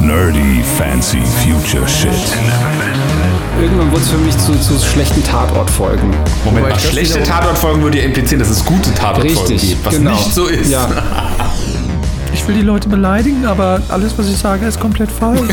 [0.00, 2.10] Nerdy Fancy Future Shit.
[3.60, 6.10] Irgendwann wurde es für mich zu, zu schlechten Tatortfolgen.
[6.44, 10.12] Moment mal, schlechte Tatortfolgen würde ja implizieren, dass es gute Tatortfolgen Richtig, gibt, was genau.
[10.12, 10.70] nicht so ist.
[10.70, 10.88] Ja.
[12.34, 15.40] Ich will die Leute beleidigen, aber alles, was ich sage, ist komplett falsch.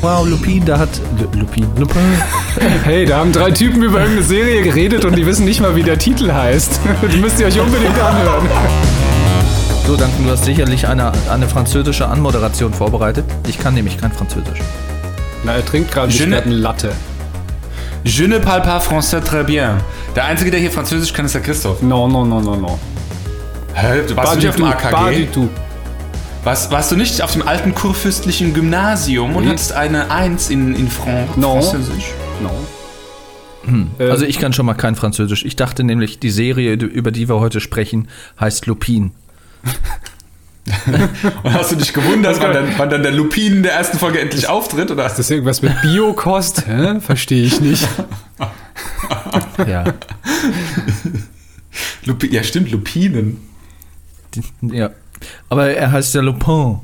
[0.00, 0.88] wow, Lupin, da hat.
[1.18, 2.00] Lu- Lupin, Lupin.
[2.84, 5.82] Hey, da haben drei Typen über irgendeine Serie geredet und die wissen nicht mal, wie
[5.82, 6.80] der Titel heißt.
[7.12, 8.48] Die müsst ihr euch unbedingt anhören.
[9.88, 13.24] So, Duncan, du hast sicherlich eine, eine französische Anmoderation vorbereitet.
[13.48, 14.58] Ich kann nämlich kein Französisch.
[15.44, 16.92] Na, er trinkt gerade Je ne- eine Latte.
[18.04, 19.78] Je ne parle pas français très bien.
[20.14, 21.80] Der Einzige, der hier Französisch kann, ist der Christoph.
[21.80, 22.78] No, no, no, no, no.
[23.72, 24.02] Hä?
[24.06, 25.26] Du warst du nicht auf dem AKG?
[25.32, 25.48] tout.
[26.44, 29.48] Warst, warst du nicht auf dem alten kurfürstlichen Gymnasium und Oui.
[29.48, 31.62] hattest eine Eins in, in Fran No.
[31.62, 32.12] Französisch?
[32.42, 32.50] No.
[33.98, 35.46] Äh, Also, ich kann schon mal kein Französisch.
[35.46, 39.12] Ich dachte nämlich, die Serie, über die wir heute sprechen, heißt Lupin.
[41.42, 44.20] Und hast du dich gewundert, wann dann, wann dann der Lupin in der ersten Folge
[44.20, 44.90] endlich auftritt?
[44.90, 45.06] Oder?
[45.06, 46.64] ist das irgendwas mit Biokost?
[47.00, 47.88] Verstehe ich nicht.
[49.66, 49.84] Ja.
[52.04, 53.38] Lupi ja, stimmt, Lupinen.
[54.62, 54.90] ja.
[55.48, 56.78] Aber er heißt ja Lupin.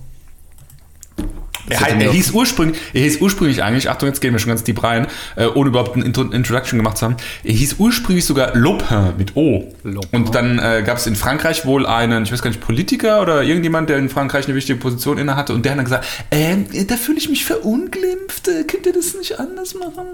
[1.68, 4.64] Er, mir er, hieß ursprünglich, er hieß ursprünglich eigentlich, Achtung, jetzt gehen wir schon ganz
[4.64, 7.16] deep rein, äh, ohne überhaupt eine Intro Introduction gemacht zu haben.
[7.42, 9.72] Er hieß ursprünglich sogar Lopin mit O.
[9.82, 10.08] Lopin.
[10.12, 13.42] Und dann äh, gab es in Frankreich wohl einen, ich weiß gar nicht, Politiker oder
[13.42, 16.66] irgendjemand, der in Frankreich eine wichtige Position inne hatte und der hat dann gesagt, ähm,
[16.86, 20.06] da fühle ich mich verunglimpft, äh, könnt ihr das nicht anders machen?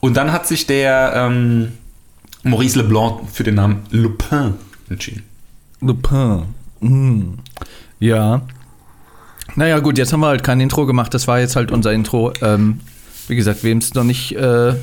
[0.00, 1.72] Und dann hat sich der ähm,
[2.42, 4.54] Maurice Leblanc für den Namen Lupin
[4.90, 5.22] entschieden.
[5.80, 6.42] Lupin.
[6.80, 7.38] Hm.
[8.00, 8.42] Ja.
[9.56, 11.12] Naja, gut, jetzt haben wir halt kein Intro gemacht.
[11.14, 12.32] Das war jetzt halt unser Intro.
[12.42, 12.80] Ähm,
[13.28, 14.74] wie gesagt, wem es noch nicht äh,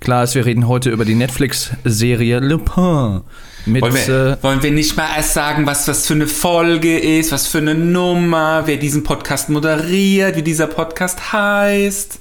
[0.00, 3.20] klar ist, wir reden heute über die Netflix-Serie Lupin.
[3.66, 6.98] Mit, Wollen wir, äh, wollen wir nicht mal erst sagen, was das für eine Folge
[6.98, 12.18] ist, was für eine Nummer, wer diesen Podcast moderiert, wie dieser Podcast heißt?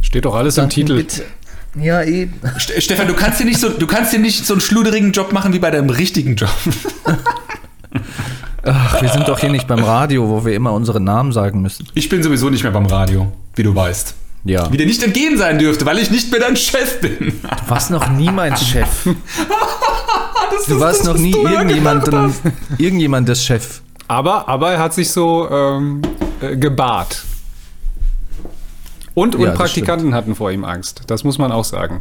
[0.00, 0.96] Steht doch alles im Titel.
[0.96, 1.24] Bitte.
[1.78, 2.32] Ja, eben.
[2.56, 5.32] Ste- Stefan, du kannst dir nicht so, du kannst dir nicht so einen schluderigen Job
[5.32, 6.48] machen wie bei deinem richtigen Job.
[8.64, 11.86] Ach, wir sind doch hier nicht beim Radio, wo wir immer unsere Namen sagen müssen.
[11.94, 14.14] Ich bin sowieso nicht mehr beim Radio, wie du weißt.
[14.44, 14.70] Ja.
[14.72, 17.18] Wie dir nicht entgehen sein dürfte, weil ich nicht mehr dein Chef bin.
[17.42, 19.08] Du warst noch nie mein Chef.
[20.50, 22.40] Das Du ist warst das, noch nie hast.
[22.78, 23.82] irgendjemandes Chef.
[24.08, 26.00] Aber, aber er hat sich so ähm,
[26.40, 27.22] äh, gebahrt.
[29.12, 31.02] Und, und Ja, Praktikanten hatten vor ihm Angst.
[31.06, 32.00] Das muss man auch sagen.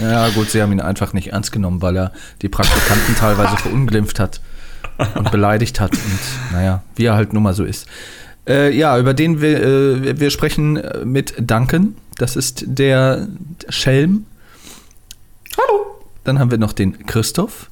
[0.00, 2.12] Ja, gut, sie haben ihn einfach nicht ernst genommen, weil er
[2.42, 4.40] die Praktikanten teilweise verunglimpft hat
[5.14, 5.92] und beleidigt hat.
[5.92, 7.86] Und naja, wie er halt nun mal so ist.
[8.48, 11.96] Äh, ja, über den wir, äh, wir sprechen äh, mit Duncan.
[12.16, 13.28] Das ist der
[13.68, 14.26] Schelm.
[15.56, 16.04] Hallo.
[16.24, 17.70] Dann haben wir noch den Christoph.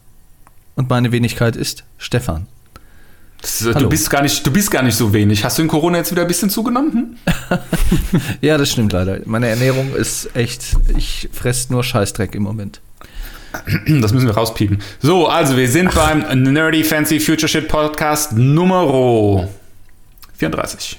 [0.77, 2.47] Und meine Wenigkeit ist Stefan.
[3.41, 5.45] Das, äh, du, bist gar nicht, du bist gar nicht so wenig.
[5.45, 6.93] Hast du in Corona jetzt wieder ein bisschen zugenommen?
[6.93, 7.59] Hm?
[8.41, 9.21] Ja, das stimmt leider.
[9.25, 12.81] Meine Ernährung ist echt, ich fresse nur Scheißdreck im Moment.
[14.01, 14.83] Das müssen wir rauspiepen.
[15.01, 19.49] So, also wir sind beim Nerdy Fancy Future Shit Podcast Nummer
[20.37, 20.99] 34.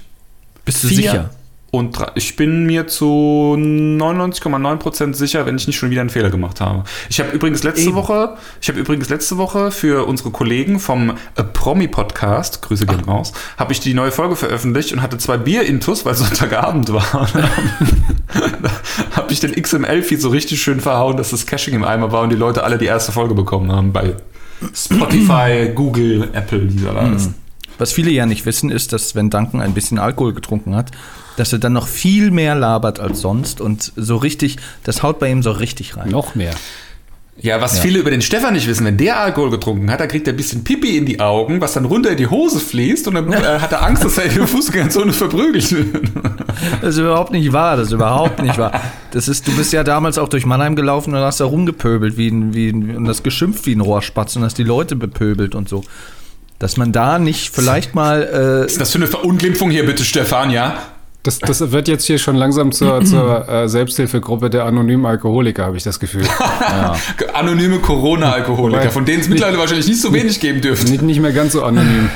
[0.66, 1.30] Bist du Vier sicher?
[1.72, 6.62] Und ich bin mir zu 99,9% sicher, wenn ich nicht schon wieder einen Fehler gemacht
[6.62, 6.84] habe.
[7.10, 7.96] Ich habe übrigens letzte Eben.
[7.96, 13.02] Woche, ich habe übrigens letzte Woche für unsere Kollegen vom äh, Promi Podcast, Grüße gehen
[13.02, 17.30] raus, habe ich die neue Folge veröffentlicht und hatte zwei Bier-Intus, weil Sonntagabend war.
[17.34, 18.72] da
[19.16, 22.32] habe ich den XML-Feed so richtig schön verhauen, dass das Caching im Eimer war und
[22.32, 24.16] die Leute alle die erste Folge bekommen haben bei
[24.74, 27.32] Spotify, Google, Apple, dieser da ist.
[27.78, 30.92] Was viele ja nicht wissen, ist, dass wenn Duncan ein bisschen Alkohol getrunken hat,
[31.40, 35.30] dass er dann noch viel mehr labert als sonst und so richtig, das haut bei
[35.32, 36.10] ihm so richtig rein.
[36.10, 36.54] Noch mehr.
[37.42, 37.84] Ja, was Ja.
[37.84, 40.36] viele über den Stefan nicht wissen, wenn der Alkohol getrunken hat, da kriegt er ein
[40.36, 43.60] bisschen Pipi in die Augen, was dann runter in die Hose fließt und dann äh,
[43.60, 46.12] hat er Angst, dass er in der Fußgängerzone verprügelt wird.
[46.82, 48.82] Das ist überhaupt nicht wahr, das ist überhaupt nicht wahr.
[49.12, 52.28] Das ist, du bist ja damals auch durch Mannheim gelaufen und hast da rumgepöbelt wie
[52.28, 55.70] ein, wie ein, und das geschimpft wie ein Rohrspatz und hast die Leute bepöbelt und
[55.70, 55.86] so.
[56.60, 60.52] Dass man da nicht vielleicht mal, äh, ist das für eine Verunglimpfung hier bitte, Stefan,
[60.52, 60.78] ja?
[61.24, 65.78] Das, das wird jetzt hier schon langsam zur, zur äh, Selbsthilfegruppe der anonymen Alkoholiker, habe
[65.78, 66.26] ich das Gefühl.
[67.34, 70.90] Anonyme Corona-Alkoholiker, von denen es mittlerweile wahrscheinlich nicht so wenig geben dürfte.
[70.90, 72.10] nicht, nicht mehr ganz so anonym.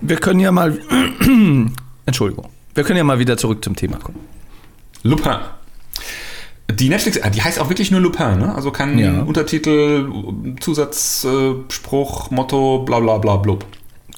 [0.00, 0.78] wir können ja mal,
[2.06, 4.18] Entschuldigung, wir können ja mal wieder zurück zum Thema kommen.
[5.02, 5.36] Lupin.
[6.72, 8.54] Die Netflix, ah, die heißt auch wirklich nur Lupin, ne?
[8.54, 9.22] Also kein Ja.
[9.22, 10.08] Untertitel,
[10.60, 13.64] Zusatzspruch, äh, Spruch, Motto, bla bla bla blub.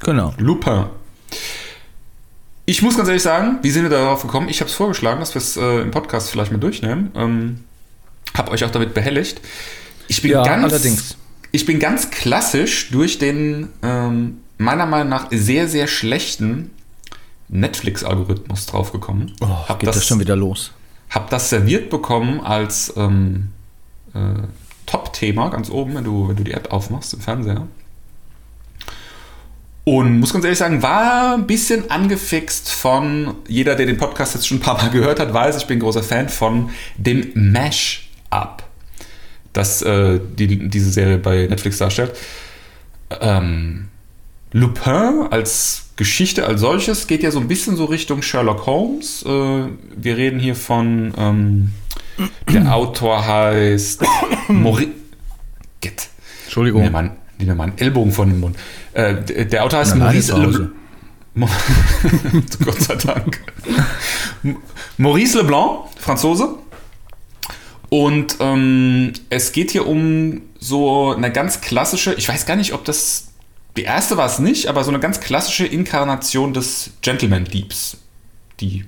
[0.00, 0.34] Genau.
[0.38, 0.84] Lupin.
[2.72, 4.48] Ich muss ganz ehrlich sagen, wie sind wir darauf gekommen?
[4.48, 7.10] Ich habe es vorgeschlagen, dass wir es äh, im Podcast vielleicht mal durchnehmen.
[7.14, 7.64] Ähm,
[8.34, 9.42] hab euch auch damit behelligt.
[10.08, 11.18] Ich bin Ja, ganz, allerdings.
[11.50, 16.70] Ich bin ganz klassisch durch den ähm, meiner Meinung nach sehr, sehr schlechten
[17.50, 19.32] Netflix-Algorithmus draufgekommen.
[19.42, 20.72] Oh, hab geht das, schon wieder los.
[21.10, 23.48] Hab das serviert bekommen als ähm,
[24.14, 24.46] äh,
[24.86, 27.66] Top-Thema ganz oben, wenn du, wenn du die App aufmachst im Fernseher.
[29.84, 34.46] Und muss ganz ehrlich sagen, war ein bisschen angefixt von, jeder, der den Podcast jetzt
[34.46, 38.62] schon ein paar Mal gehört hat, weiß, ich bin großer Fan von dem Mash-Up,
[39.52, 42.16] das äh, die, diese Serie bei Netflix darstellt.
[43.20, 43.88] Ähm,
[44.52, 49.24] Lupin als Geschichte als solches geht ja so ein bisschen so Richtung Sherlock Holmes.
[49.24, 51.72] Äh, wir reden hier von, ähm,
[52.52, 54.02] der Autor heißt
[54.48, 54.88] Mori
[55.80, 56.08] Get.
[56.44, 56.92] Entschuldigung.
[56.92, 57.16] Mir,
[57.46, 58.56] mir mal einen Ellbogen von dem Mund.
[58.92, 60.72] Äh, der Autor heißt Maurice zu Hause.
[61.34, 61.48] Le
[62.64, 63.40] Gott sei Dank.
[64.98, 66.56] Maurice Leblanc, Franzose.
[67.88, 72.84] Und ähm, es geht hier um so eine ganz klassische, ich weiß gar nicht, ob
[72.84, 73.32] das
[73.76, 77.96] die erste war es nicht, aber so eine ganz klassische Inkarnation des Gentleman Diebs,
[78.60, 78.84] die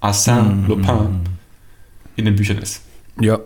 [0.00, 1.20] Arsène Lupin
[2.16, 2.82] in den Büchern ist.
[3.20, 3.38] Ja.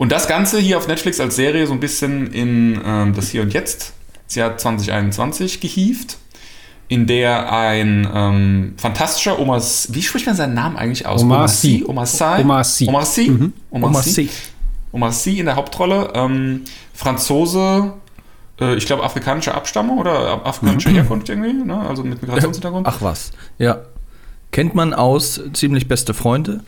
[0.00, 3.42] Und das Ganze hier auf Netflix als Serie so ein bisschen in ähm, das Hier
[3.42, 3.92] und Jetzt,
[4.26, 6.16] das Jahr 2021 gehievt,
[6.88, 11.20] in der ein ähm, fantastischer Omar, wie spricht man seinen Namen eigentlich aus?
[11.20, 11.84] Omar Sy.
[11.86, 12.24] Omar Sy?
[12.40, 12.88] Omar Sy.
[12.88, 13.28] Omar Sy?
[13.28, 13.52] Mhm.
[13.70, 14.30] Omar Sy.
[14.90, 16.62] Omar Sy in der Hauptrolle, ähm,
[16.94, 17.92] Franzose,
[18.58, 21.78] äh, ich glaube afrikanischer Abstammung oder afrikanischer Herkunft irgendwie, ne?
[21.78, 22.86] also mit Migrationshintergrund.
[22.86, 23.32] Ach was.
[23.58, 23.82] Ja.
[24.50, 26.62] Kennt man aus ziemlich beste Freunde.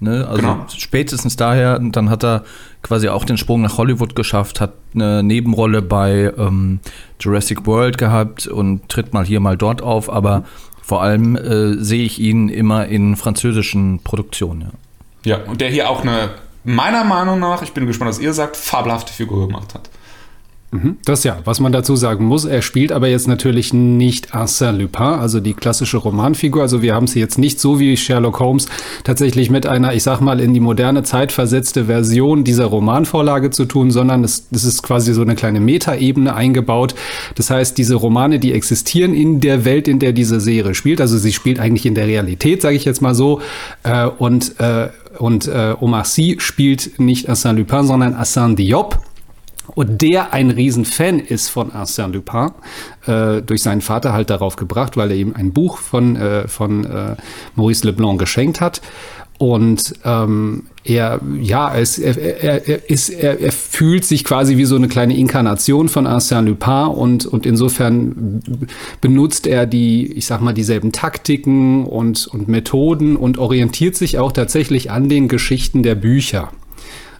[0.00, 0.26] Ne?
[0.26, 0.66] Also Genau.
[0.76, 2.44] spätestens daher, und dann hat er
[2.82, 6.80] quasi auch den Sprung nach Hollywood geschafft, hat eine Nebenrolle bei ähm,
[7.20, 10.44] Jurassic World gehabt und tritt mal hier, mal dort auf, aber
[10.82, 14.62] vor allem äh, sehe ich ihn immer in französischen Produktionen.
[14.62, 14.70] Ja.
[15.22, 16.30] Ja, und der hier auch eine,
[16.64, 19.90] meiner Meinung nach, ich bin gespannt, was ihr sagt, fabelhafte Figur gemacht hat.
[21.04, 25.02] Das ja, was man dazu sagen muss, er spielt aber jetzt natürlich nicht Arsène Lupin,
[25.02, 26.62] also die klassische Romanfigur.
[26.62, 28.66] Also wir haben es jetzt nicht so wie Sherlock Holmes
[29.02, 33.64] tatsächlich mit einer, ich sag mal, in die moderne Zeit versetzte Version dieser Romanvorlage zu
[33.64, 36.94] tun, sondern es, es ist quasi so eine kleine Metaebene eingebaut.
[37.34, 41.00] Das heißt, diese Romane, die existieren in der Welt, in der diese Serie spielt.
[41.00, 43.40] Also sie spielt eigentlich in der Realität, sage ich jetzt mal so.
[43.82, 49.00] Äh, und äh, und äh, Omar Sy spielt nicht Arsène Lupin, sondern Arsène Diop.
[49.74, 52.50] Und der ein Riesenfan ist von Arsène Lupin,
[53.06, 56.84] äh, durch seinen Vater halt darauf gebracht, weil er ihm ein Buch von, äh, von
[56.84, 57.16] äh,
[57.54, 58.80] Maurice Leblanc geschenkt hat.
[59.38, 64.66] Und ähm, er, ja, es, er, er, er, ist, er, er fühlt sich quasi wie
[64.66, 68.42] so eine kleine Inkarnation von Arsène Lupin und, und insofern
[69.00, 74.32] benutzt er die, ich sag mal, dieselben Taktiken und, und Methoden und orientiert sich auch
[74.32, 76.50] tatsächlich an den Geschichten der Bücher.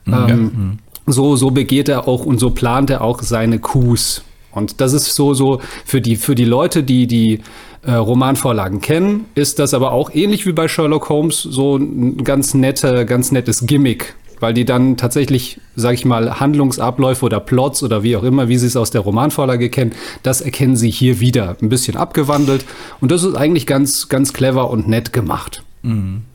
[0.07, 4.23] Ähm, so, so begeht er auch und so plant er auch seine Coups.
[4.53, 7.41] Und das ist so, so für die, für die Leute, die die
[7.83, 12.55] äh, Romanvorlagen kennen, ist das aber auch ähnlich wie bei Sherlock Holmes so ein ganz
[12.55, 14.15] nette, ganz nettes Gimmick.
[14.41, 18.57] Weil die dann tatsächlich, sag ich mal, Handlungsabläufe oder Plots oder wie auch immer, wie
[18.57, 19.93] sie es aus der Romanvorlage kennen,
[20.23, 21.57] das erkennen sie hier wieder.
[21.61, 22.65] Ein bisschen abgewandelt.
[23.01, 25.63] Und das ist eigentlich ganz, ganz clever und nett gemacht.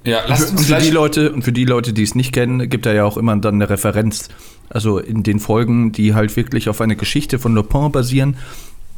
[0.03, 0.91] Ja, lasst Und uns für die gleich.
[0.91, 3.55] Leute, und für die Leute, die es nicht kennen, gibt er ja auch immer dann
[3.55, 4.29] eine Referenz.
[4.69, 8.35] Also in den Folgen, die halt wirklich auf eine Geschichte von Lupin basieren,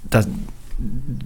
[0.09, 0.23] da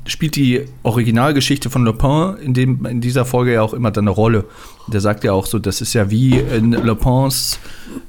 [0.05, 4.11] spielt die Originalgeschichte von Lupin in, dem, in dieser Folge ja auch immer dann eine
[4.11, 4.45] Rolle.
[4.87, 7.59] Der sagt ja auch so, das ist ja wie in Lupins,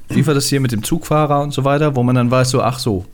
[0.09, 2.61] wie war das hier mit dem Zugfahrer und so weiter, wo man dann weiß, so,
[2.61, 3.05] ach so.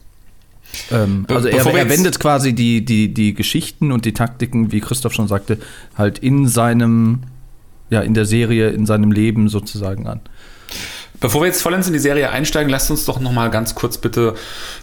[0.92, 5.14] Ähm, also er, er wendet quasi die, die, die Geschichten und die Taktiken, wie Christoph
[5.14, 5.58] schon sagte,
[5.98, 7.22] halt in seinem,
[7.90, 10.22] ja, in der Serie, in seinem Leben sozusagen an.
[11.20, 13.98] Bevor wir jetzt vollends in die Serie einsteigen, lasst uns doch noch mal ganz kurz
[13.98, 14.36] bitte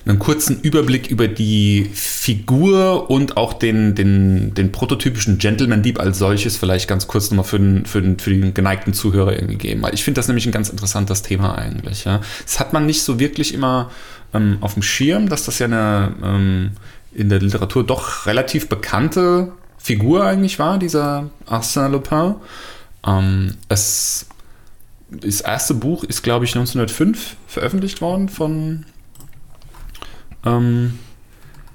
[0.04, 6.18] einen kurzen Überblick über die Figur und auch den, den, den prototypischen Gentleman Dieb als
[6.18, 9.82] solches vielleicht ganz kurz nochmal für den, für, den, für den geneigten Zuhörer irgendwie geben.
[9.82, 12.04] Weil ich finde das nämlich ein ganz interessantes Thema eigentlich.
[12.04, 12.20] Ja.
[12.44, 13.90] Das hat man nicht so wirklich immer
[14.34, 16.70] ähm, auf dem Schirm, dass das ja eine ähm,
[17.14, 22.34] in der Literatur doch relativ bekannte Figur eigentlich war, dieser Arsène Lupin.
[23.06, 24.26] Ähm, es
[25.10, 28.84] das erste Buch ist, glaube ich, 1905 veröffentlicht worden von
[30.44, 30.98] ähm,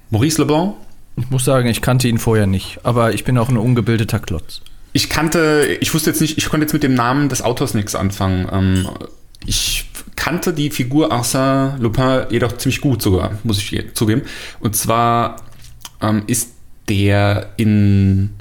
[0.09, 0.75] Maurice Leblanc.
[1.17, 4.61] Ich muss sagen, ich kannte ihn vorher nicht, aber ich bin auch ein ungebildeter Klotz.
[4.93, 7.95] Ich kannte, ich wusste jetzt nicht, ich konnte jetzt mit dem Namen des Autors nichts
[7.95, 8.47] anfangen.
[8.51, 8.89] Ähm,
[9.45, 14.23] ich kannte die Figur Arsène Lupin jedoch ziemlich gut sogar, muss ich zugeben.
[14.59, 15.37] Und zwar
[16.01, 16.51] ähm, ist
[16.89, 18.31] der in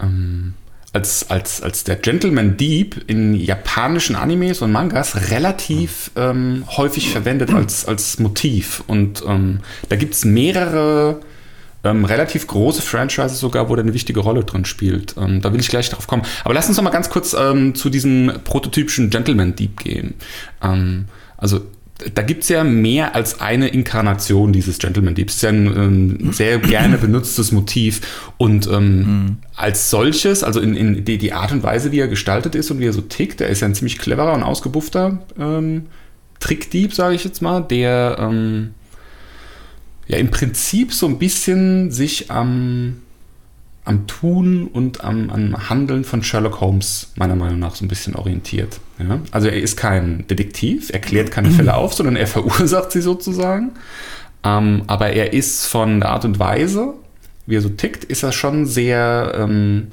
[0.00, 0.54] ähm,
[0.92, 7.52] als, als, als der Gentleman Dieb in japanischen Animes und Mangas relativ ähm, häufig verwendet
[7.52, 8.82] als, als Motiv.
[8.86, 11.20] Und ähm, da gibt es mehrere
[11.84, 15.14] ähm, relativ große Franchises sogar, wo der eine wichtige Rolle drin spielt.
[15.16, 16.22] Ähm, da will ich gleich drauf kommen.
[16.44, 20.14] Aber lass uns noch mal ganz kurz ähm, zu diesem prototypischen Gentleman Dieb gehen.
[20.60, 21.06] Ähm,
[21.36, 21.60] also
[22.14, 25.36] da gibt es ja mehr als eine Inkarnation dieses Gentleman Diebs.
[25.36, 28.00] Ist ja ein ähm, sehr gerne benutztes Motiv.
[28.36, 29.36] Und ähm, mhm.
[29.56, 32.80] als solches, also in, in die, die, Art und Weise, wie er gestaltet ist und
[32.80, 35.86] wie er so tickt, er ist ja ein ziemlich cleverer und ausgebuffter ähm,
[36.38, 38.70] Trickdieb, sage ich jetzt mal, der ähm,
[40.08, 43.02] ja im Prinzip so ein bisschen sich am,
[43.84, 48.14] am Tun und am, am Handeln von Sherlock Holmes meiner Meinung nach so ein bisschen
[48.14, 48.78] orientiert.
[48.98, 49.20] Ja?
[49.30, 53.72] Also er ist kein Detektiv, er klärt keine Fälle auf, sondern er verursacht sie sozusagen.
[54.44, 56.94] Ähm, aber er ist von der Art und Weise,
[57.46, 59.32] wie er so tickt, ist er schon sehr...
[59.36, 59.88] Ähm,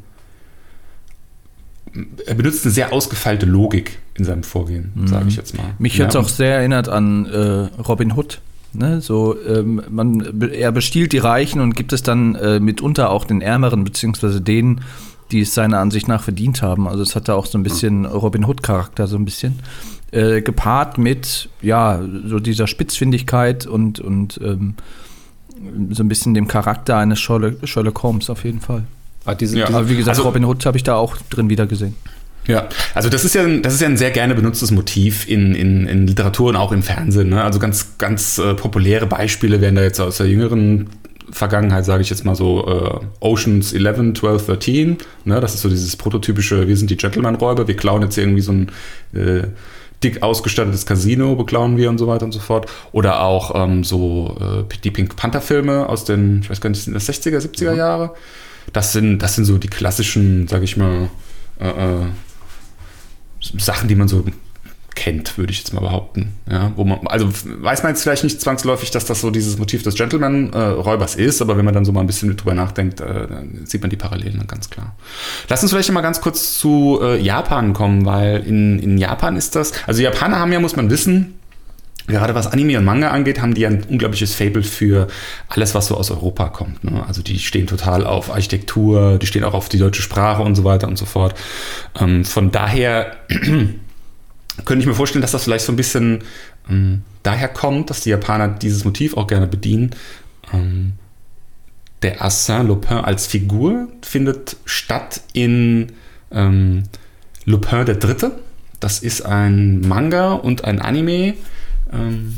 [2.25, 5.07] er benutzt eine sehr ausgefeilte Logik in seinem Vorgehen, mhm.
[5.07, 5.73] sage ich jetzt mal.
[5.79, 8.39] Mich hat es auch sehr erinnert an äh, Robin Hood.
[8.73, 13.25] Ne, so, ähm, man, er bestiehlt die Reichen und gibt es dann äh, mitunter auch
[13.25, 14.81] den Ärmeren, beziehungsweise denen,
[15.31, 16.87] die es seiner Ansicht nach verdient haben.
[16.87, 19.59] Also es hat da auch so ein bisschen Robin Hood-Charakter, so ein bisschen.
[20.11, 24.75] Äh, gepaart mit, ja, so dieser Spitzfindigkeit und, und ähm,
[25.91, 28.83] so ein bisschen dem Charakter eines Sherlock, Sherlock Holmes auf jeden Fall.
[29.25, 31.67] Ah, diese, ja, aber wie gesagt, also, Robin Hood habe ich da auch drin wieder
[31.67, 31.95] gesehen.
[32.47, 35.85] Ja, also das ist ja, das ist ja ein sehr gerne benutztes Motiv in, in,
[35.85, 37.29] in Literatur und auch im Fernsehen.
[37.29, 37.43] Ne?
[37.43, 40.89] Also ganz, ganz äh, populäre Beispiele werden da jetzt aus der jüngeren
[41.29, 44.97] Vergangenheit, sage ich jetzt mal so, äh, Oceans 11, 12, 13.
[45.25, 45.41] Ne?
[45.41, 48.71] Das ist so dieses prototypische, wir sind die Gentleman-Räuber, wir klauen jetzt irgendwie so ein
[49.13, 49.47] äh,
[50.03, 52.69] dick ausgestattetes Casino, beklauen wir und so weiter und so fort.
[52.93, 56.93] Oder auch ähm, so äh, die Pink Panther-Filme aus den, ich weiß gar nicht, sind
[56.93, 57.77] das 60er, 70er mhm.
[57.77, 58.13] Jahre?
[58.71, 61.09] Das sind, das sind so die klassischen, sage ich mal,
[61.59, 62.05] äh, äh
[63.39, 64.23] Sachen, die man so
[64.97, 66.33] kennt, würde ich jetzt mal behaupten.
[66.49, 69.83] Ja, wo man, also weiß man jetzt vielleicht nicht zwangsläufig, dass das so dieses Motiv
[69.83, 73.27] des Gentleman-Räubers äh, ist, aber wenn man dann so mal ein bisschen drüber nachdenkt, äh,
[73.63, 74.95] sieht man die Parallelen dann ganz klar.
[75.49, 79.55] Lass uns vielleicht mal ganz kurz zu äh, Japan kommen, weil in, in Japan ist
[79.55, 81.36] das, also Japaner haben ja, muss man wissen,
[82.07, 85.07] Gerade was Anime und Manga angeht, haben die ein unglaubliches Fable für
[85.49, 86.83] alles, was so aus Europa kommt.
[86.83, 87.03] Ne?
[87.05, 90.63] Also die stehen total auf Architektur, die stehen auch auf die deutsche Sprache und so
[90.63, 91.35] weiter und so fort.
[91.99, 93.17] Ähm, von daher
[94.65, 96.23] könnte ich mir vorstellen, dass das vielleicht so ein bisschen
[96.69, 99.91] ähm, daher kommt, dass die Japaner dieses Motiv auch gerne bedienen.
[100.53, 100.93] Ähm,
[102.03, 105.91] der Arsène Lupin als Figur findet statt in
[106.31, 106.83] ähm,
[107.45, 108.39] Lupin der Dritte.
[108.79, 111.33] Das ist ein Manga und ein Anime,
[111.91, 112.33] ähm,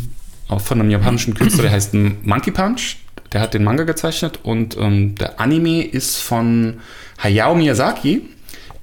[0.47, 2.97] auch von einem japanischen Künstler, der heißt Monkey Punch.
[3.31, 6.75] Der hat den Manga gezeichnet und ähm, der Anime ist von
[7.19, 8.23] Hayao Miyazaki,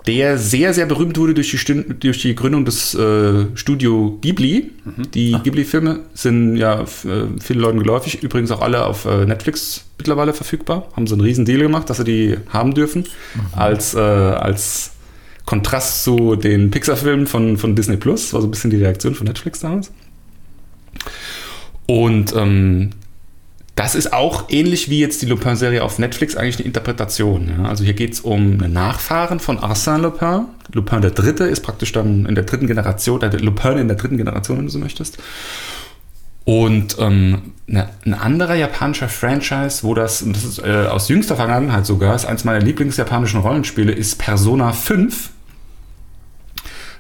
[0.07, 4.71] der sehr, sehr berühmt wurde durch die, durch die Gründung des äh, Studio Ghibli.
[4.85, 5.11] Mhm.
[5.11, 5.41] Die ah.
[5.43, 6.87] Ghibli-Filme sind ja äh,
[7.41, 10.89] vielen Leuten geläufig, übrigens auch alle auf äh, Netflix mittlerweile verfügbar.
[10.95, 13.03] Haben so einen riesen Deal gemacht, dass sie die haben dürfen,
[13.35, 13.59] mhm.
[13.59, 14.93] als, äh, als
[15.45, 18.33] Kontrast zu den Pixar-Filmen von, von Disney Plus.
[18.33, 19.91] War so ein bisschen die Reaktion von Netflix damals.
[21.87, 22.91] Und ähm,
[23.77, 27.53] das ist auch ähnlich wie jetzt die Lupin-Serie auf Netflix eigentlich eine Interpretation.
[27.59, 27.69] Ja?
[27.69, 30.47] Also hier geht es um einen Nachfahren von Arsène Lupin.
[30.73, 34.17] Lupin der Dritte ist praktisch dann in der dritten Generation, der Lupin in der dritten
[34.17, 35.19] Generation, wenn du so möchtest.
[36.47, 41.85] Und ähm, eine, ein anderer japanischer Franchise, wo das, das ist äh, aus jüngster Vergangenheit
[41.85, 45.31] sogar, ist eins meiner Lieblingsjapanischen Rollenspiele, ist Persona 5.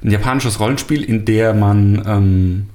[0.03, 2.67] Ein japanisches Rollenspiel, in der man ähm,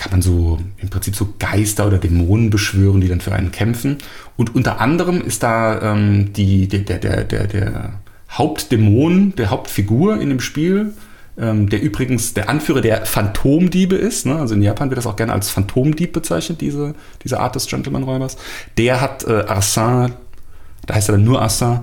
[0.00, 3.98] kann man so im Prinzip so Geister oder Dämonen beschwören, die dann für einen kämpfen.
[4.38, 10.30] Und unter anderem ist da ähm, die, der, der, der, der Hauptdämon, der Hauptfigur in
[10.30, 10.94] dem Spiel,
[11.38, 14.24] ähm, der übrigens der Anführer der Phantomdiebe ist.
[14.24, 14.36] Ne?
[14.36, 18.38] Also in Japan wird das auch gerne als Phantomdieb bezeichnet, diese, diese Art des Gentleman-Räubers.
[18.78, 20.12] Der hat äh, Arsène,
[20.86, 21.80] da heißt er dann nur Arsène,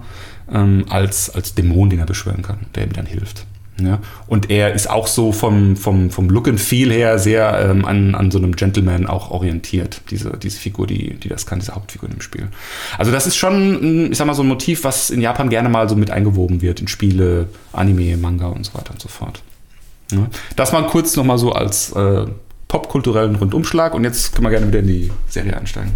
[0.52, 3.46] ähm, als, als Dämon, den er beschwören kann, der ihm dann hilft.
[3.80, 4.00] Ja?
[4.28, 8.16] Und er ist auch so vom, vom, vom Look and Feel her sehr ähm, an,
[8.16, 12.10] an so einem Gentleman auch orientiert, diese, diese Figur, die, die das kann, diese Hauptfigur
[12.10, 12.48] im Spiel.
[12.98, 15.88] Also das ist schon, ich sag mal, so ein Motiv, was in Japan gerne mal
[15.88, 19.42] so mit eingewoben wird in Spiele, Anime, Manga und so weiter und so fort.
[20.12, 20.28] Ja?
[20.56, 22.26] Das mal kurz nochmal so als äh,
[22.68, 25.94] popkulturellen Rundumschlag und jetzt können wir gerne wieder in die Serie einsteigen.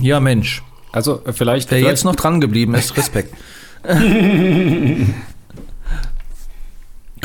[0.00, 0.62] Ja, Mensch.
[0.92, 1.70] Also vielleicht.
[1.70, 3.34] Wer vielleicht jetzt noch dran geblieben ist, Respekt.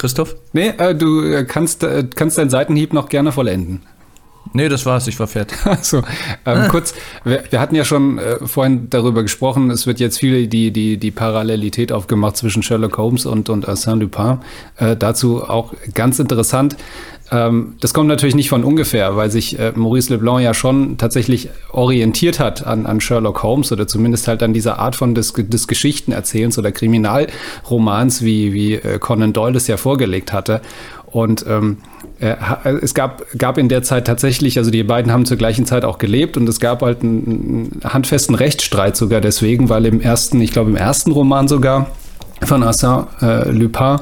[0.05, 0.35] Christoph?
[0.53, 3.81] Nee, äh, du äh, kannst, äh, kannst deinen Seitenhieb noch gerne vollenden.
[4.53, 5.57] Nee, das war's, ich war fertig.
[5.65, 6.03] Also,
[6.45, 6.93] ähm, kurz,
[7.24, 10.97] wir, wir, hatten ja schon äh, vorhin darüber gesprochen, es wird jetzt viel die, die,
[10.97, 14.38] die Parallelität aufgemacht zwischen Sherlock Holmes und, und Arsène Lupin.
[14.77, 16.77] Äh, dazu auch ganz interessant.
[17.32, 21.50] Ähm, das kommt natürlich nicht von ungefähr, weil sich äh, Maurice Leblanc ja schon tatsächlich
[21.72, 25.67] orientiert hat an, an Sherlock Holmes oder zumindest halt an dieser Art von des, des
[25.67, 30.62] Geschichtenerzählens oder Kriminalromans, wie, wie äh, Conan Doyle es ja vorgelegt hatte.
[31.08, 31.77] Und ähm,
[32.20, 32.36] äh,
[32.82, 35.98] es gab, gab in der Zeit tatsächlich, also die beiden haben zur gleichen Zeit auch
[35.98, 40.51] gelebt und es gab halt einen, einen handfesten Rechtsstreit sogar deswegen, weil im ersten, ich
[40.51, 41.88] glaube im ersten Roman sogar
[42.44, 43.98] von Arsène äh, Lupin,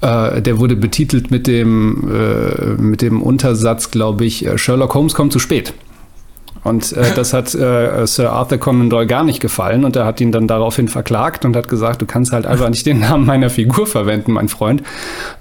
[0.00, 5.14] äh, der wurde betitelt mit dem, äh, mit dem Untersatz, glaube ich, äh, Sherlock Holmes
[5.14, 5.72] kommt zu spät.
[6.64, 10.20] Und äh, das hat äh, Sir Arthur Conan Doyle gar nicht gefallen und er hat
[10.20, 13.50] ihn dann daraufhin verklagt und hat gesagt, du kannst halt einfach nicht den Namen meiner
[13.50, 14.82] Figur verwenden, mein Freund.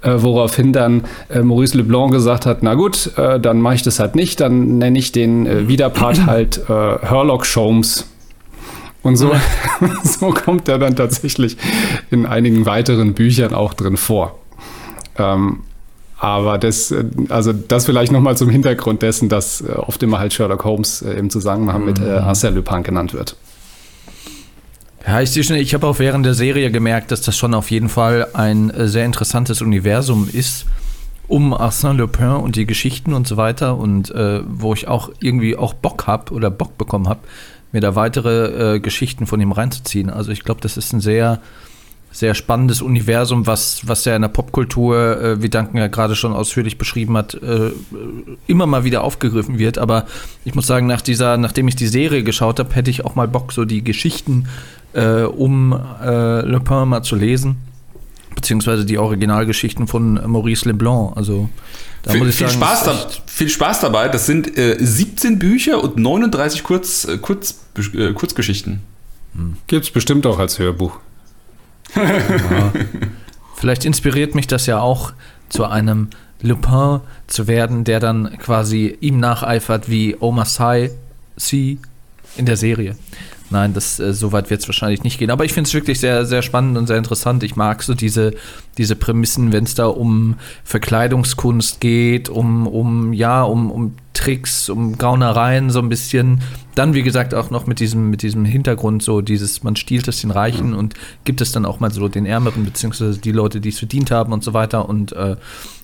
[0.02, 4.00] Äh, woraufhin dann äh, Maurice Leblanc gesagt hat, na gut, äh, dann mache ich das
[4.00, 8.08] halt nicht, dann nenne ich den Widerpart halt äh, Herlock Sholmes.
[9.04, 9.32] Und so,
[10.04, 11.56] so kommt er dann tatsächlich
[12.10, 14.38] in einigen weiteren Büchern auch drin vor.
[15.18, 15.60] Ähm,
[16.20, 20.34] aber das, äh, also das vielleicht nochmal zum Hintergrund dessen, dass äh, oft immer halt
[20.34, 22.28] Sherlock Holmes äh, im Zusammenhang mit äh, mhm.
[22.28, 23.36] Arsène Lupin genannt wird.
[25.06, 27.72] Ja, ich sehe schon, ich habe auch während der Serie gemerkt, dass das schon auf
[27.72, 30.66] jeden Fall ein sehr interessantes Universum ist
[31.28, 35.56] um Arsène Lupin und die Geschichten und so weiter und äh, wo ich auch irgendwie
[35.56, 37.20] auch Bock habe oder Bock bekommen habe,
[37.72, 40.10] mir da weitere äh, Geschichten von ihm reinzuziehen.
[40.10, 41.42] Also ich glaube, das ist ein sehr
[42.12, 46.34] sehr spannendes Universum, was, was ja in der Popkultur, äh, wie Duncan ja gerade schon
[46.34, 47.72] ausführlich beschrieben hat, äh,
[48.48, 49.78] immer mal wieder aufgegriffen wird.
[49.78, 50.08] Aber
[50.44, 53.28] ich muss sagen, nach dieser, nachdem ich die Serie geschaut habe, hätte ich auch mal
[53.28, 54.48] Bock, so die Geschichten
[54.94, 57.58] äh, um äh, Le Pen mal zu lesen.
[58.34, 61.18] Beziehungsweise die Originalgeschichten von Maurice Leblanc.
[61.18, 61.50] Also
[62.04, 64.10] da viel, muss ich viel sagen, Spaß da, viel Spaß dabei.
[64.10, 67.56] Das sind 17 äh, Bücher und 39 Kurz, äh, Kurz,
[68.16, 68.82] Kurzgeschichten.
[69.36, 69.58] Hm.
[69.66, 71.00] Gibt es bestimmt auch als Hörbuch.
[73.56, 75.14] Vielleicht inspiriert mich das ja auch
[75.50, 76.10] zu einem
[76.42, 81.80] Lupin zu werden, der dann quasi ihm nacheifert wie Omar Sy
[82.36, 82.96] in der Serie.
[83.50, 85.32] Nein, das, äh, so weit wird es wahrscheinlich nicht gehen.
[85.32, 87.44] Aber ich finde es wirklich sehr, sehr spannend und sehr interessant.
[87.44, 88.34] Ich mag so diese,
[88.78, 94.98] diese Prämissen, wenn es da um Verkleidungskunst geht, um, um, ja, um, um Tricks, um
[94.98, 96.42] Gaunereien so ein bisschen.
[96.76, 100.22] Dann, wie gesagt, auch noch mit diesem, mit diesem Hintergrund, so dieses, man stiehlt es
[100.22, 103.70] den Reichen und gibt es dann auch mal so den Ärmeren, beziehungsweise die Leute, die
[103.70, 104.90] es verdient haben und so weiter.
[104.90, 105.38] Und äh,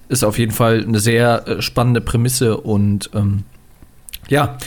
[0.10, 3.44] ist auf jeden Fall eine sehr äh, spannende Prämisse und ähm,
[4.30, 4.58] ja,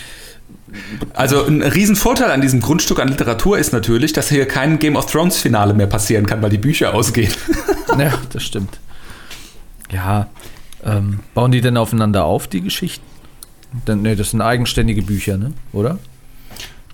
[1.14, 5.06] also ein Riesenvorteil an diesem Grundstück an Literatur ist natürlich, dass hier kein Game of
[5.06, 7.32] Thrones Finale mehr passieren kann, weil die Bücher ausgehen.
[7.98, 8.78] ja, das stimmt.
[9.90, 10.28] Ja,
[10.84, 13.04] ähm, bauen die denn aufeinander auf, die Geschichten?
[13.86, 15.52] Nee, das sind eigenständige Bücher, ne?
[15.72, 15.98] oder?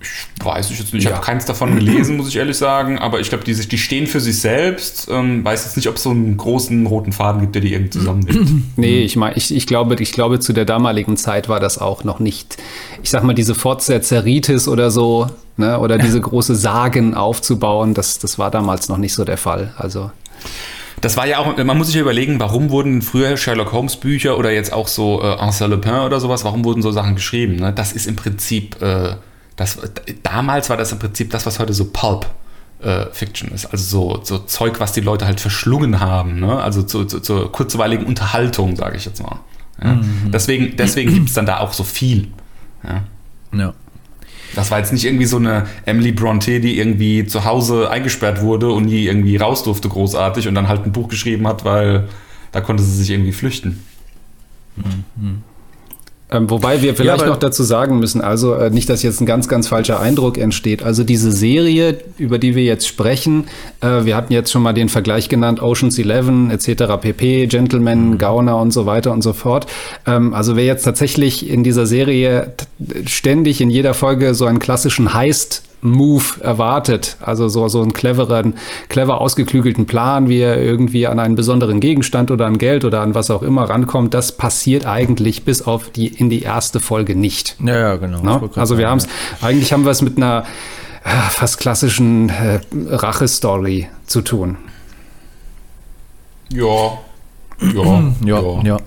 [0.03, 1.03] Ich weiß ich jetzt nicht.
[1.03, 1.15] Ich ja.
[1.15, 2.99] habe keins davon gelesen, muss ich ehrlich sagen.
[2.99, 5.07] Aber ich glaube, die, die stehen für sich selbst.
[5.09, 7.91] Ähm, weiß jetzt nicht, ob es so einen großen roten Faden gibt, der die irgendwie
[7.91, 8.63] zusammennimmt.
[8.77, 12.03] nee, ich meine, ich, ich, glaube, ich glaube, zu der damaligen Zeit war das auch
[12.03, 12.57] noch nicht,
[13.01, 18.37] ich sag mal, diese Fortsetzeritis oder so, ne, oder diese große Sagen aufzubauen, das, das
[18.37, 19.73] war damals noch nicht so der Fall.
[19.77, 20.11] Also.
[21.03, 24.37] Das war ja auch, man muss sich ja überlegen, warum wurden früher Sherlock Holmes Bücher
[24.37, 27.57] oder jetzt auch so äh, Arsène Lupin oder sowas, warum wurden so Sachen geschrieben?
[27.57, 27.73] Ne?
[27.73, 29.15] Das ist im Prinzip äh,
[29.55, 29.77] das,
[30.23, 32.25] damals war das im Prinzip das, was heute so Pulp
[32.81, 33.65] äh, Fiction ist.
[33.67, 36.39] Also so, so Zeug, was die Leute halt verschlungen haben.
[36.39, 36.61] Ne?
[36.61, 39.39] Also zur zu, zu kurzweiligen Unterhaltung, sage ich jetzt mal.
[39.81, 39.95] Ja?
[39.95, 40.31] Mhm.
[40.31, 42.29] Deswegen, deswegen gibt es dann da auch so viel.
[42.83, 43.03] Ja.
[43.57, 43.73] ja.
[44.55, 48.69] Das war jetzt nicht irgendwie so eine Emily Bronte, die irgendwie zu Hause eingesperrt wurde
[48.69, 52.07] und nie irgendwie raus durfte, großartig, und dann halt ein Buch geschrieben hat, weil
[52.51, 53.83] da konnte sie sich irgendwie flüchten.
[54.75, 55.43] Mhm.
[56.33, 59.27] Ähm, wobei wir vielleicht ja, noch dazu sagen müssen, also äh, nicht, dass jetzt ein
[59.27, 60.81] ganz, ganz falscher Eindruck entsteht.
[60.81, 63.45] Also diese Serie, über die wir jetzt sprechen,
[63.81, 66.83] äh, wir hatten jetzt schon mal den Vergleich genannt, Oceans 11 etc.
[66.99, 68.17] pp, Gentleman, mhm.
[68.17, 69.67] Gauner und so weiter und so fort.
[70.07, 72.53] Ähm, also wer jetzt tatsächlich in dieser Serie
[73.05, 77.17] ständig in jeder Folge so einen klassischen Heist Move erwartet.
[77.21, 78.55] Also so, so einen cleveren,
[78.89, 83.15] clever ausgeklügelten Plan, wie er irgendwie an einen besonderen Gegenstand oder an Geld oder an
[83.15, 84.13] was auch immer rankommt.
[84.13, 87.55] Das passiert eigentlich bis auf die, in die erste Folge nicht.
[87.63, 88.21] Ja, ja genau.
[88.21, 88.49] No?
[88.55, 89.07] Also wir haben es,
[89.41, 90.45] eigentlich haben wir es mit einer
[91.03, 94.57] äh, fast klassischen äh, Rache-Story zu tun.
[96.49, 96.97] Ja.
[97.61, 98.77] Ja, ja, ja.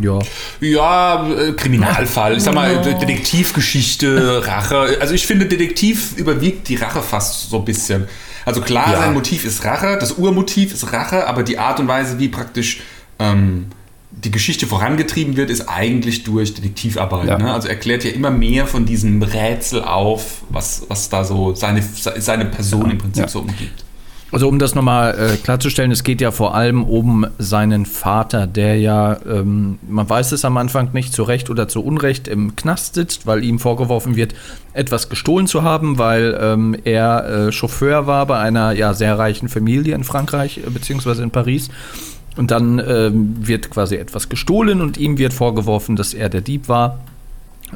[0.00, 0.18] Ja.
[0.18, 0.18] Ja.
[0.60, 2.36] Ja, äh, Kriminalfall.
[2.36, 4.98] Ich sag mal, Detektivgeschichte, Rache.
[5.00, 8.08] Also ich finde, Detektiv überwiegt die Rache fast so ein bisschen.
[8.44, 8.98] Also klar, ja.
[8.98, 12.80] sein Motiv ist Rache, das Urmotiv ist Rache, aber die Art und Weise, wie praktisch
[13.18, 13.66] ähm,
[14.12, 17.26] die Geschichte vorangetrieben wird, ist eigentlich durch Detektivarbeit.
[17.26, 17.38] Ja.
[17.38, 17.52] Ne?
[17.52, 22.46] Also erklärt ja immer mehr von diesem Rätsel auf, was, was da so seine, seine
[22.46, 23.28] Person im Prinzip Ja.
[23.28, 23.85] so umgibt.
[24.32, 28.76] Also um das nochmal äh, klarzustellen, es geht ja vor allem um seinen Vater, der
[28.78, 32.94] ja, ähm, man weiß es am Anfang nicht, zu Recht oder zu Unrecht im Knast
[32.94, 34.34] sitzt, weil ihm vorgeworfen wird,
[34.72, 39.48] etwas gestohlen zu haben, weil ähm, er äh, Chauffeur war bei einer ja sehr reichen
[39.48, 41.70] Familie in Frankreich äh, beziehungsweise in Paris.
[42.36, 46.68] Und dann ähm, wird quasi etwas gestohlen und ihm wird vorgeworfen, dass er der Dieb
[46.68, 46.98] war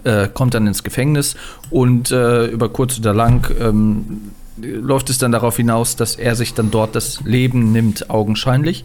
[0.04, 1.36] äh, kommt dann ins Gefängnis
[1.70, 4.30] und äh, über kurz oder lang ähm,
[4.62, 8.84] läuft es dann darauf hinaus, dass er sich dann dort das Leben nimmt, augenscheinlich.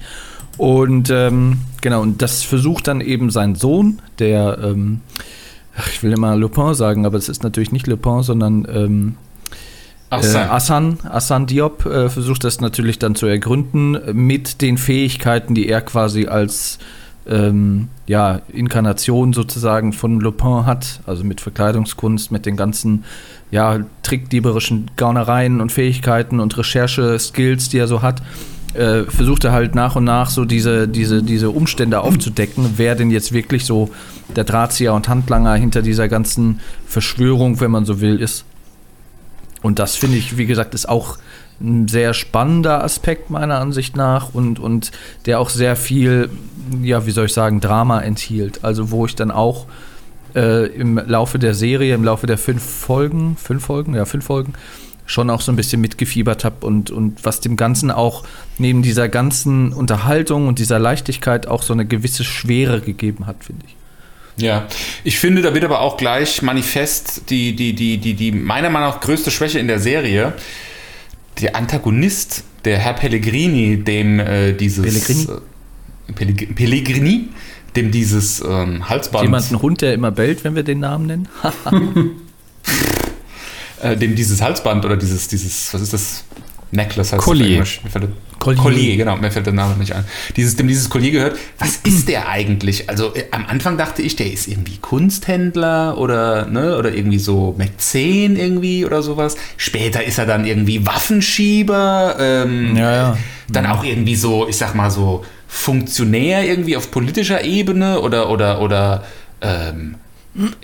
[0.57, 5.01] Und ähm, genau, und das versucht dann eben sein Sohn, der, ähm,
[5.91, 9.15] ich will immer Lupin sagen, aber es ist natürlich nicht Lupin, sondern ähm,
[10.09, 10.49] äh, sein.
[10.49, 15.81] Hassan, Hassan Diop äh, versucht das natürlich dann zu ergründen mit den Fähigkeiten, die er
[15.81, 16.79] quasi als
[17.27, 23.03] ähm, ja, Inkarnation sozusagen von Lupin hat, also mit Verkleidungskunst, mit den ganzen
[23.51, 28.21] ja, trickdieberischen Gaunereien und Fähigkeiten und Recherche-Skills, die er so hat,
[28.73, 33.09] äh, versucht er halt nach und nach so diese, diese, diese Umstände aufzudecken, wer denn
[33.09, 33.89] jetzt wirklich so
[34.35, 38.45] der Drahtzieher und Handlanger hinter dieser ganzen Verschwörung, wenn man so will, ist.
[39.61, 41.17] Und das finde ich, wie gesagt, ist auch
[41.61, 44.91] ein sehr spannender Aspekt meiner Ansicht nach und, und
[45.25, 46.29] der auch sehr viel,
[46.81, 48.63] ja, wie soll ich sagen, Drama enthielt.
[48.63, 49.65] Also wo ich dann auch
[50.35, 54.53] äh, im Laufe der Serie, im Laufe der fünf Folgen, fünf Folgen, ja, fünf Folgen,
[55.05, 58.23] schon auch so ein bisschen mitgefiebert habe und, und was dem Ganzen auch
[58.57, 63.65] neben dieser ganzen Unterhaltung und dieser Leichtigkeit auch so eine gewisse Schwere gegeben hat, finde
[63.67, 63.75] ich.
[64.37, 64.67] Ja,
[65.03, 68.89] ich finde, da wird aber auch gleich manifest die, die, die, die, die meiner Meinung
[68.89, 70.33] nach größte Schwäche in der Serie.
[71.39, 74.83] Der Antagonist, der Herr Pellegrini, dem äh, dieses.
[74.83, 75.27] Pellegrini?
[76.07, 77.29] Äh, Pellegrini, Pellegrini,
[77.75, 79.23] dem dieses ähm, Halsband.
[79.23, 81.27] Jemand ein Hund, der immer bellt, wenn wir den Namen nennen?
[83.81, 86.23] äh, dem dieses Halsband oder dieses, dieses, was ist das?
[86.75, 87.53] Necklace heißt Collier.
[87.57, 87.81] Englisch.
[87.83, 88.61] Mir fällt der- Collier.
[88.61, 90.03] Collier, genau, mir fällt der Name nicht ein.
[90.35, 91.37] Dieses, dem dieses Collier gehört.
[91.57, 92.89] Was ist der eigentlich?
[92.89, 97.55] Also äh, am Anfang dachte ich, der ist irgendwie Kunsthändler oder, ne, oder irgendwie so
[97.57, 99.35] Mäzen irgendwie oder sowas.
[99.57, 102.17] Später ist er dann irgendwie Waffenschieber.
[102.19, 103.17] Ähm, Ja, ja.
[103.49, 108.61] Dann auch irgendwie so, ich sag mal so, Funktionär irgendwie auf politischer Ebene oder, oder,
[108.61, 109.03] oder,
[109.41, 109.95] ähm,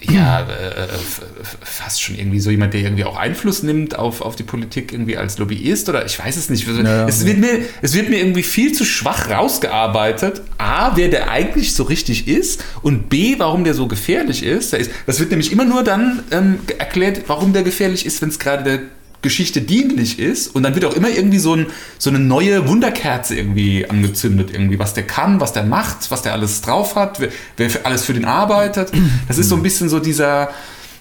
[0.02, 1.22] ja, äh, f-
[1.62, 5.16] fast schon irgendwie so jemand, der irgendwie auch Einfluss nimmt auf, auf die Politik irgendwie
[5.16, 6.68] als Lobbyist oder ich weiß es nicht.
[6.68, 7.08] ja.
[7.08, 10.42] es, wird mir, es wird mir irgendwie viel zu schwach rausgearbeitet.
[10.58, 14.76] A, wer der eigentlich so richtig ist und B, warum der so gefährlich ist.
[15.06, 18.64] Das wird nämlich immer nur dann ähm, erklärt, warum der gefährlich ist, wenn es gerade
[18.64, 18.80] der
[19.22, 23.36] Geschichte dienlich ist und dann wird auch immer irgendwie so, ein, so eine neue Wunderkerze
[23.36, 27.30] irgendwie angezündet, irgendwie, was der kann, was der macht, was der alles drauf hat, wer,
[27.58, 28.92] wer für alles für den arbeitet.
[29.28, 30.50] Das ist so ein bisschen so dieser,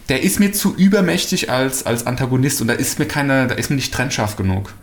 [0.09, 3.70] der ist mir zu übermächtig als, als Antagonist und da ist mir keine, da ist
[3.70, 4.74] mir nicht trennscharf genug.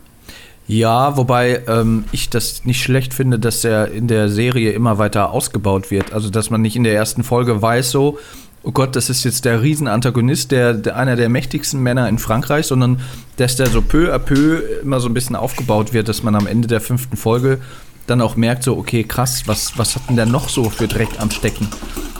[0.66, 5.30] Ja, wobei ähm, ich das nicht schlecht finde, dass er in der Serie immer weiter
[5.30, 6.12] ausgebaut wird.
[6.12, 8.18] Also, dass man nicht in der ersten Folge weiß, so,
[8.62, 12.66] oh Gott, das ist jetzt der Riesenantagonist, der, der einer der mächtigsten Männer in Frankreich,
[12.66, 13.00] sondern
[13.36, 16.46] dass der so peu à peu immer so ein bisschen aufgebaut wird, dass man am
[16.46, 17.60] Ende der fünften Folge
[18.06, 21.10] dann auch merkt, so, okay, krass, was, was hat denn der noch so für Dreck
[21.18, 21.68] am Stecken?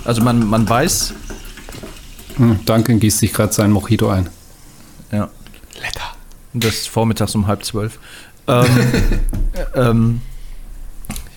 [0.04, 1.14] Also man, man weiß,
[2.38, 4.30] Hm, Duncan gießt sich gerade sein Mojito ein.
[5.12, 5.28] ja,
[5.80, 6.14] Lecker.
[6.54, 7.98] Das ist vormittags um halb zwölf.
[8.46, 8.66] Ähm,
[9.74, 10.20] ähm,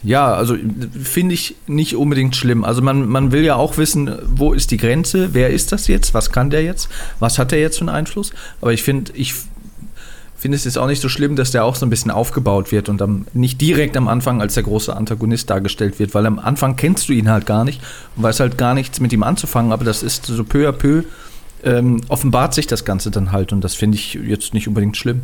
[0.03, 0.55] ja, also
[1.03, 2.63] finde ich nicht unbedingt schlimm.
[2.63, 6.13] Also man, man will ja auch wissen, wo ist die Grenze, wer ist das jetzt,
[6.13, 8.31] was kann der jetzt, was hat der jetzt für einen Einfluss.
[8.61, 9.35] Aber ich finde, ich
[10.41, 12.89] finde es jetzt auch nicht so schlimm, dass der auch so ein bisschen aufgebaut wird
[12.89, 16.75] und dann nicht direkt am Anfang als der große Antagonist dargestellt wird, weil am Anfang
[16.75, 17.79] kennst du ihn halt gar nicht
[18.15, 21.03] und weißt halt gar nichts mit ihm anzufangen, aber das ist so peu à peu
[21.63, 25.21] ähm, offenbart sich das Ganze dann halt und das finde ich jetzt nicht unbedingt schlimm.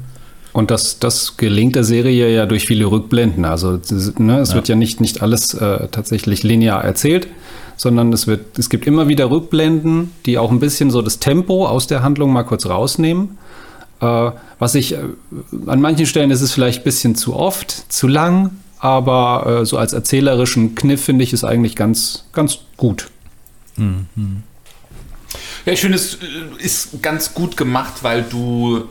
[0.58, 3.46] Und das, das gelingt der Serie ja durch viele Rückblenden.
[3.46, 3.80] Also
[4.18, 7.28] ne, es wird ja nicht, nicht alles äh, tatsächlich linear erzählt,
[7.76, 11.68] sondern es, wird, es gibt immer wieder Rückblenden, die auch ein bisschen so das Tempo
[11.68, 13.38] aus der Handlung mal kurz rausnehmen.
[14.02, 14.98] Äh, was ich, äh,
[15.68, 19.78] an manchen Stellen ist es vielleicht ein bisschen zu oft, zu lang, aber äh, so
[19.78, 23.12] als erzählerischen Kniff finde ich es eigentlich ganz, ganz gut.
[25.68, 26.18] Ja, ich finde, es äh,
[26.66, 28.86] ist ganz gut gemacht, weil du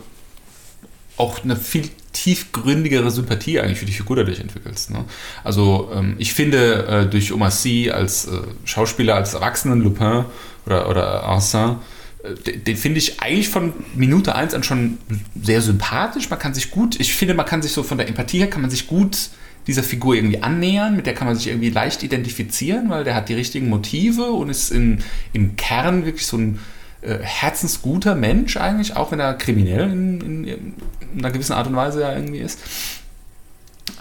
[1.17, 4.91] auch eine viel tiefgründigere Sympathie eigentlich für die Figur dadurch entwickelst.
[4.91, 5.05] Ne?
[5.45, 10.25] Also ähm, ich finde, äh, durch Omar Sy als äh, Schauspieler, als Erwachsenen Lupin
[10.65, 11.77] oder, oder Arsène,
[12.23, 14.99] äh, den, finde ich eigentlich von Minute 1 an schon
[15.41, 16.31] sehr sympathisch.
[16.31, 18.63] Man kann sich gut, ich finde, man kann sich so von der Empathie her, kann
[18.63, 19.31] man sich gut
[19.67, 23.29] dieser Figur irgendwie annähern, mit der kann man sich irgendwie leicht identifizieren, weil der hat
[23.29, 25.03] die richtigen Motive und ist in,
[25.33, 26.61] im Kern wirklich so ein
[27.07, 30.75] äh, herzensguter Mensch eigentlich, auch wenn er kriminell in, in, in,
[31.17, 32.59] einer gewissen Art und Weise ja irgendwie ist.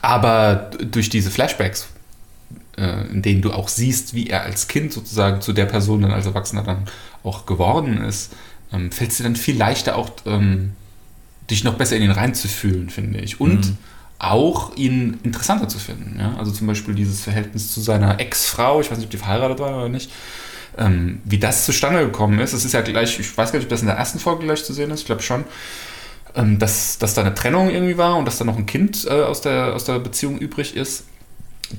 [0.02, 1.88] Aber durch diese Flashbacks,
[2.78, 6.12] äh, in denen du auch siehst, wie er als Kind sozusagen zu der Person dann
[6.12, 6.86] als Erwachsener dann
[7.24, 8.34] auch geworden ist,
[8.74, 10.72] ähm, fällt es dir dann viel leichter auch ähm,
[11.50, 13.40] dich noch besser in ihn reinzufühlen, finde ich.
[13.40, 13.78] Und mhm.
[14.18, 16.18] auch ihn interessanter zu finden.
[16.20, 16.36] Ja?
[16.38, 19.78] Also zum Beispiel dieses Verhältnis zu seiner Ex-Frau, ich weiß nicht, ob die verheiratet war
[19.78, 20.12] oder nicht,
[20.78, 22.54] ähm, wie das zustande gekommen ist.
[22.54, 24.64] Das ist ja gleich, ich weiß gar nicht, ob das in der ersten Folge gleich
[24.64, 25.44] zu sehen ist, ich glaube schon,
[26.36, 29.24] ähm, dass, dass da eine Trennung irgendwie war und dass da noch ein Kind äh,
[29.24, 31.06] aus, der, aus der Beziehung übrig ist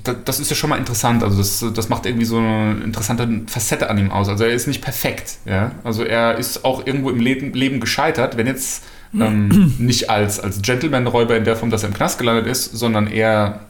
[0.03, 1.23] das ist ja schon mal interessant.
[1.23, 4.27] Also das, das macht irgendwie so eine interessante Facette an ihm aus.
[4.27, 5.37] Also er ist nicht perfekt.
[5.45, 5.71] Ja?
[5.83, 8.83] Also er ist auch irgendwo im Leben, Leben gescheitert, wenn jetzt
[9.13, 13.07] ähm, nicht als, als Gentleman-Räuber in der Form, dass er im Knast gelandet ist, sondern
[13.07, 13.61] eher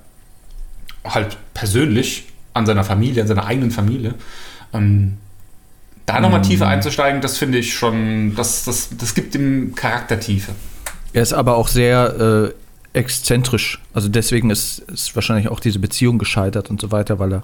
[1.05, 4.15] halt persönlich an seiner Familie, an seiner eigenen Familie.
[4.73, 5.17] Ähm,
[6.05, 10.53] da nochmal tiefer einzusteigen, das finde ich schon, das, das, das gibt dem Charakter Tiefe.
[11.11, 12.53] Er ist aber auch sehr
[12.93, 13.81] äh, exzentrisch.
[13.93, 17.43] Also deswegen ist, ist wahrscheinlich auch diese Beziehung gescheitert und so weiter, weil er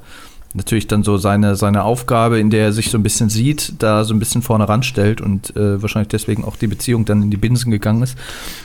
[0.54, 4.04] natürlich dann so seine, seine Aufgabe, in der er sich so ein bisschen sieht, da
[4.04, 7.38] so ein bisschen vorne ranstellt und äh, wahrscheinlich deswegen auch die Beziehung dann in die
[7.38, 8.18] Binsen gegangen ist.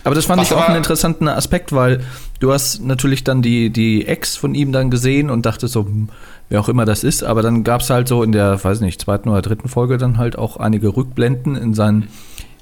[0.05, 2.05] Aber das fand Was ich auch einen interessanten Aspekt, weil
[2.40, 6.11] du hast natürlich dann die, die Ex von ihm dann gesehen und dachte so, hm,
[6.51, 9.01] wer auch immer das ist, aber dann gab es halt so in der, weiß nicht,
[9.01, 12.09] zweiten oder dritten Folge dann halt auch einige Rückblenden in seinen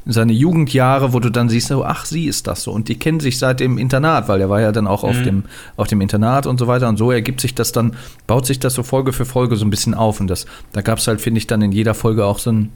[0.06, 2.70] seine Jugendjahre, wo du dann siehst, oh, ach, sie ist das so.
[2.70, 5.08] Und die kennen sich seit dem Internat, weil er war ja dann auch mhm.
[5.08, 5.44] auf, dem,
[5.76, 6.88] auf dem Internat und so weiter.
[6.88, 9.70] Und so ergibt sich das dann, baut sich das so Folge für Folge so ein
[9.70, 10.20] bisschen auf.
[10.20, 12.70] Und das, da gab es halt, finde ich, dann in jeder Folge auch so ein,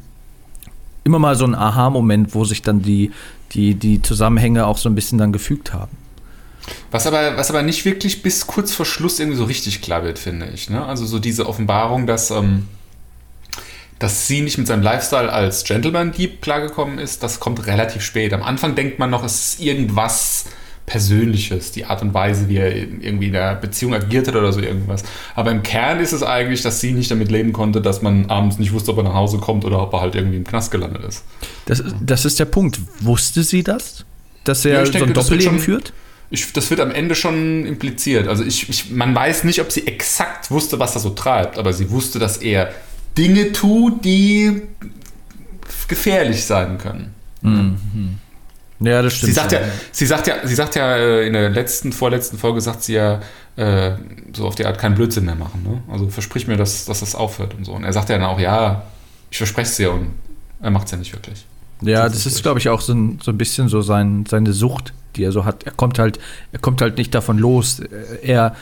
[1.05, 3.13] immer mal so ein Aha-Moment, wo sich dann die,
[3.53, 5.97] die, die Zusammenhänge auch so ein bisschen dann gefügt haben.
[6.91, 10.19] Was aber, was aber nicht wirklich bis kurz vor Schluss irgendwie so richtig klar wird,
[10.19, 10.69] finde ich.
[10.69, 10.85] Ne?
[10.85, 12.31] Also so diese Offenbarung, dass.
[12.31, 12.67] Ähm
[14.01, 18.33] dass sie nicht mit seinem Lifestyle als Gentleman-Dieb klargekommen ist, das kommt relativ spät.
[18.33, 20.47] Am Anfang denkt man noch, es ist irgendwas
[20.87, 24.61] Persönliches, die Art und Weise, wie er irgendwie in der Beziehung agiert hat oder so
[24.61, 25.05] irgendwas.
[25.37, 28.59] Aber im Kern ist es eigentlich, dass sie nicht damit leben konnte, dass man abends
[28.59, 31.05] nicht wusste, ob er nach Hause kommt oder ob er halt irgendwie im Knast gelandet
[31.05, 31.23] ist.
[31.67, 32.81] Das, das ist der Punkt.
[33.01, 34.07] Wusste sie das?
[34.45, 35.93] Dass er ja, so ein Doppelleben führt?
[36.31, 38.29] Ich, das wird am Ende schon impliziert.
[38.29, 41.73] Also ich, ich, man weiß nicht, ob sie exakt wusste, was er so treibt, aber
[41.73, 42.73] sie wusste, dass er
[43.17, 44.63] Dinge tut, die
[45.89, 47.15] gefährlich sein können.
[47.43, 48.19] Mhm.
[48.81, 49.35] Ja, das stimmt.
[49.35, 49.61] Sie sagt ja,
[49.93, 53.21] sie sagt ja, sie sagt ja äh, in der letzten, vorletzten Folge sagt sie ja
[53.57, 53.93] äh,
[54.35, 55.63] so auf die Art keinen Blödsinn mehr machen.
[55.63, 55.83] Ne?
[55.93, 57.73] Also versprich mir, dass, dass das aufhört und so.
[57.73, 58.85] Und er sagt ja dann auch, ja,
[59.31, 60.13] ich verspreche es dir und
[60.63, 61.45] er macht es ja nicht wirklich.
[61.83, 64.53] Ja, das, das ist, glaube ich, auch so ein, so ein bisschen so sein, seine
[64.53, 65.65] Sucht, die er so hat.
[65.65, 66.19] Er kommt halt,
[66.53, 67.81] er kommt halt nicht davon los.
[68.23, 68.57] Er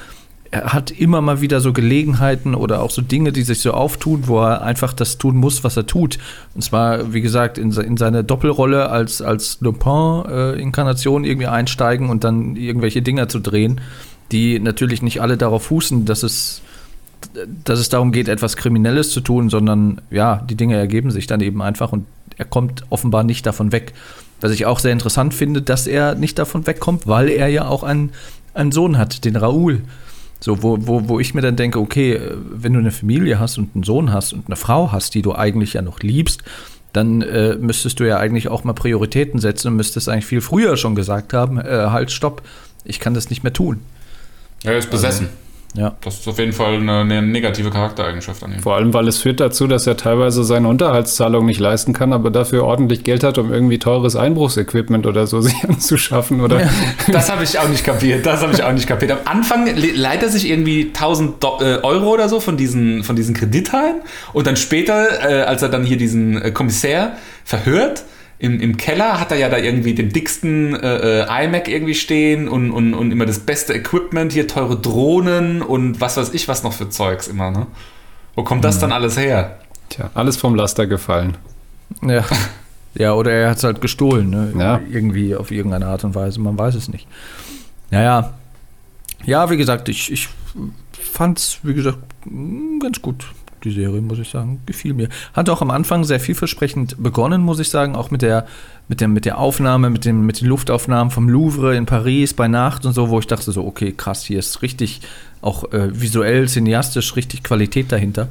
[0.51, 4.27] er hat immer mal wieder so Gelegenheiten oder auch so Dinge, die sich so auftun,
[4.27, 6.19] wo er einfach das tun muss, was er tut.
[6.55, 12.25] Und zwar, wie gesagt, in, in seine Doppelrolle als, als Lupin-Inkarnation äh, irgendwie einsteigen und
[12.25, 13.81] dann irgendwelche Dinger zu drehen,
[14.33, 16.63] die natürlich nicht alle darauf fußen, dass es,
[17.65, 21.41] dass es darum geht, etwas Kriminelles zu tun, sondern ja, die Dinge ergeben sich dann
[21.41, 22.07] eben einfach und
[22.39, 23.93] er kommt offenbar nicht davon weg.
[24.41, 27.83] Was ich auch sehr interessant finde, dass er nicht davon wegkommt, weil er ja auch
[27.83, 28.13] einen,
[28.55, 29.83] einen Sohn hat, den Raoul.
[30.41, 32.21] So, wo, wo, wo ich mir dann denke, okay,
[32.51, 35.35] wenn du eine Familie hast und einen Sohn hast und eine Frau hast, die du
[35.35, 36.43] eigentlich ja noch liebst,
[36.93, 40.77] dann äh, müsstest du ja eigentlich auch mal Prioritäten setzen und müsstest eigentlich viel früher
[40.77, 42.43] schon gesagt haben, äh, halt, stopp,
[42.85, 43.81] ich kann das nicht mehr tun.
[44.65, 45.27] Er ist besessen.
[45.27, 45.95] Also, ja.
[46.01, 48.61] Das ist auf jeden Fall eine, eine, negative Charaktereigenschaft an ihm.
[48.61, 52.31] Vor allem, weil es führt dazu, dass er teilweise seine Unterhaltszahlung nicht leisten kann, aber
[52.31, 56.41] dafür ordentlich Geld hat, um irgendwie teures Einbruchsequipment oder so sich anzuschaffen.
[56.41, 56.63] Oder?
[56.63, 56.71] Ja,
[57.13, 58.25] das habe ich auch nicht kapiert.
[58.25, 59.13] Das habe ich auch nicht kapiert.
[59.13, 63.35] Am Anfang leiht er sich irgendwie 1000 äh, Euro oder so von diesen, von diesen
[63.35, 63.97] Kredithallen
[64.33, 67.13] und dann später, äh, als er dann hier diesen äh, Kommissär
[67.45, 68.05] verhört,
[68.39, 72.49] im, im Keller hat er ja da irgendwie den dicksten äh, äh iMac irgendwie stehen
[72.49, 76.63] und, und, und immer das beste Equipment, hier teure Drohnen und was weiß ich was
[76.63, 77.67] noch für Zeugs immer, ne?
[78.35, 78.81] Wo kommt das mhm.
[78.83, 79.59] dann alles her?
[79.89, 81.37] Tja, alles vom Laster gefallen.
[82.03, 82.25] Ja.
[82.95, 84.53] Ja, oder er hat es halt gestohlen, ne?
[84.59, 84.81] Ja.
[84.91, 87.07] Irgendwie auf irgendeine Art und Weise, man weiß es nicht.
[87.91, 88.35] Naja.
[89.25, 90.29] Ja, wie gesagt, ich, ich
[90.93, 91.99] fand wie gesagt,
[92.81, 93.27] ganz gut
[93.65, 94.61] die Serie, muss ich sagen.
[94.67, 95.09] Gefiel mir.
[95.35, 98.47] Hat auch am Anfang sehr vielversprechend begonnen, muss ich sagen, auch mit der,
[98.89, 102.49] mit der, mit der Aufnahme, mit, dem, mit den Luftaufnahmen vom Louvre in Paris bei
[102.49, 105.01] Nacht und so, wo ich dachte so, okay, krass, hier ist richtig,
[105.41, 108.29] auch äh, visuell, cineastisch, richtig Qualität dahinter.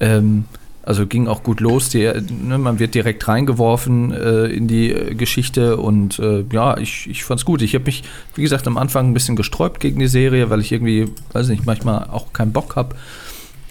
[0.00, 0.44] Ähm,
[0.82, 1.90] Also ging auch gut los.
[1.90, 2.10] Die,
[2.48, 7.22] ne, man wird direkt reingeworfen äh, in die äh, Geschichte und äh, ja, ich, ich
[7.22, 7.60] fand's gut.
[7.60, 8.02] Ich habe mich,
[8.34, 11.66] wie gesagt, am Anfang ein bisschen gesträubt gegen die Serie, weil ich irgendwie, weiß nicht,
[11.66, 12.96] manchmal auch keinen Bock habe.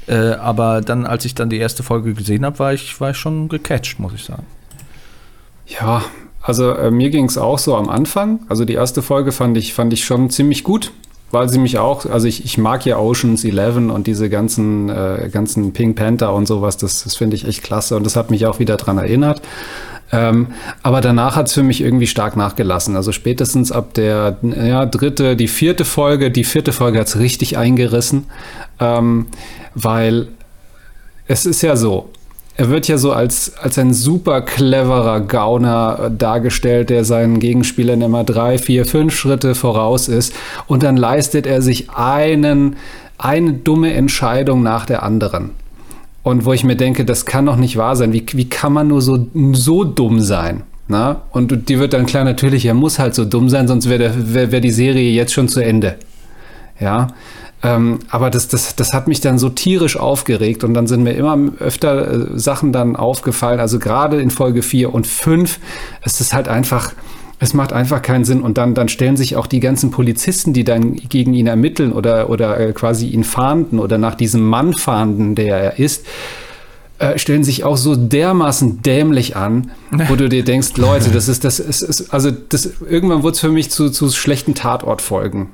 [0.09, 3.17] Äh, aber dann, als ich dann die erste Folge gesehen habe, war ich, war ich
[3.17, 4.45] schon gecatcht, muss ich sagen.
[5.67, 6.03] Ja,
[6.41, 8.39] also äh, mir ging es auch so am Anfang.
[8.49, 10.91] Also die erste Folge fand ich, fand ich schon ziemlich gut
[11.31, 15.29] weil sie mich auch, also ich, ich mag ja Oceans 11 und diese ganzen, äh,
[15.31, 18.45] ganzen Pink Panther und sowas, das, das finde ich echt klasse und das hat mich
[18.45, 19.41] auch wieder dran erinnert.
[20.11, 20.47] Ähm,
[20.81, 22.95] aber danach hat es für mich irgendwie stark nachgelassen.
[22.95, 27.57] Also spätestens ab der ja, dritte, die vierte Folge, die vierte Folge hat es richtig
[27.57, 28.25] eingerissen,
[28.79, 29.27] ähm,
[29.75, 30.27] weil
[31.27, 32.09] es ist ja so,
[32.59, 38.25] er wird ja so als, als ein super cleverer Gauner dargestellt, der seinen Gegenspielern immer
[38.25, 40.33] drei, vier, fünf Schritte voraus ist.
[40.67, 42.75] Und dann leistet er sich einen,
[43.17, 45.51] eine dumme Entscheidung nach der anderen.
[46.23, 48.13] Und wo ich mir denke, das kann doch nicht wahr sein.
[48.13, 50.63] Wie, wie kann man nur so, so dumm sein?
[50.87, 51.21] Na?
[51.31, 54.51] Und die wird dann klar, natürlich, er muss halt so dumm sein, sonst wäre wär,
[54.51, 55.95] wär die Serie jetzt schon zu Ende.
[56.79, 57.07] Ja.
[57.61, 61.11] Ähm, aber das, das, das hat mich dann so tierisch aufgeregt und dann sind mir
[61.13, 63.59] immer öfter äh, Sachen dann aufgefallen.
[63.59, 65.59] Also gerade in Folge 4 und 5
[66.05, 66.93] ist es halt einfach,
[67.39, 68.41] es macht einfach keinen Sinn.
[68.41, 72.29] Und dann, dann stellen sich auch die ganzen Polizisten, die dann gegen ihn ermitteln oder,
[72.29, 76.05] oder äh, quasi ihn fahnden oder nach diesem Mann fahnden, der er ist,
[76.99, 79.71] äh, stellen sich auch so dermaßen dämlich an,
[80.09, 83.39] wo du dir denkst, Leute, das ist, das ist, ist also das, irgendwann wurde es
[83.39, 85.47] für mich zu, zu schlechten Tatortfolgen.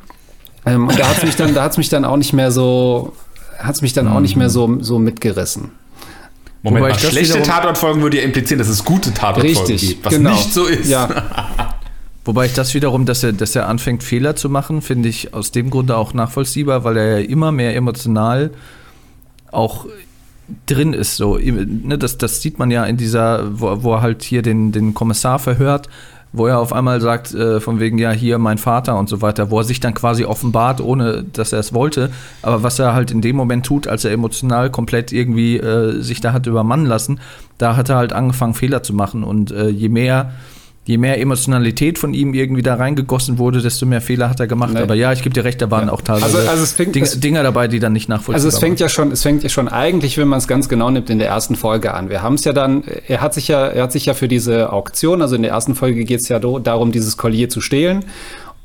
[0.65, 3.13] Ähm, und da hat es mich dann, da hat's mich dann auch nicht mehr so,
[3.59, 5.69] hat es mich dann auch nicht mehr so, so mitgerissen.
[6.63, 10.15] Moment Wobei mal, schlechte Tatortfolgen würde ja implizieren, dass es gute Tatortfolgen Richtig, gibt, was
[10.15, 10.31] genau.
[10.31, 10.89] nicht so ist.
[10.89, 11.09] Ja.
[12.25, 15.51] Wobei ich das wiederum, dass er, dass er anfängt, Fehler zu machen, finde ich aus
[15.51, 18.49] dem Grunde auch nachvollziehbar, weil er ja immer mehr emotional
[19.51, 19.85] auch
[20.65, 21.17] drin ist.
[21.17, 24.71] So, ne, das, das sieht man ja in dieser, wo, wo er halt hier den,
[24.71, 25.88] den Kommissar verhört,
[26.33, 29.51] wo er auf einmal sagt, äh, von wegen, ja, hier mein Vater und so weiter,
[29.51, 32.09] wo er sich dann quasi offenbart, ohne dass er es wollte.
[32.41, 36.21] Aber was er halt in dem Moment tut, als er emotional komplett irgendwie äh, sich
[36.21, 37.19] da hat übermannen lassen,
[37.59, 39.23] da hat er halt angefangen, Fehler zu machen.
[39.23, 40.33] Und äh, je mehr
[40.85, 44.73] je mehr Emotionalität von ihm irgendwie da reingegossen wurde, desto mehr Fehler hat er gemacht.
[44.75, 44.81] Nee.
[44.81, 45.93] Aber ja, ich gebe dir recht, da waren ja.
[45.93, 48.79] auch teilweise also, also fängt, Dinge, Dinger dabei, die dann nicht nachvollziehbar Also es fängt
[48.79, 51.27] ja schon, es fängt ja schon eigentlich, wenn man es ganz genau nimmt, in der
[51.27, 52.09] ersten Folge an.
[52.09, 54.71] Wir haben es ja dann, er hat sich ja, er hat sich ja für diese
[54.71, 58.05] Auktion, also in der ersten Folge geht es ja darum, dieses Collier zu stehlen.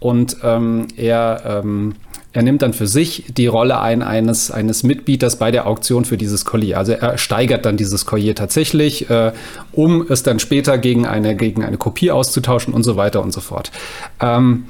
[0.00, 1.94] Und ähm, er ähm,
[2.32, 6.16] er nimmt dann für sich die Rolle ein eines, eines Mitbieters bei der Auktion für
[6.16, 6.78] dieses Collier.
[6.78, 9.32] Also er steigert dann dieses Collier tatsächlich, äh,
[9.72, 13.40] um es dann später gegen eine, gegen eine Kopie auszutauschen und so weiter und so
[13.40, 13.72] fort.
[14.20, 14.66] Ähm,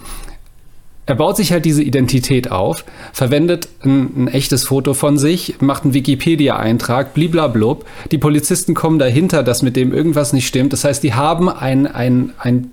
[1.05, 5.83] er baut sich halt diese Identität auf, verwendet ein, ein echtes Foto von sich, macht
[5.83, 7.85] einen Wikipedia-Eintrag, bliblablub.
[8.11, 10.73] Die Polizisten kommen dahinter, dass mit dem irgendwas nicht stimmt.
[10.73, 12.71] Das heißt, die haben ein, ein, ein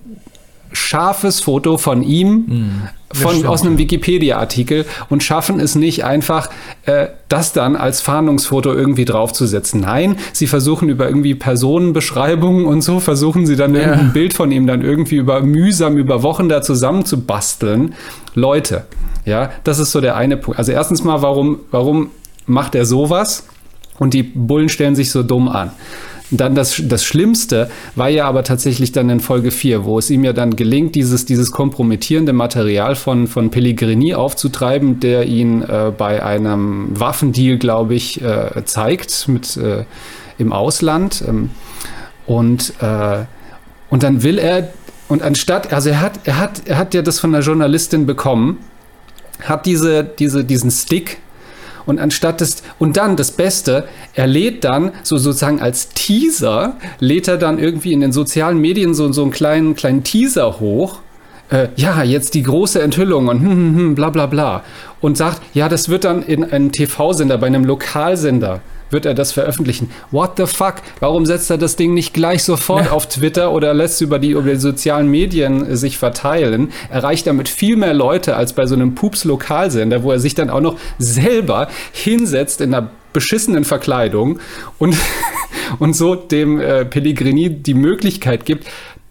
[0.72, 2.82] scharfes Foto von ihm mhm.
[3.12, 6.50] von, aus einem Wikipedia-Artikel und schaffen es nicht einfach,
[6.86, 9.82] äh, das dann als Fahndungsfoto irgendwie draufzusetzen.
[9.82, 13.82] Nein, sie versuchen über irgendwie Personenbeschreibungen und so, versuchen sie dann ja.
[13.82, 17.94] irgendein Bild von ihm dann irgendwie über mühsam über Wochen da zusammenzubasteln.
[18.34, 18.86] Leute,
[19.26, 20.58] ja, das ist so der eine Punkt.
[20.58, 22.12] Also erstens mal, warum, warum
[22.46, 23.46] macht er sowas?
[24.00, 25.72] Und die Bullen stellen sich so dumm an.
[26.30, 30.26] Dann das, das Schlimmste war ja aber tatsächlich dann in Folge 4, wo es ihm
[30.26, 36.24] ja dann gelingt, dieses, dieses kompromittierende Material von, von Pellegrini aufzutreiben, der ihn äh, bei
[36.24, 39.86] einem Waffendeal, glaube ich, äh, zeigt mit, äh,
[40.38, 41.24] im Ausland.
[41.26, 41.50] Ähm,
[42.26, 43.24] und, äh,
[43.90, 44.70] und dann will er,
[45.08, 48.58] und anstatt, also er hat, er hat, er hat ja das von der Journalistin bekommen,
[49.44, 51.20] hat diese, diese, diesen Stick
[51.88, 57.28] und anstatt des, und dann das Beste, er lädt dann so sozusagen als Teaser, lädt
[57.28, 61.00] er dann irgendwie in den sozialen Medien so, so einen kleinen, kleinen Teaser hoch.
[61.50, 64.64] Äh, ja, jetzt die große Enthüllung und hm, hm, hm, bla bla bla.
[65.00, 69.32] Und sagt, ja, das wird dann in einem TV-Sender, bei einem Lokalsender wird er das
[69.32, 69.90] veröffentlichen.
[70.12, 70.76] What the fuck?
[71.00, 72.92] Warum setzt er das Ding nicht gleich sofort ja.
[72.94, 76.72] auf Twitter oder lässt es über die, über die sozialen Medien sich verteilen?
[76.90, 80.62] Erreicht damit viel mehr Leute als bei so einem Pups-Lokalsender, wo er sich dann auch
[80.62, 84.40] noch selber hinsetzt in einer beschissenen Verkleidung
[84.78, 84.96] und,
[85.80, 88.68] und so dem äh, Pellegrini die Möglichkeit gibt,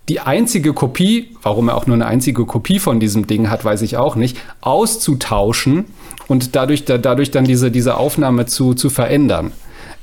[0.09, 3.83] die einzige Kopie, warum er auch nur eine einzige Kopie von diesem Ding hat, weiß
[3.83, 5.87] ich auch nicht, auszutauschen
[6.29, 9.53] und dadurch, da, dadurch dann diese, diese Aufnahme zu, zu verändern.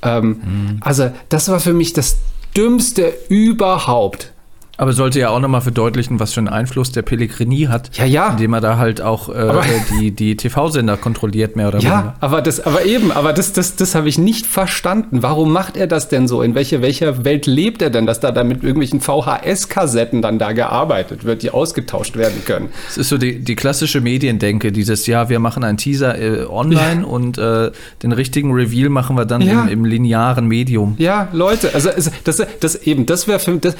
[0.04, 0.78] Ähm, mhm.
[0.82, 2.18] Also das war für mich das
[2.56, 4.33] Dümmste überhaupt.
[4.76, 7.95] Aber sollte ja auch nochmal verdeutlichen, was für einen Einfluss der Pellegrini hat.
[7.95, 8.30] Ja, ja.
[8.32, 9.53] Indem er da halt auch äh,
[9.99, 12.15] die, die TV-Sender kontrolliert, mehr oder Ja, weniger.
[12.21, 15.21] aber das, aber eben, aber das, das, das habe ich nicht verstanden.
[15.21, 16.41] Warum macht er das denn so?
[16.41, 20.53] In welche, welcher Welt lebt er denn, dass da, da mit irgendwelchen VHS-Kassetten dann da
[20.53, 22.69] gearbeitet wird, die ausgetauscht werden können?
[22.89, 27.05] Es ist so die, die klassische Mediendenke, dieses, ja, wir machen einen Teaser äh, online
[27.05, 27.71] und äh,
[28.01, 29.63] den richtigen Reveal machen wir dann Ja.
[29.63, 30.95] im, im linearen Medium.
[30.97, 33.76] Ja, Leute, also es- das, das eben, das wäre für das.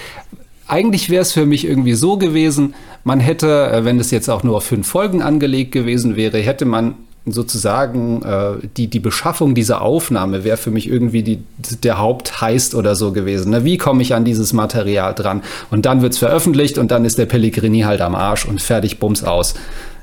[0.68, 4.44] Eigentlich wäre es für mich irgendwie so gewesen, man hätte, äh, wenn es jetzt auch
[4.44, 6.96] nur auf fünf Folgen angelegt gewesen wäre, hätte man
[7.26, 11.40] sozusagen äh, die, die Beschaffung dieser Aufnahme wäre für mich irgendwie die,
[11.84, 13.52] der Hauptheist oder so gewesen.
[13.52, 13.64] Ne?
[13.64, 15.42] Wie komme ich an dieses Material dran?
[15.72, 19.00] Und dann wird es veröffentlicht und dann ist der Pellegrini halt am Arsch und fertig,
[19.00, 19.54] bums aus.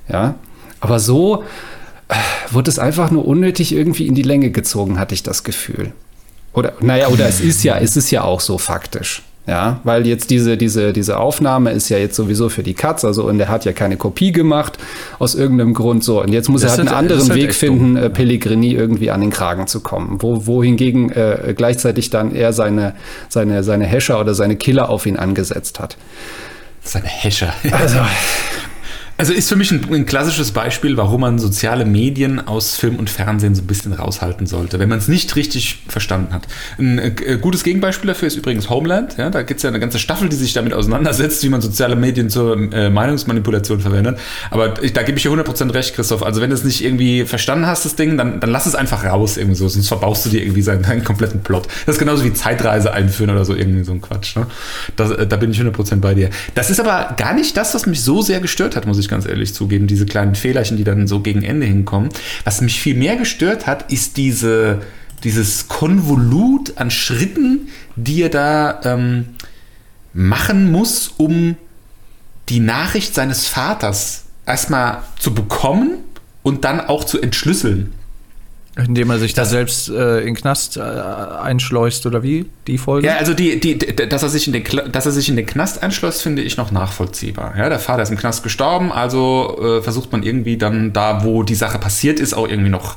[0.08, 0.34] Ja,
[0.80, 1.44] aber so
[2.08, 2.14] äh,
[2.50, 5.92] wurde es einfach nur unnötig irgendwie in die Länge gezogen, hatte ich das Gefühl.
[6.52, 9.22] Oder, naja, oder es ist ja, es ist ja auch so faktisch.
[9.46, 13.24] Ja, weil jetzt diese, diese, diese Aufnahme ist ja jetzt sowieso für die Katz, also
[13.24, 14.78] und er hat ja keine Kopie gemacht
[15.18, 16.20] aus irgendeinem Grund so.
[16.22, 18.04] Und jetzt muss Das er halt einen halt- anderen halt Weg finden, dumm.
[18.04, 20.18] äh, Pellegrini irgendwie an den Kragen zu kommen.
[20.20, 22.94] Wo, wohingegen äh, gleichzeitig dann er seine,
[23.28, 25.96] seine, seine Häscher oder seine Killer auf ihn angesetzt hat.
[26.82, 27.52] Seine Häscher.
[27.72, 27.98] Also,
[29.20, 33.10] Also ist für mich ein, ein klassisches Beispiel, warum man soziale Medien aus Film und
[33.10, 36.44] Fernsehen so ein bisschen raushalten sollte, wenn man es nicht richtig verstanden hat.
[36.78, 39.18] Ein äh, gutes Gegenbeispiel dafür ist übrigens Homeland.
[39.18, 41.96] Ja, da gibt es ja eine ganze Staffel, die sich damit auseinandersetzt, wie man soziale
[41.96, 44.18] Medien zur äh, Meinungsmanipulation verwendet.
[44.50, 46.22] Aber ich, da gebe ich dir 100% recht, Christoph.
[46.22, 49.04] Also wenn du es nicht irgendwie verstanden hast, das Ding, dann, dann lass es einfach
[49.04, 51.68] raus irgendwie so, sonst verbaust du dir irgendwie seinen, deinen kompletten Plot.
[51.84, 54.36] Das ist genauso wie Zeitreise einführen oder so, irgendwie so ein Quatsch.
[54.36, 54.46] Ne?
[54.96, 56.30] Das, äh, da bin ich 100% bei dir.
[56.54, 59.26] Das ist aber gar nicht das, was mich so sehr gestört hat, muss ich ganz
[59.26, 59.86] ehrlich zugeben.
[59.86, 62.08] Diese kleinen Fehlerchen, die dann so gegen Ende hinkommen.
[62.44, 64.80] Was mich viel mehr gestört hat, ist diese,
[65.24, 69.26] dieses Konvolut an Schritten, die er da ähm,
[70.14, 71.56] machen muss, um
[72.48, 75.98] die Nachricht seines Vaters erstmal zu bekommen
[76.42, 77.92] und dann auch zu entschlüsseln.
[78.86, 82.46] Indem er sich da selbst äh, in den Knast äh, einschleust oder wie?
[82.66, 83.06] Die Folge?
[83.06, 85.46] Ja, also die, die, dass, er sich in den, Kla- dass er sich in den
[85.46, 87.54] Knast einschloss, finde ich noch nachvollziehbar.
[87.56, 91.42] Ja, der Vater ist im Knast gestorben, also äh, versucht man irgendwie dann da, wo
[91.42, 92.96] die Sache passiert ist, auch irgendwie noch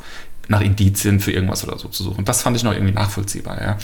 [0.49, 2.25] nach Indizien für irgendwas oder so zu suchen.
[2.25, 3.77] Das fand ich noch irgendwie nachvollziehbar, ja.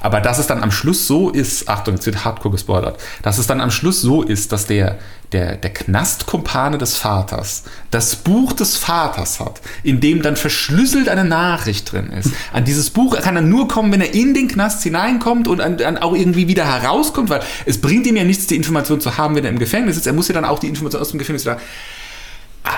[0.00, 3.46] Aber dass es dann am Schluss so ist, Achtung, jetzt wird hardcore gespoilert, dass es
[3.46, 4.98] dann am Schluss so ist, dass der,
[5.32, 11.24] der, der Knastkumpane des Vaters das Buch des Vaters hat, in dem dann verschlüsselt eine
[11.24, 12.30] Nachricht drin ist.
[12.52, 15.98] An dieses Buch kann er nur kommen, wenn er in den Knast hineinkommt und dann
[15.98, 19.44] auch irgendwie wieder herauskommt, weil es bringt ihm ja nichts, die Information zu haben, wenn
[19.44, 20.06] er im Gefängnis ist.
[20.06, 21.58] Er muss ja dann auch die Information aus dem Gefängnis wieder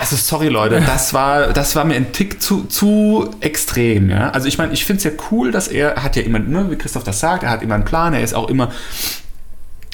[0.01, 4.31] also sorry Leute, das war, das war mir ein Tick zu, zu extrem, ja.
[4.31, 6.77] Also ich meine, ich finde es ja cool, dass er, hat ja immer, ne, wie
[6.77, 8.71] Christoph das sagt, er hat immer einen Plan, er ist auch immer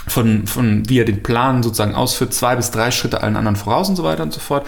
[0.06, 3.88] von, von wie er den Plan sozusagen ausführt, zwei bis drei Schritte allen anderen voraus
[3.88, 4.66] und so weiter und so fort.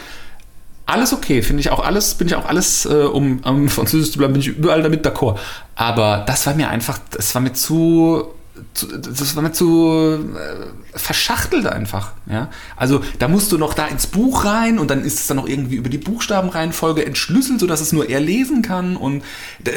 [0.86, 4.18] Alles okay, finde ich auch alles, bin ich auch alles, äh, um am Französisch zu
[4.18, 5.38] bleiben, bin ich überall damit d'accord.
[5.74, 8.28] Aber das war mir einfach, das war mir zu,
[8.74, 12.12] zu das war mir zu äh, verschachtelt einfach.
[12.30, 12.48] Ja?
[12.76, 15.48] Also da musst du noch da ins Buch rein und dann ist es dann noch
[15.48, 18.96] irgendwie über die Buchstabenreihenfolge entschlüsselt, sodass es nur er lesen kann.
[18.96, 19.22] Und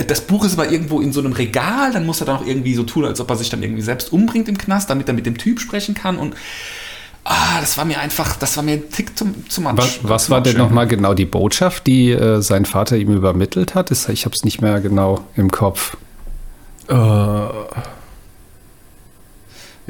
[0.08, 2.76] das Buch ist aber irgendwo in so einem Regal, dann muss er dann auch irgendwie
[2.76, 5.26] so tun, als ob er sich dann irgendwie selbst umbringt im Knast, damit er mit
[5.26, 6.18] dem Typ sprechen kann.
[6.18, 6.36] Und
[7.26, 9.74] ah, das war mir einfach, das war mir ein Tick zu, zu much.
[9.76, 13.76] was, was Zu war denn nochmal genau die Botschaft, die äh, sein Vater ihm übermittelt
[13.76, 13.92] hat?
[13.92, 15.98] Ich habe es nicht mehr genau im Kopf.
[16.88, 16.94] Äh,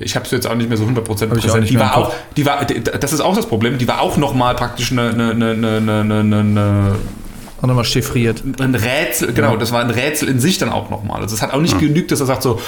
[0.01, 1.69] Ich habe es jetzt auch nicht mehr so 100% ich auch präsent.
[1.69, 4.91] Die war auch, die war, das ist auch das Problem, die war auch nochmal praktisch
[4.91, 6.95] eine, eine, eine, eine, eine,
[7.61, 8.43] auch nochmal chiffriert.
[8.59, 11.21] ein Rätsel, genau, das war ein Rätsel in sich dann auch nochmal.
[11.21, 12.59] Also es hat auch nicht genügt, dass er sagt so,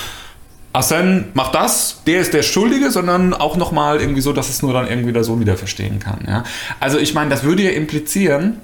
[0.73, 4.73] Arsène, mach das, der ist der Schuldige, sondern auch nochmal irgendwie so, dass es nur
[4.73, 6.19] dann irgendwie der Sohn wieder verstehen kann.
[6.27, 6.43] Ja?
[6.79, 8.57] Also ich meine, das würde ja implizieren,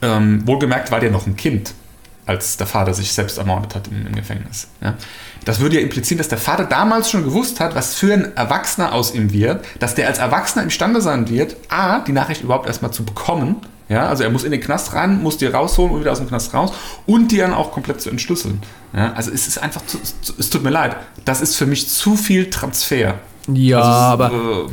[0.00, 1.74] ähm, wohlgemerkt war der noch ein Kind,
[2.26, 4.68] als der Vater sich selbst ermordet hat im, im Gefängnis.
[4.80, 4.94] Ja?
[5.44, 8.92] Das würde ja implizieren, dass der Vater damals schon gewusst hat, was für ein Erwachsener
[8.92, 12.92] aus ihm wird, dass der als Erwachsener imstande sein wird, A, die Nachricht überhaupt erstmal
[12.92, 13.56] zu bekommen.
[13.88, 16.28] Ja, also er muss in den Knast rein, muss die rausholen und wieder aus dem
[16.28, 16.72] Knast raus
[17.04, 18.62] und die dann auch komplett zu entschlüsseln.
[18.94, 19.98] Ja, also es ist einfach, zu,
[20.38, 23.18] es tut mir leid, das ist für mich zu viel Transfer.
[23.48, 24.32] Ja, Also aber
[24.68, 24.72] äh,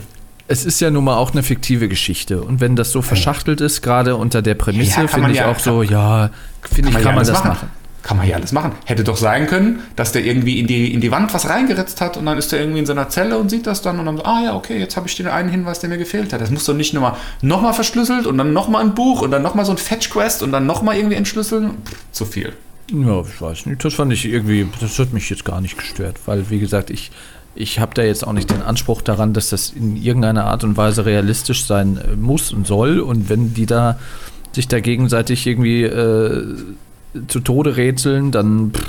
[0.50, 2.42] es ist ja nun mal auch eine fiktive Geschichte.
[2.42, 5.60] Und wenn das so verschachtelt ist, gerade unter der Prämisse, Ja, finde ich ja- auch
[5.60, 6.32] so, ja,
[6.64, 7.70] finde ich, kann ja man das machen.
[8.02, 8.72] Kann man ja alles machen.
[8.86, 12.18] Hätte doch sein können, dass der irgendwie in die, in die Wand was reingeritzt hat
[12.18, 14.24] und dann ist er irgendwie in seiner Zelle und sieht das dann und dann so,
[14.24, 16.42] ah ja, okay, jetzt habe ich den einen Hinweis, der mir gefehlt hat.
[16.42, 19.42] Das muss doch nicht nur mal nochmal verschlüsselt und dann nochmal ein Buch und dann
[19.44, 21.72] nochmal so ein Fetch-Quest und dann nochmal irgendwie entschlüsseln.
[21.86, 22.54] Pff, zu viel.
[22.92, 23.84] Ja, ich weiß nicht.
[23.86, 27.12] Das fand ich irgendwie, das hat mich jetzt gar nicht gestört, weil, wie gesagt, ich,
[27.60, 30.78] ich habe da jetzt auch nicht den Anspruch daran, dass das in irgendeiner Art und
[30.78, 33.02] Weise realistisch sein äh, muss und soll.
[33.02, 34.00] Und wenn die da
[34.54, 36.56] sich da gegenseitig irgendwie äh,
[37.28, 38.86] zu Tode rätseln, dann pff,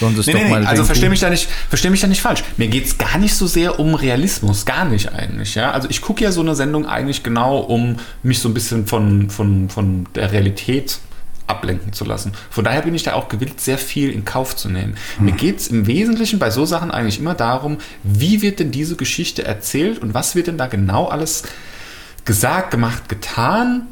[0.00, 0.66] sollen sie es Nee, doch nee, mal nee.
[0.66, 2.44] Also verstehe mich, da nicht, versteh mich da nicht falsch.
[2.58, 5.54] Mir geht es gar nicht so sehr um Realismus, gar nicht eigentlich.
[5.54, 5.70] Ja?
[5.70, 9.30] Also ich gucke ja so eine Sendung eigentlich genau, um mich so ein bisschen von,
[9.30, 10.98] von, von der Realität
[11.46, 12.32] ablenken zu lassen.
[12.50, 14.96] Von daher bin ich da auch gewillt, sehr viel in Kauf zu nehmen.
[15.18, 18.96] Mir geht es im Wesentlichen bei so Sachen eigentlich immer darum, wie wird denn diese
[18.96, 21.42] Geschichte erzählt und was wird denn da genau alles
[22.24, 23.86] gesagt, gemacht, getan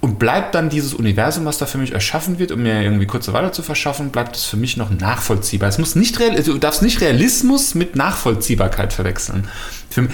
[0.00, 3.34] und bleibt dann dieses Universum, was da für mich erschaffen wird, um mir irgendwie kurze
[3.34, 5.68] Weile zu verschaffen, bleibt es für mich noch nachvollziehbar.
[5.68, 9.48] Es muss nicht real, du darfst nicht Realismus mit Nachvollziehbarkeit verwechseln.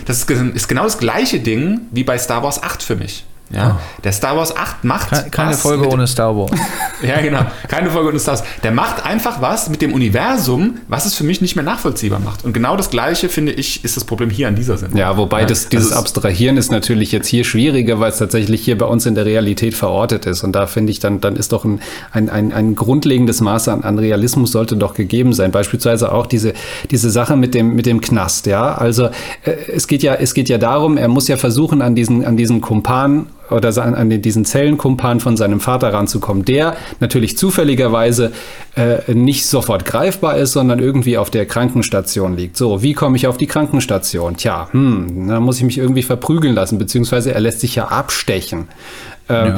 [0.06, 3.24] Das ist genau das gleiche Ding wie bei Star Wars 8 für mich.
[3.54, 6.50] Ja, der Star Wars 8 macht Ke- Keine was Folge mit- ohne Star Wars.
[7.02, 7.42] ja, genau.
[7.68, 8.42] Keine Folge ohne Stars.
[8.64, 12.44] Der macht einfach was mit dem Universum, was es für mich nicht mehr nachvollziehbar macht.
[12.44, 14.98] Und genau das Gleiche, finde ich, ist das Problem hier an dieser Sendung.
[14.98, 18.76] Ja, wobei das, dieses ist- Abstrahieren ist natürlich jetzt hier schwieriger, weil es tatsächlich hier
[18.76, 20.42] bei uns in der Realität verortet ist.
[20.42, 21.80] Und da finde ich, dann, dann ist doch ein,
[22.10, 25.52] ein, ein, ein grundlegendes Maß an, an Realismus sollte doch gegeben sein.
[25.52, 26.52] Beispielsweise auch diese,
[26.90, 28.74] diese Sache mit dem, mit dem Knast, ja.
[28.74, 29.06] Also
[29.44, 32.36] äh, es geht ja, es geht ja darum, er muss ja versuchen, an diesen, an
[32.36, 38.32] diesen Kumpan oder an, diesen Zellenkumpan von seinem Vater ranzukommen, der natürlich zufälligerweise
[38.76, 42.56] äh, nicht sofort greifbar ist, sondern irgendwie auf der Krankenstation liegt.
[42.56, 44.36] So, wie komme ich auf die Krankenstation?
[44.36, 48.68] Tja, hm, da muss ich mich irgendwie verprügeln lassen, beziehungsweise er lässt sich ja abstechen.
[49.28, 49.54] Ähm,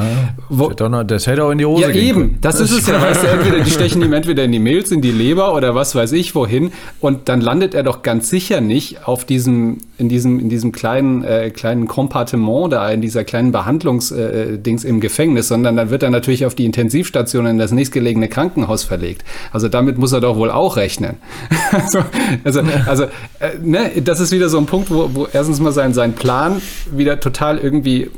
[0.49, 2.37] auch noch- Das hätte auch in die Hose ja, eben.
[2.41, 2.99] Das ist es ja.
[3.01, 6.11] Weißt entweder, die stechen ihm entweder in die Milz, in die Leber oder was weiß
[6.13, 6.71] ich wohin.
[6.99, 11.23] Und dann landet er doch ganz sicher nicht auf diesem, in diesem, in diesem kleinen,
[11.23, 16.01] äh, kleinen Kompartement da, in dieser kleinen Behandlungsdings äh, Dings im Gefängnis, sondern dann wird
[16.03, 19.23] er natürlich auf die Intensivstation in das nächstgelegene Krankenhaus verlegt.
[19.51, 21.17] Also damit muss er doch wohl auch rechnen.
[21.71, 21.99] also,
[22.43, 23.03] also, also
[23.39, 26.61] äh, ne, das ist wieder so ein Punkt, wo, wo erstens mal sein, sein Plan
[26.91, 28.09] wieder total irgendwie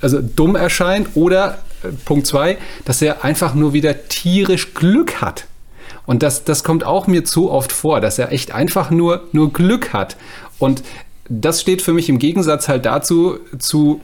[0.00, 5.46] also dumm erscheint oder äh, Punkt zwei, dass er einfach nur wieder tierisch Glück hat.
[6.06, 9.52] Und das, das kommt auch mir zu oft vor, dass er echt einfach nur, nur
[9.52, 10.16] Glück hat.
[10.58, 10.82] Und
[11.28, 14.00] das steht für mich im Gegensatz halt dazu, zu,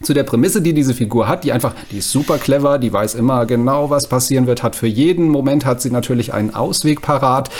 [0.00, 3.14] zu der Prämisse, die diese Figur hat, die einfach, die ist super clever, die weiß
[3.14, 7.50] immer genau, was passieren wird, hat für jeden Moment hat sie natürlich einen Ausweg parat.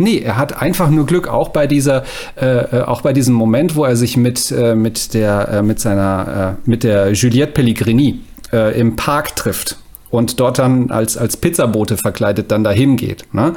[0.00, 2.04] Nee, er hat einfach nur Glück, auch bei dieser,
[2.40, 5.78] äh, äh, auch bei diesem Moment, wo er sich mit, äh, mit der, äh, mit
[5.78, 8.20] seiner, äh, mit der Juliette Pellegrini
[8.52, 9.76] äh, im Park trifft
[10.10, 13.26] und dort dann als, als Pizzabote verkleidet dann dahin geht.
[13.32, 13.52] Ne?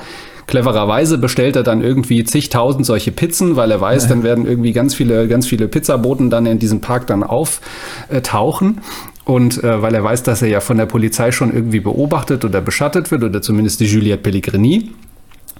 [0.45, 4.93] Clevererweise bestellt er dann irgendwie zigtausend solche Pizzen, weil er weiß, dann werden irgendwie ganz
[4.93, 8.81] viele, ganz viele Pizzaboten dann in diesem Park dann auftauchen.
[9.23, 12.59] Und äh, weil er weiß, dass er ja von der Polizei schon irgendwie beobachtet oder
[12.59, 14.91] beschattet wird, oder zumindest die Juliette Pellegrini.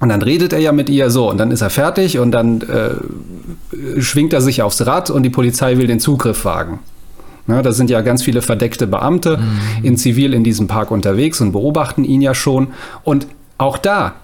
[0.04, 2.60] Und dann redet er ja mit ihr so und dann ist er fertig und dann
[2.60, 6.80] äh, schwingt er sich aufs Rad und die Polizei will den Zugriff wagen.
[7.48, 9.40] Ja, da sind ja ganz viele verdeckte Beamte
[9.82, 12.74] in Zivil in diesem Park unterwegs und beobachten ihn ja schon.
[13.06, 13.28] Und
[13.58, 14.16] auch da,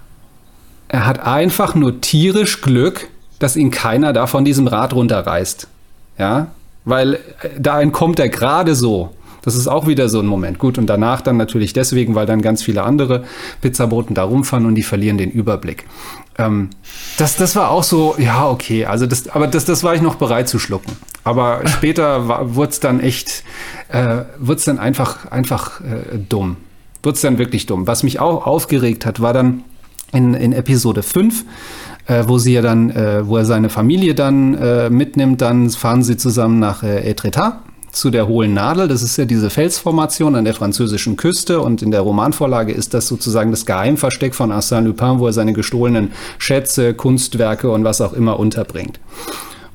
[0.90, 3.08] er hat einfach nur tierisch Glück,
[3.40, 5.70] dass ihn keiner da von diesem Rad runterreißt.
[6.18, 6.48] Ja,
[6.84, 7.20] weil äh,
[7.58, 9.12] da entkommt er gerade so.
[9.42, 10.60] Das ist auch wieder so ein Moment.
[10.60, 13.24] Gut, und danach dann natürlich deswegen, weil dann ganz viele andere
[13.62, 15.86] Pizzaboten da rumfahren und die verlieren den Überblick.
[16.38, 16.70] Ähm,
[17.18, 20.16] das, das war auch so, ja, okay, also das, aber das, das war ich noch
[20.16, 20.94] bereit zu schlucken.
[21.24, 23.44] Aber später wurde es dann echt,
[23.90, 26.58] äh, wurde es dann einfach, einfach äh, dumm.
[27.04, 27.88] Wurde es dann wirklich dumm.
[27.88, 29.64] Was mich auch aufgeregt hat, war dann
[30.12, 31.46] in, in Episode 5,
[32.08, 36.04] äh, wo sie ja dann, äh, wo er seine Familie dann äh, mitnimmt, dann fahren
[36.04, 37.62] sie zusammen nach äh, Etretat
[37.92, 38.88] zu der hohlen Nadel.
[38.88, 43.08] Das ist ja diese Felsformation an der französischen Küste und in der Romanvorlage ist das
[43.08, 48.14] sozusagen das Geheimversteck von Arsène Lupin, wo er seine gestohlenen Schätze, Kunstwerke und was auch
[48.14, 49.00] immer unterbringt.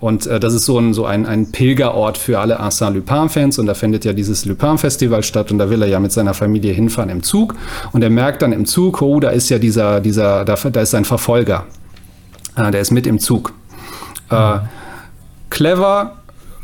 [0.01, 3.59] Und äh, das ist so ein, so ein, ein Pilgerort für alle Arsène Lupin-Fans.
[3.59, 5.51] Und da findet ja dieses Lupin-Festival statt.
[5.51, 7.55] Und da will er ja mit seiner Familie hinfahren im Zug.
[7.93, 10.91] Und er merkt dann im Zug, oh, da ist ja dieser, dieser, da, da ist
[10.91, 11.65] sein Verfolger.
[12.55, 13.55] Äh, der ist mit im Zug.
[14.29, 14.59] Äh,
[15.49, 16.17] clever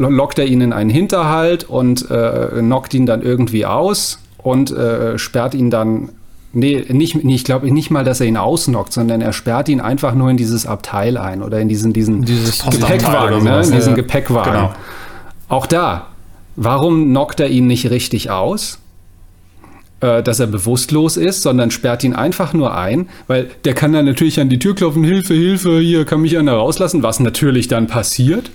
[0.09, 5.19] lockt er ihn in einen Hinterhalt und äh, knockt ihn dann irgendwie aus und äh,
[5.19, 6.11] sperrt ihn dann.
[6.53, 9.81] Nee, nicht, nee, ich glaube nicht mal, dass er ihn ausnockt, sondern er sperrt ihn
[9.81, 13.63] einfach nur in dieses Abteil ein oder in diesen, diesen Dieses Gepäckwagen, ne?
[13.63, 13.95] in diesen ja.
[13.95, 14.53] Gepäckwagen.
[14.53, 14.73] Genau.
[15.49, 16.09] Auch da,
[16.57, 18.81] warum knockt er ihn nicht richtig aus?
[20.01, 24.07] Äh, dass er bewusstlos ist, sondern sperrt ihn einfach nur ein, weil der kann dann
[24.07, 27.87] natürlich an die Tür klopfen, Hilfe, Hilfe, hier kann mich einer rauslassen, was natürlich dann
[27.87, 28.51] passiert.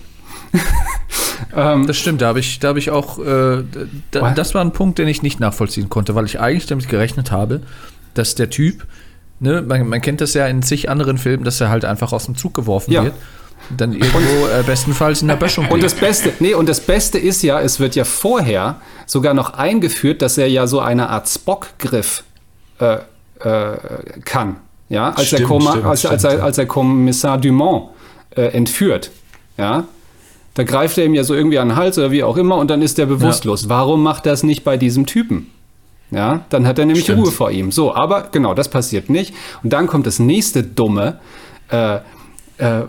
[1.56, 3.64] Das stimmt, da habe ich, da habe ich auch, äh,
[4.12, 7.32] da, das war ein Punkt, den ich nicht nachvollziehen konnte, weil ich eigentlich damit gerechnet
[7.32, 7.62] habe,
[8.14, 8.86] dass der Typ,
[9.40, 12.26] ne, man, man kennt das ja in zig anderen Filmen, dass er halt einfach aus
[12.26, 13.04] dem Zug geworfen Ja.
[13.06, 13.14] wird.
[13.76, 15.68] Dann irgendwo äh, bestenfalls in der Böschung.
[15.70, 19.54] Und das Beste, nee, und das Beste ist ja, es wird ja vorher sogar noch
[19.56, 22.24] eingeführt, dass er ja so eine Art Spock-Griff
[22.80, 22.98] äh,
[23.40, 23.78] äh,
[24.24, 24.58] kann.
[24.90, 26.44] Ja, als, Stimmt, er, Komma, stimmt, als, als, er, stimmt.
[26.44, 27.90] als er Kommissar Dumont
[28.36, 29.10] äh, entführt.
[29.58, 29.86] Ja,
[30.56, 32.70] da greift er ihm ja so irgendwie an den Hals oder wie auch immer und
[32.70, 33.70] dann ist er bewusstlos.
[33.70, 35.52] Warum macht er es nicht bei diesem Typen?
[36.12, 37.24] Ja, dann hat er nämlich Stimmt.
[37.24, 37.72] Ruhe vor ihm.
[37.72, 39.34] So, aber genau, das passiert nicht.
[39.64, 41.20] Und dann kommt das nächste Dumme,
[41.70, 41.96] äh,
[42.58, 42.84] äh,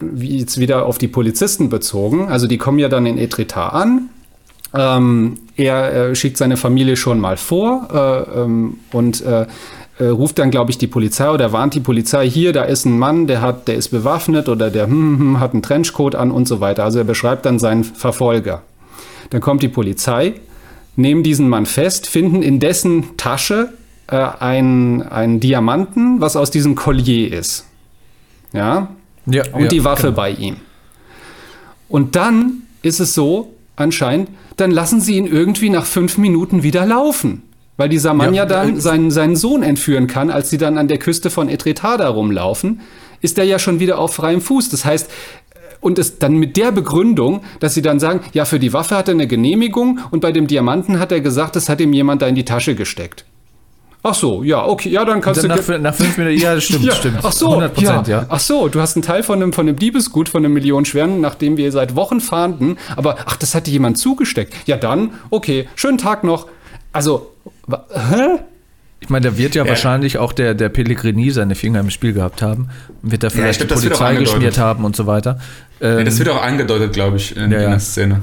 [0.00, 2.28] wie jetzt wieder auf die Polizisten bezogen.
[2.28, 4.10] Also die kommen ja dann in Etretat an.
[4.74, 9.24] Ähm, er äh, schickt seine Familie schon mal vor äh, ähm, und
[9.98, 12.98] äh, ruft dann, glaube ich, die Polizei oder warnt die Polizei, hier, da ist ein
[12.98, 16.30] Mann, der hat, der ist bewaffnet oder der hm, hm, hm, hat einen Trenchcoat an
[16.30, 16.84] und so weiter.
[16.84, 18.62] Also er beschreibt dann seinen Verfolger.
[19.30, 20.34] Dann kommt die Polizei,
[20.96, 23.72] nehmen diesen Mann fest, finden in dessen Tasche
[24.06, 27.66] äh, einen, einen Diamanten, was aus diesem Collier ist.
[28.52, 28.88] Ja,
[29.26, 30.16] ja, und ja, die Waffe genau.
[30.16, 30.56] bei ihm.
[31.88, 36.86] Und dann ist es so, anscheinend, dann lassen sie ihn irgendwie nach fünf Minuten wieder
[36.86, 37.42] laufen.
[37.78, 40.76] Weil dieser Mann ja, Ja, dann äh, seinen, seinen Sohn entführen kann, als sie dann
[40.76, 42.82] an der Küste von Etretada rumlaufen,
[43.22, 44.68] ist er ja schon wieder auf freiem Fuß.
[44.68, 45.10] Das heißt,
[45.80, 49.08] und es dann mit der Begründung, dass sie dann sagen, ja, für die Waffe hat
[49.08, 52.26] er eine Genehmigung und bei dem Diamanten hat er gesagt, das hat ihm jemand da
[52.26, 53.24] in die Tasche gesteckt.
[54.02, 55.72] Ach so, ja, okay, ja, dann kannst Dann du.
[55.72, 57.18] nach, nach fünf Minuten, ja, das stimmt, Ja, stimmt.
[57.22, 58.26] Ach so, 100 Prozent, ja.
[58.28, 61.20] Ach so, du hast einen Teil von einem, von einem Diebesgut von einem Million schweren,
[61.20, 62.78] nachdem wir seit Wochen fahnden.
[62.96, 64.54] Aber ach, das hatte jemand zugesteckt.
[64.66, 66.46] Ja, dann, okay, schönen Tag noch.
[66.92, 67.32] Also,
[67.68, 68.38] hä?
[69.00, 72.42] Ich meine, da wird ja, wahrscheinlich auch der, der Pellegrini seine Finger im Spiel gehabt
[72.42, 72.68] haben.
[73.00, 75.38] Und wird da vielleicht glaub, die Polizei geschmiert haben und so weiter.
[75.80, 77.70] Ähm, Ja, das wird auch angedeutet, glaube ich, in, Ja, in ja.
[77.70, 78.22] der Szene.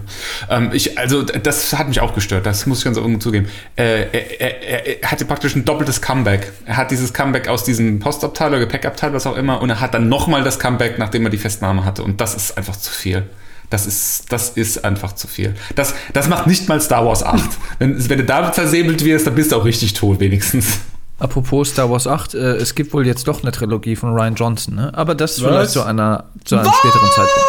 [0.50, 3.48] Ähm, ich, also, das hat mich auch gestört, das muss ich ganz offen zugeben.
[3.78, 6.52] Äh, er, er, er hatte praktisch ein doppeltes Comeback.
[6.66, 9.94] Er hat dieses Comeback aus diesem Postabteil oder Gepäckabteil, was auch immer, und er hat
[9.94, 12.04] dann nochmal das Comeback, nachdem er die Festnahme hatte.
[12.04, 13.24] Und das ist einfach zu viel.
[13.70, 15.56] Das ist, das ist einfach zu viel.
[15.76, 17.42] Das, das macht nicht mal Star Wars 8.
[17.80, 20.80] wenn, wenn du damit versäbelt wirst, dann bist du auch richtig tot, wenigstens.
[21.18, 24.76] Apropos Star Wars 8, äh, es gibt wohl jetzt doch eine Trilogie von Ryan Johnson,
[24.76, 24.92] ne?
[24.96, 25.48] Aber das Was?
[25.48, 27.46] vielleicht zu, einer, zu einem späteren Zeitpunkt.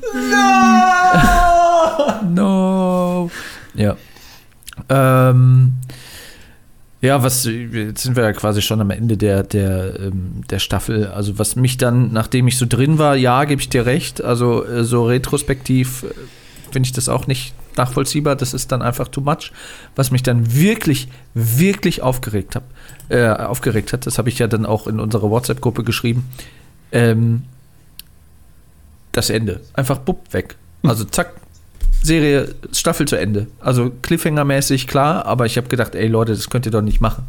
[2.34, 3.30] No.
[3.76, 3.96] Ja.
[4.88, 5.74] Ähm,
[7.02, 11.08] ja, was, jetzt sind wir ja quasi schon am Ende der, der, ähm, der Staffel.
[11.08, 14.22] Also, was mich dann, nachdem ich so drin war, ja, gebe ich dir recht.
[14.22, 16.14] Also, äh, so retrospektiv äh,
[16.70, 18.34] finde ich das auch nicht nachvollziehbar.
[18.34, 19.52] Das ist dann einfach too much.
[19.94, 22.64] Was mich dann wirklich, wirklich aufgeregt, hab,
[23.10, 26.28] äh, aufgeregt hat, das habe ich ja dann auch in unserer WhatsApp-Gruppe geschrieben.
[26.92, 27.42] Ähm,
[29.12, 29.60] das Ende.
[29.74, 30.56] Einfach bupp weg.
[30.82, 31.34] Also zack,
[32.06, 33.46] Serie, Staffel zu Ende.
[33.60, 37.24] Also Cliffhanger-mäßig, klar, aber ich habe gedacht, ey Leute, das könnt ihr doch nicht machen.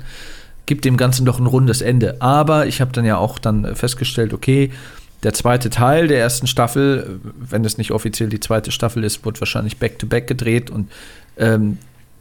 [0.66, 2.22] Gibt dem Ganzen doch ein rundes Ende.
[2.22, 4.72] Aber ich habe dann ja auch dann festgestellt, okay,
[5.24, 9.42] der zweite Teil der ersten Staffel, wenn es nicht offiziell die zweite Staffel ist, wird
[9.42, 10.92] wahrscheinlich back-to-back gedreht und
[11.38, 11.80] ähm,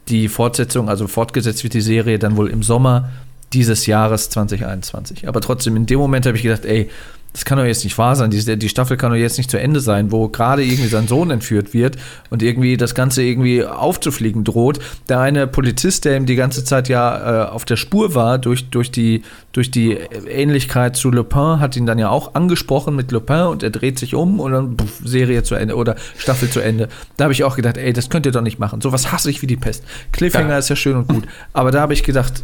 [0.09, 3.09] die Fortsetzung, also fortgesetzt wird die Serie dann wohl im Sommer
[3.53, 5.27] dieses Jahres 2021.
[5.27, 6.89] Aber trotzdem, in dem Moment habe ich gedacht, ey,
[7.33, 8.31] das kann doch jetzt nicht wahr sein.
[8.31, 11.29] Die, die Staffel kann doch jetzt nicht zu Ende sein, wo gerade irgendwie sein Sohn
[11.29, 11.95] entführt wird
[12.31, 14.79] und irgendwie das Ganze irgendwie aufzufliegen droht.
[15.07, 18.69] Der eine Polizist, der ihm die ganze Zeit ja äh, auf der Spur war, durch,
[18.71, 19.21] durch, die,
[19.51, 23.69] durch die Ähnlichkeit zu Lupin, hat ihn dann ja auch angesprochen mit Lupin und er
[23.69, 26.87] dreht sich um und dann pff, Serie zu Ende oder Staffel zu Ende.
[27.17, 28.81] Da habe ich auch gedacht, ey, das könnt ihr doch nicht machen.
[28.81, 29.83] Sowas hasse ich wie die Pest.
[30.11, 30.57] Cliffhanger Ja.
[30.57, 31.25] ist ja schön und gut.
[31.53, 32.43] Aber da habe ich gedacht,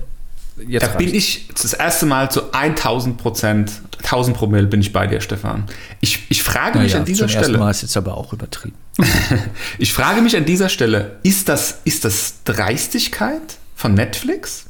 [0.67, 3.71] jetzt Da bin ich das erste Mal zu 1000 Prozent,
[4.03, 5.65] 1000 Promille bin ich bei dir, Stefan.
[6.01, 8.33] Ich, ich frage mich Naja, an dieser zum ersten Stelle, Mal ist jetzt aber auch
[8.33, 8.75] übertrieben.
[9.77, 14.65] ich frage mich an dieser Stelle, ist das, ist das Dreistigkeit von Netflix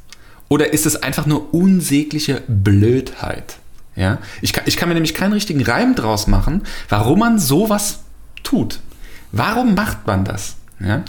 [0.49, 3.57] oder ist es einfach nur unsägliche Blödheit?
[3.95, 7.99] Ja, ich kann, ich kann mir nämlich keinen richtigen Reim draus machen, warum man sowas
[8.43, 8.79] tut.
[9.31, 10.55] Warum macht man das?
[10.79, 11.03] Ja?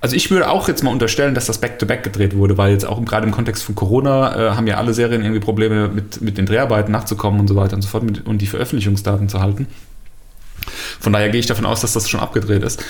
[0.00, 3.04] Also ich würde auch jetzt mal unterstellen, dass das Back-to-Back gedreht wurde, weil jetzt auch
[3.04, 6.46] gerade im Kontext von Corona äh, haben ja alle Serien irgendwie Probleme mit, mit den
[6.46, 9.66] Dreharbeiten nachzukommen und so weiter und so fort mit, und die Veröffentlichungsdaten zu halten.
[11.00, 12.82] Von daher gehe ich davon aus, dass das schon abgedreht ist.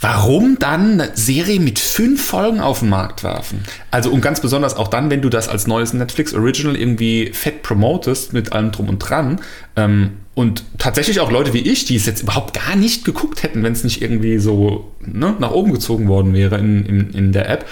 [0.00, 3.64] Warum dann eine Serie mit fünf Folgen auf den Markt werfen?
[3.90, 7.62] Also und ganz besonders auch dann, wenn du das als neues Netflix Original irgendwie fett
[7.62, 9.40] promotest mit allem drum und dran.
[9.74, 13.64] Ähm, und tatsächlich auch Leute wie ich, die es jetzt überhaupt gar nicht geguckt hätten,
[13.64, 17.48] wenn es nicht irgendwie so ne, nach oben gezogen worden wäre in, in, in der
[17.50, 17.66] App.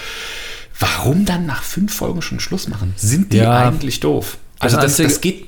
[0.77, 2.91] Warum dann nach fünf Folgen schon Schluss machen?
[2.97, 3.67] Sind die Ja.
[3.69, 4.37] eigentlich doof?
[4.59, 5.45] Also Das das, das, Einzige- geht.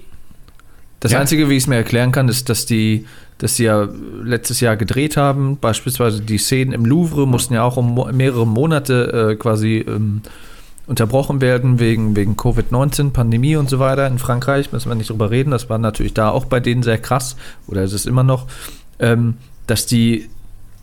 [1.00, 1.20] Das Ja.
[1.20, 3.06] Einzige, wie ich es mir erklären kann, ist, dass die,
[3.40, 3.88] dass sie ja
[4.24, 5.58] letztes Jahr gedreht haben.
[5.58, 10.22] Beispielsweise die Szenen im Louvre mussten ja auch um mehrere Monate äh, quasi ähm,
[10.88, 15.30] unterbrochen werden wegen, wegen Covid-19, Pandemie und so weiter in Frankreich, müssen wir nicht drüber
[15.30, 15.52] reden.
[15.52, 17.36] Das war natürlich da auch bei denen sehr krass,
[17.68, 18.48] oder ist es immer noch,
[19.00, 19.36] ähm,
[19.68, 20.30] dass die,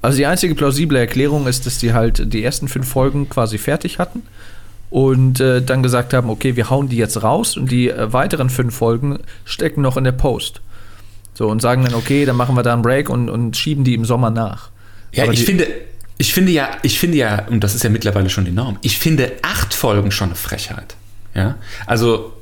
[0.02, 3.98] also die einzige plausible Erklärung ist, dass die halt die ersten fünf Folgen quasi fertig
[3.98, 4.22] hatten
[4.90, 8.50] und äh, dann gesagt haben, okay, wir hauen die jetzt raus und die äh, weiteren
[8.50, 10.60] fünf Folgen stecken noch in der Post.
[11.32, 13.94] So, und sagen dann, okay, dann machen wir da einen Break und, und schieben die
[13.94, 14.70] im Sommer nach.
[15.12, 15.66] Ja, Aber ich die, finde,
[16.18, 19.32] ich finde ja, ich finde ja, und das ist ja mittlerweile schon enorm, ich finde
[19.42, 20.96] acht Folgen schon eine Frechheit.
[21.34, 21.56] Ja,
[21.86, 22.32] also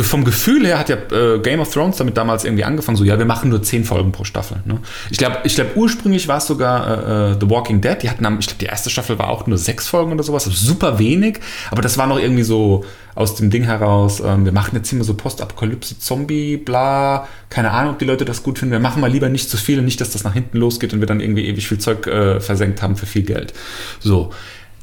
[0.00, 3.18] vom Gefühl her hat ja äh, Game of Thrones damit damals irgendwie angefangen, so ja,
[3.18, 4.58] wir machen nur zehn Folgen pro Staffel.
[4.64, 4.78] Ne?
[5.10, 7.98] Ich glaube, ich glaub, ursprünglich war es sogar äh, äh, The Walking Dead.
[8.02, 10.56] Die hatten, ich glaube, die erste Staffel war auch nur sechs Folgen oder sowas, also
[10.56, 11.40] super wenig.
[11.70, 12.84] Aber das war noch irgendwie so
[13.14, 14.20] aus dem Ding heraus.
[14.20, 17.28] Ähm, wir machen jetzt immer so Postapokalypse, Zombie, bla.
[17.50, 18.72] Keine Ahnung, ob die Leute das gut finden.
[18.72, 21.00] Wir machen mal lieber nicht zu viel und nicht, dass das nach hinten losgeht und
[21.00, 23.52] wir dann irgendwie ewig viel Zeug äh, versenkt haben für viel Geld.
[24.00, 24.32] So.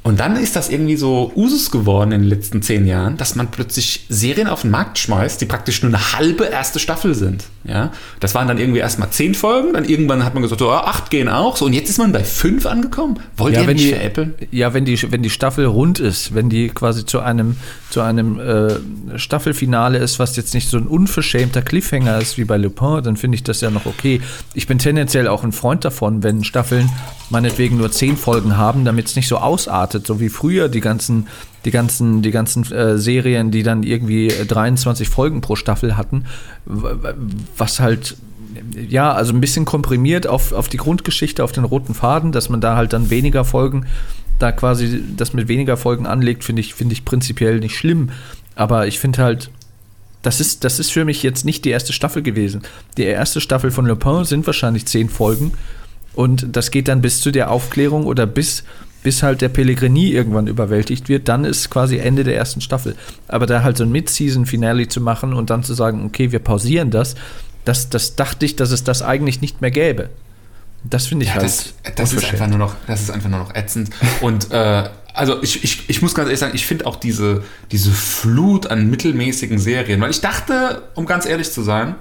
[0.01, 3.51] Und dann ist das irgendwie so Usus geworden in den letzten zehn Jahren, dass man
[3.51, 7.45] plötzlich Serien auf den Markt schmeißt, die praktisch nur eine halbe erste Staffel sind.
[7.65, 7.91] Ja,
[8.21, 11.27] das waren dann irgendwie erstmal zehn Folgen, dann irgendwann hat man gesagt, oh, acht gehen
[11.27, 11.57] auch.
[11.57, 13.19] So, und jetzt ist man bei fünf angekommen.
[13.35, 14.33] Wollt ja, ihr wenn mich die, veräppeln?
[14.51, 17.57] ja, wenn die, wenn die Staffel rund ist, wenn die quasi zu einem,
[17.89, 22.55] zu einem äh, Staffelfinale ist, was jetzt nicht so ein unverschämter Cliffhanger ist wie bei
[22.55, 24.21] Lupin, dann finde ich das ja noch okay.
[24.53, 26.89] Ich bin tendenziell auch ein Freund davon, wenn Staffeln
[27.29, 31.27] meinetwegen nur zehn Folgen haben, damit es nicht so ausartet, so wie früher die ganzen,
[31.65, 36.25] die ganzen, die ganzen äh, Serien, die dann irgendwie äh, 23 Folgen pro Staffel hatten,
[36.65, 38.17] was halt
[38.87, 42.61] ja, also ein bisschen komprimiert auf, auf die Grundgeschichte, auf den roten Faden, dass man
[42.61, 43.85] da halt dann weniger Folgen,
[44.39, 48.09] da quasi das mit weniger Folgen anlegt, finde ich, finde ich prinzipiell nicht schlimm.
[48.55, 49.51] Aber ich finde halt,
[50.21, 52.61] das ist, das ist für mich jetzt nicht die erste Staffel gewesen.
[52.97, 55.53] Die erste Staffel von Le Pen sind wahrscheinlich zehn Folgen
[56.13, 58.63] und das geht dann bis zu der Aufklärung oder bis,
[59.03, 61.27] bis halt der Pellegrini irgendwann überwältigt wird.
[61.27, 62.95] Dann ist quasi Ende der ersten Staffel.
[63.27, 66.91] Aber da halt so ein Mid-Season-Finale zu machen und dann zu sagen, okay, wir pausieren
[66.91, 67.15] das,
[67.65, 70.09] das, das dachte ich, dass es das eigentlich nicht mehr gäbe.
[70.83, 71.45] Das finde ich Ja, halt.
[71.45, 73.89] das, das ist einfach nur noch, das ist einfach nur noch ätzend.
[74.21, 77.91] Und äh, also ich, ich, ich muss ganz ehrlich sagen, ich finde auch diese, diese
[77.91, 81.95] Flut an mittelmäßigen Serien, weil ich dachte, um ganz ehrlich zu sein,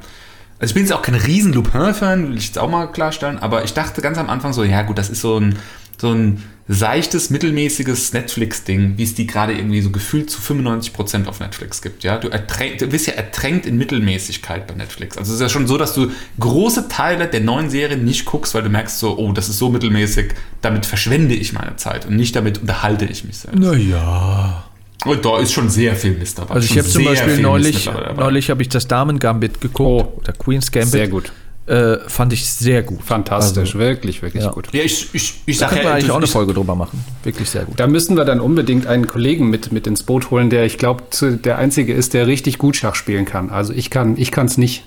[0.60, 3.64] also ich bin jetzt auch kein riesen Lupin-Fan, will ich jetzt auch mal klarstellen, aber
[3.64, 5.56] ich dachte ganz am Anfang so, ja gut, das ist so ein,
[6.00, 11.40] so ein seichtes, mittelmäßiges Netflix-Ding, wie es die gerade irgendwie so gefühlt zu 95% auf
[11.40, 12.18] Netflix gibt, ja.
[12.18, 15.16] Du, du bist ja ertränkt in Mittelmäßigkeit bei Netflix.
[15.16, 18.54] Also es ist ja schon so, dass du große Teile der neuen Serien nicht guckst,
[18.54, 22.16] weil du merkst so, oh, das ist so mittelmäßig, damit verschwende ich meine Zeit und
[22.16, 23.58] nicht damit unterhalte ich mich selbst.
[23.58, 24.64] Naja.
[25.06, 26.54] Und da ist schon sehr viel Mist dabei.
[26.56, 30.18] Also ich habe zum Beispiel neulich, neulich habe ich das Damen-Gambit geguckt, Oh.
[30.18, 30.90] oder Queen's Gambit.
[30.90, 31.32] Sehr gut.
[31.68, 33.02] Äh, fand ich sehr gut.
[33.02, 34.50] Fantastisch, wirklich, wirklich ja.
[34.50, 34.68] gut.
[34.72, 37.04] Ja, ich, ich, ich Da sag können wir ja, eigentlich auch eine Folge drüber machen.
[37.24, 37.78] Wirklich sehr gut.
[37.78, 41.04] Da müssten wir dann unbedingt einen Kollegen mit, mit ins Boot holen, der, ich glaube,
[41.20, 43.50] der einzige ist, der richtig gut Schach spielen kann.
[43.50, 44.84] Also ich kann ich es nicht.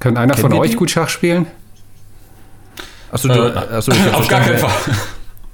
[0.00, 0.76] Kann einer Kennen von euch die?
[0.76, 1.46] gut Schach spielen?
[3.12, 4.70] Achso, du, Äh, achso, auf gar keinen Fall.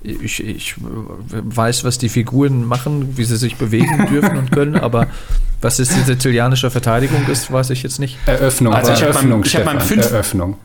[0.03, 5.09] Ich, ich weiß, was die Figuren machen, wie sie sich bewegen dürfen und können, aber
[5.65, 8.17] was jetzt die sizilianische Verteidigung ist, weiß ich jetzt nicht.
[8.27, 10.57] Eröffnung, Also ich hab Eröffnung, meinem- ich hab meinem fünf- Eröffnung.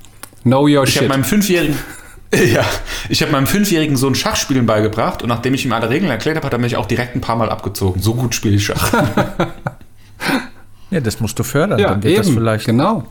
[0.43, 1.09] Know your Ich habe shit.
[1.09, 1.75] meinem fünfjährigen
[2.53, 2.63] ja,
[3.09, 6.45] ich habe meinem fünfjährigen Sohn Schachspielen beigebracht und nachdem ich ihm alle Regeln erklärt habe,
[6.45, 8.01] hat er mich auch direkt ein paar Mal abgezogen.
[8.01, 8.93] So gut spiele ich Schach.
[10.91, 13.03] Ja, das musst du fördern, Ja, dann wird das eben, vielleicht genau.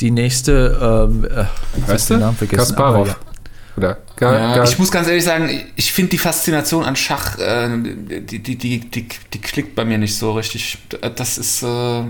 [0.00, 1.44] die nächste, ähm, äh,
[1.78, 2.24] ich Weißt den du?
[2.24, 3.16] Namen vergessen, Kasparov.
[3.76, 3.82] Ja.
[3.82, 7.38] Oder Ga, Ja, Ga, ich muss ganz ehrlich sagen, ich finde die Faszination an Schach,
[7.38, 10.78] äh, die, die, die, die, die klickt bei mir nicht so richtig.
[11.16, 12.02] Das ist, äh,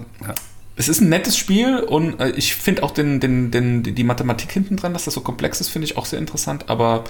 [0.77, 4.53] es ist ein nettes Spiel und äh, ich finde auch den, den, den, die Mathematik
[4.53, 7.05] hinten dran, dass das so komplex ist, finde ich auch sehr interessant, aber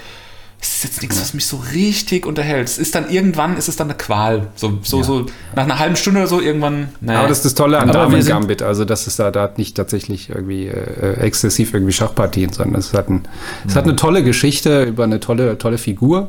[0.60, 2.68] es ist jetzt nichts, was mich so richtig unterhält.
[2.68, 4.48] Es ist dann irgendwann, ist es dann eine Qual.
[4.54, 6.88] So, so, so nach einer halben Stunde oder so irgendwann.
[7.00, 7.20] Naja.
[7.20, 9.76] aber das ist das Tolle an Damen Gambit, also dass es da, da hat nicht
[9.76, 13.28] tatsächlich irgendwie äh, exzessiv irgendwie Schachpartien, sondern es hat, ein,
[13.66, 16.28] es hat eine tolle Geschichte über eine tolle, tolle Figur,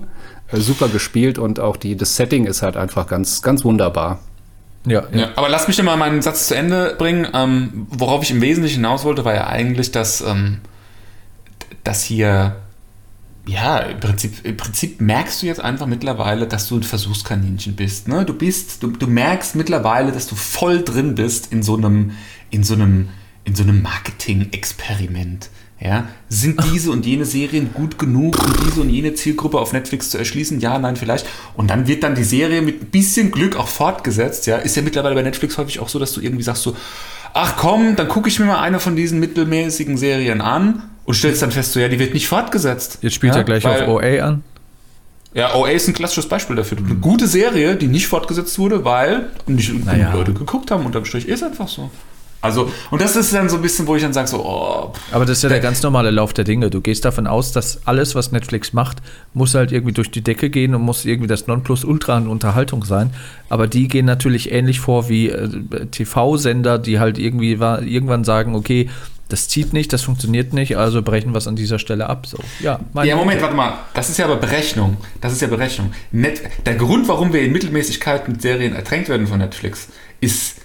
[0.52, 4.20] äh, super gespielt und auch die, das Setting ist halt einfach ganz, ganz wunderbar.
[4.86, 5.20] Ja, ja.
[5.20, 7.28] Ja, aber lass mich doch mal meinen Satz zu Ende bringen.
[7.34, 10.60] Ähm, worauf ich im Wesentlichen hinaus wollte, war ja eigentlich, dass, ähm,
[11.84, 12.56] dass hier,
[13.48, 18.08] ja, im Prinzip, im Prinzip merkst du jetzt einfach mittlerweile, dass du ein Versuchskaninchen bist.
[18.08, 18.26] Ne?
[18.26, 22.12] Du bist, du, du merkst mittlerweile, dass du voll drin bist in so einem,
[22.50, 23.08] in so einem,
[23.46, 25.50] in so einem Marketing-Experiment.
[25.80, 30.10] Ja, sind diese und jene Serien gut genug, um diese und jene Zielgruppe auf Netflix
[30.10, 30.60] zu erschließen?
[30.60, 31.28] Ja, nein, vielleicht.
[31.56, 34.48] Und dann wird dann die Serie mit ein bisschen Glück auch fortgesetzt.
[34.48, 36.76] Ja, ist ja mittlerweile bei Netflix häufig auch so, dass du irgendwie sagst so,
[37.34, 41.42] ach komm, dann gucke ich mir mal eine von diesen mittelmäßigen Serien an und stellst
[41.42, 43.00] dann fest, so ja, die wird nicht fortgesetzt.
[43.02, 44.44] Jetzt spielt ja, er gleich weil- auf OA an.
[45.34, 46.78] Ja, OA ist ein klassisches Beispiel dafür.
[46.80, 50.14] Eine gute Serie, die nicht fortgesetzt wurde, weil nicht Naja.
[50.14, 50.86] Leute geguckt haben.
[50.86, 51.90] Unterm Strich ist einfach so.
[52.42, 55.26] Also, und das ist dann so ein bisschen, wo ich dann sage, so, oh, Aber
[55.26, 56.70] das ist ja der ganz normale Lauf der Dinge.
[56.70, 58.98] Du gehst davon aus, dass alles, was Netflix macht,
[59.34, 63.12] muss halt irgendwie durch die Decke gehen und muss irgendwie das Nonplusultra an Unterhaltung sein.
[63.50, 65.50] Aber die gehen natürlich ähnlich vor wie äh,
[65.92, 68.90] TV-Sender, die halt irgendwie wa- irgendwann sagen, okay,
[69.30, 72.26] das zieht nicht, das funktioniert nicht, also brechen wir es an dieser Stelle ab.
[72.28, 73.80] So, ja, Ja, Moment, warte mal.
[73.94, 74.98] Das ist ja aber Berechnung.
[75.22, 75.92] Das ist ja Berechnung.
[76.12, 79.90] Net der Grund, warum wir in Mittelmäßigkeit mit Serien ertränkt werden von Netflix,
[80.22, 80.62] ist,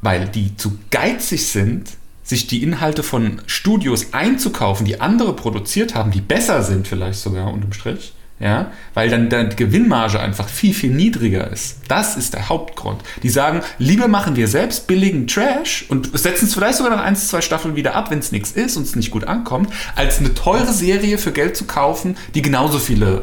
[0.00, 1.90] weil die zu geizig sind,
[2.22, 7.52] sich die Inhalte von Studios einzukaufen, die andere produziert haben, die besser sind vielleicht sogar
[7.52, 8.14] unterm Strich.
[8.42, 11.76] Ja, weil dann, dann die Gewinnmarge einfach viel, viel niedriger ist.
[11.86, 13.00] Das ist der Hauptgrund.
[13.22, 17.14] Die sagen, lieber machen wir selbst billigen Trash und setzen es vielleicht sogar nach ein,
[17.14, 20.34] zwei Staffeln wieder ab, wenn es nichts ist und es nicht gut ankommt, als eine
[20.34, 23.22] teure Serie für Geld zu kaufen, die genauso viele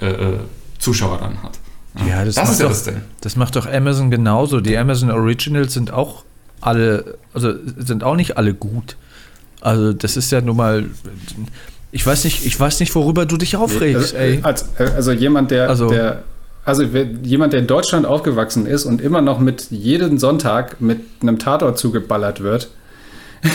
[0.00, 0.38] äh, äh,
[0.78, 1.58] Zuschauer dann hat.
[2.08, 3.02] Ja, das, das ist ja doch, das Ding.
[3.20, 4.62] Das macht doch Amazon genauso.
[4.62, 6.24] Die Amazon Originals sind auch
[6.62, 8.96] alle, also sind auch nicht alle gut.
[9.60, 10.86] Also das ist ja nun mal,
[11.94, 14.40] ich weiß nicht, ich weiß nicht, worüber du dich aufregst, Also, ey.
[14.42, 16.22] als, also jemand, der, Also- der
[16.66, 21.38] also jemand, der in Deutschland aufgewachsen ist und immer noch mit jeden Sonntag mit einem
[21.38, 22.70] Tatort zugeballert wird.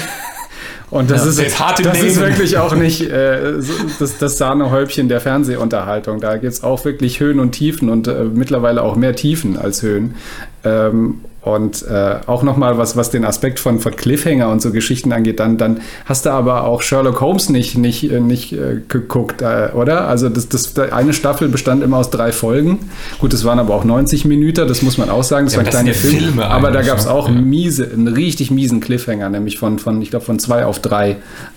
[0.92, 2.30] Und das, Ja, ist, ist das ist Nehmen.
[2.30, 6.20] wirklich auch nicht äh, so- das, das Sahnehäubchen der Fernsehunterhaltung.
[6.20, 9.84] Da gibt es auch wirklich Höhen und Tiefen und äh, mittlerweile auch mehr Tiefen als
[9.84, 10.16] Höhen.
[10.64, 15.14] Ähm, und äh, auch nochmal was, was den Aspekt von, von Cliffhanger und so Geschichten
[15.14, 19.42] angeht, dann, dann hast du aber auch Sherlock Holmes nicht, nicht, äh, nicht äh, geguckt,
[19.42, 20.08] äh, oder?
[20.10, 22.90] Also das, das, eine Staffel bestand immer aus drei Folgen.
[23.20, 25.46] Gut, das waren aber auch 90 Minuten, das muss man auch sagen.
[25.46, 26.20] Das Ja, waren das kleine Filme.
[26.20, 27.36] Filme aber da gab es auch Ja.
[27.36, 31.12] miese, einen richtig miesen Cliffhanger, nämlich von, von ich glaube, von zwei auf drei,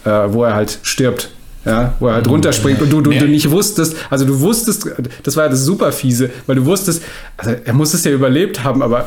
[0.04, 1.30] äh, wo er halt stirbt.
[1.64, 3.18] Ja, wo er halt runterspringt und du, du, Nee.
[3.20, 4.84] du nicht wusstest, also du wusstest,
[5.22, 7.02] das war ja das super fiese, weil du wusstest,
[7.36, 9.06] also er muss es ja überlebt haben, aber,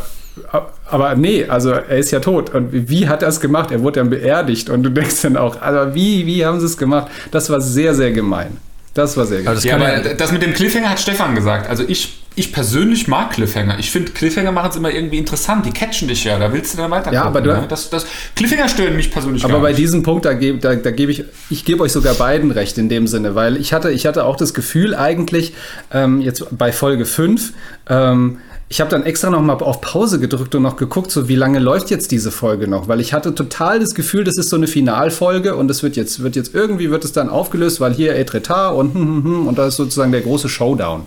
[0.89, 2.53] aber nee, also er ist ja tot.
[2.53, 3.71] Und wie hat er es gemacht?
[3.71, 6.77] Er wurde dann beerdigt und du denkst dann auch, also wie, wie haben sie es
[6.77, 7.07] gemacht?
[7.31, 8.57] Das war sehr, sehr gemein.
[8.93, 9.51] Das war sehr gemein.
[9.57, 11.69] Aber das aber ja, das mit dem Cliffhanger hat Stefan gesagt.
[11.69, 13.79] Also ich, ich persönlich mag Cliffhanger.
[13.79, 15.65] Ich finde, Cliffhanger machen es immer irgendwie interessant.
[15.65, 16.37] Die catchen dich ja.
[16.37, 17.65] Da willst du dann weiter Ja, aber du- ne?
[17.69, 18.05] das, das,
[18.35, 19.79] Cliffhanger stören mich persönlich Aber bei nicht.
[19.79, 22.89] diesem Punkt, da gebe da, da geb ich, ich gebe euch sogar beiden recht in
[22.89, 25.53] dem Sinne, weil ich hatte, ich hatte auch das Gefühl eigentlich,
[25.91, 27.53] ähm, jetzt bei Folge 5,
[27.89, 31.35] ähm, ich habe dann extra noch mal auf Pause gedrückt und noch geguckt, so wie
[31.35, 34.55] lange läuft jetzt diese Folge noch, weil ich hatte total das Gefühl, das ist so
[34.55, 38.15] eine Finalfolge und es wird jetzt, wird jetzt irgendwie wird es dann aufgelöst, weil hier
[38.15, 41.03] Etretat und hm, hm, hm, und da ist sozusagen der große Showdown.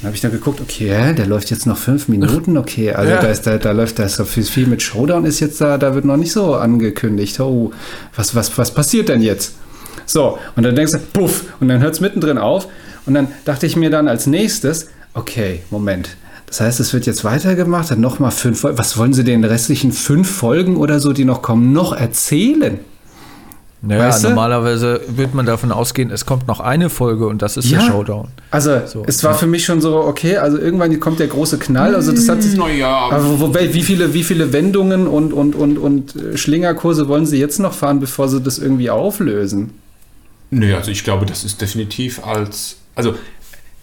[0.00, 3.20] Dann habe ich dann geguckt, okay, der läuft jetzt noch fünf Minuten, okay, also Ja.
[3.20, 5.78] da ist da, da läuft da ist so viel, viel mit Showdown ist jetzt da,
[5.78, 7.40] da wird noch nicht so angekündigt.
[7.40, 7.72] Oh,
[8.14, 9.54] was, was, was passiert denn jetzt?
[10.04, 12.68] So, und dann denkst du, puff, und dann hört es mittendrin auf.
[13.06, 16.10] Und dann dachte ich mir dann als nächstes, okay, Moment.
[16.46, 18.78] Das heißt, es wird jetzt weitergemacht, dann nochmal fünf Folgen.
[18.78, 22.78] Was wollen sie den restlichen fünf Folgen oder so, die noch kommen, noch erzählen?
[23.82, 24.28] Naja, weißt du?
[24.28, 28.28] normalerweise wird man davon ausgehen, es kommt noch eine Folge und das ist der Showdown.
[28.50, 29.36] Also, So, es war ja.
[29.38, 31.94] für mich schon so, okay, also irgendwann kommt der große Knall.
[31.94, 32.56] Also, das hat sich.
[32.56, 37.26] Naja, Aber wobei, wie viele, wie viele Wendungen und, und, und, und äh, Schlingerkurse wollen
[37.26, 39.70] sie jetzt noch fahren, bevor sie das irgendwie auflösen?
[40.50, 42.76] Nee, also ich glaube, das ist definitiv als.
[42.94, 43.14] Also,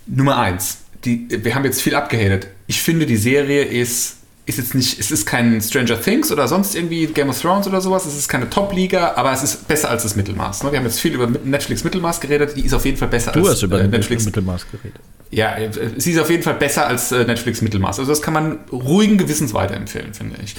[0.07, 2.47] Nummer eins, die, wir haben jetzt viel abgehatet.
[2.67, 6.75] Ich finde, die Serie ist, ist jetzt nicht, es ist kein Stranger Things oder sonst
[6.75, 10.03] irgendwie Game of Thrones oder sowas, es ist keine Top-Liga, aber es ist besser als
[10.03, 10.63] das Mittelmaß.
[10.63, 10.71] Ne?
[10.71, 13.39] Wir haben jetzt viel über Netflix Mittelmaß geredet, die ist auf jeden Fall besser Du
[13.39, 14.25] als hast über äh, Netflix.
[14.25, 14.99] Mittelmaß geredet.
[15.31, 17.99] Ja, äh, sie ist auf jeden Fall besser als äh, Netflix Mittelmaß.
[17.99, 20.55] Also das kann man ruhigen Gewissens weiterempfehlen, finde ich.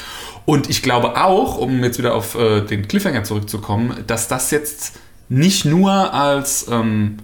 [0.47, 4.93] Und ich glaube auch, um jetzt wieder auf äh, den Cliffhanger zurückzukommen, dass das jetzt
[5.29, 7.19] nicht nur als ähm,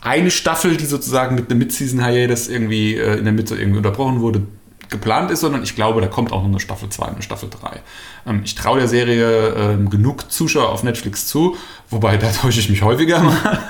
[0.00, 4.42] eine Staffel, die sozusagen mit einem Mid-Season-Hiatus irgendwie in der Mitte irgendwie unterbrochen wurde,
[4.88, 7.80] geplant ist, sondern ich glaube, da kommt auch noch eine Staffel 2, eine Staffel 3.
[8.26, 11.56] Ähm, ich traue der Serie ähm, genug Zuschauer auf Netflix zu,
[11.90, 13.60] wobei da täusche ich mich häufiger mal.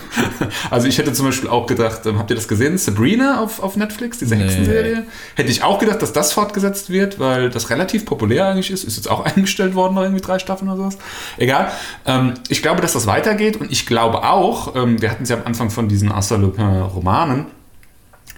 [0.70, 2.78] also ich hätte zum Beispiel auch gedacht, ähm, habt ihr das gesehen?
[2.78, 4.44] Sabrina auf, auf Netflix, diese Nee.
[4.44, 5.06] Hexenserie?
[5.34, 8.84] Hätte ich auch gedacht, dass das fortgesetzt wird, weil das relativ populär eigentlich ist.
[8.84, 10.98] Ist jetzt auch eingestellt worden, noch irgendwie drei Staffeln oder sowas.
[11.36, 11.70] Egal.
[12.06, 15.36] Ähm, ich glaube, dass das weitergeht und ich glaube auch, ähm, wir hatten es ja
[15.36, 17.46] am Anfang von diesen Arsène Lupin-Romanen,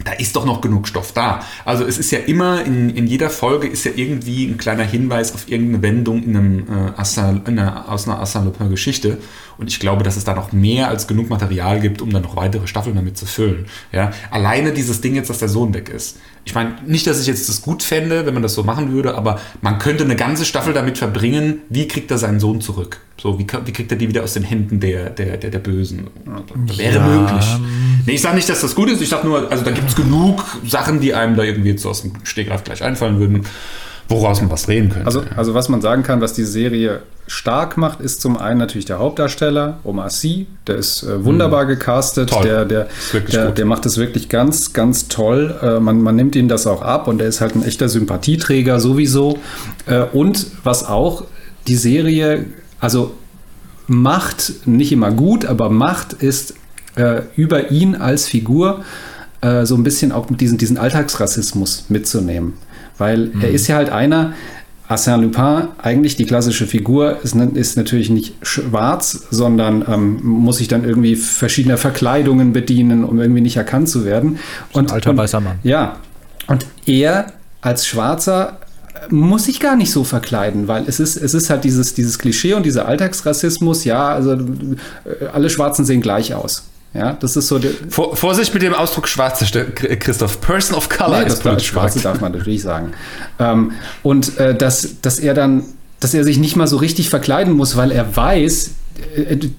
[0.04, 1.40] da ist doch noch genug Stoff da.
[1.64, 5.34] Also es ist ja immer, in, in jeder Folge ist ja irgendwie ein kleiner Hinweis
[5.34, 9.18] auf irgendeine Wendung in einem, äh, Assal, in einer, aus einer Arsène Lupin-Geschichte.
[9.58, 12.36] Und ich glaube, dass es da noch mehr als genug Material gibt, um dann noch
[12.36, 13.66] weitere Staffeln damit zu füllen.
[13.92, 14.12] Ja?
[14.30, 16.18] Alleine dieses Ding jetzt, dass der Sohn weg ist.
[16.44, 19.14] Ich meine, nicht, dass ich jetzt das gut fände, wenn man das so machen würde,
[19.14, 22.98] aber man könnte eine ganze Staffel damit verbringen, wie kriegt er seinen Sohn zurück?
[23.20, 26.08] So, wie, wie kriegt er die wieder aus den Händen der, der, der, der Bösen?
[26.76, 27.06] Wäre Ja.
[27.06, 27.46] möglich.
[28.06, 29.00] Nee, ich sage nicht, dass das gut ist.
[29.00, 31.90] Ich sage nur, also da gibt es genug Sachen, die einem da irgendwie jetzt so
[31.90, 33.42] aus dem Stegreif gleich einfallen würden,
[34.08, 35.06] woraus man was drehen könnte.
[35.06, 38.84] Also, also was man sagen kann, was die Serie stark macht, ist zum einen natürlich
[38.84, 42.42] der Hauptdarsteller, Omar Sy, der ist äh, wunderbar gecastet, Toll.
[42.42, 42.88] der, der,
[43.32, 45.54] der, der macht es wirklich ganz, ganz toll.
[45.62, 48.80] Äh, man, man nimmt ihm das auch ab und er ist halt ein echter Sympathieträger
[48.80, 49.38] sowieso.
[49.86, 51.24] Äh, und was auch
[51.68, 52.46] die Serie,
[52.80, 53.14] also
[53.86, 56.54] macht, nicht immer gut, aber macht ist
[56.96, 58.84] äh, über ihn als Figur
[59.40, 62.54] äh, so ein bisschen auch mit diesen, diesen Alltagsrassismus mitzunehmen.
[62.98, 64.32] Weil er ist ja halt einer,
[64.88, 70.68] Arsène Lupin, eigentlich die klassische Figur, ist, ist natürlich nicht schwarz, sondern ähm, muss sich
[70.68, 74.38] dann irgendwie verschiedener Verkleidungen bedienen, um irgendwie nicht erkannt zu werden.
[74.72, 75.58] Und, alter und, weißer Mann.
[75.62, 75.96] Ja,
[76.46, 78.58] und er als Schwarzer
[79.08, 82.54] muss sich gar nicht so verkleiden, weil es ist, es ist halt dieses, dieses Klischee
[82.54, 86.64] und dieser Alltagsrassismus, ja, also äh, alle Schwarzen sehen gleich aus.
[86.94, 90.40] Ja, das ist so der, Vor, Vorsicht mit dem Ausdruck Schwarze, St- Christoph.
[90.42, 92.92] Person of Color Nee, ist das politisch Schwarze darf man natürlich sagen.
[93.38, 93.72] Ähm,
[94.02, 95.64] und äh, dass, dass er dann,
[96.00, 98.70] dass er sich nicht mal so richtig verkleiden muss, weil er weiß,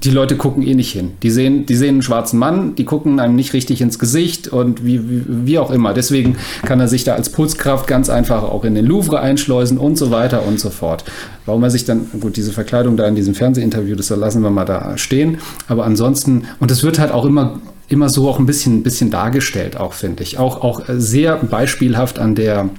[0.04, 1.12] die Leute gucken eh nicht hin.
[1.22, 4.86] Die sehen, die sehen einen schwarzen Mann, die gucken einem nicht richtig ins Gesicht und
[4.86, 5.94] wie, wie, wie auch immer.
[5.94, 9.98] Deswegen kann er sich da als Putzkraft ganz einfach auch in den Louvre einschleusen und
[9.98, 11.04] so weiter und so fort.
[11.46, 14.66] Warum er sich dann, gut, diese Verkleidung da in diesem Fernsehinterview, das lassen wir mal
[14.66, 15.38] da stehen.
[15.68, 17.60] Aber ansonsten, und es wird halt auch immer
[17.90, 20.40] immer so auch ein bisschen, ein bisschen dargestellt, auch finde ich.
[20.40, 22.70] Auch, auch äh, sehr beispielhaft an der,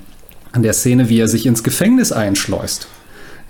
[0.52, 2.88] an der Szene, wie er sich ins Gefängnis einschleust.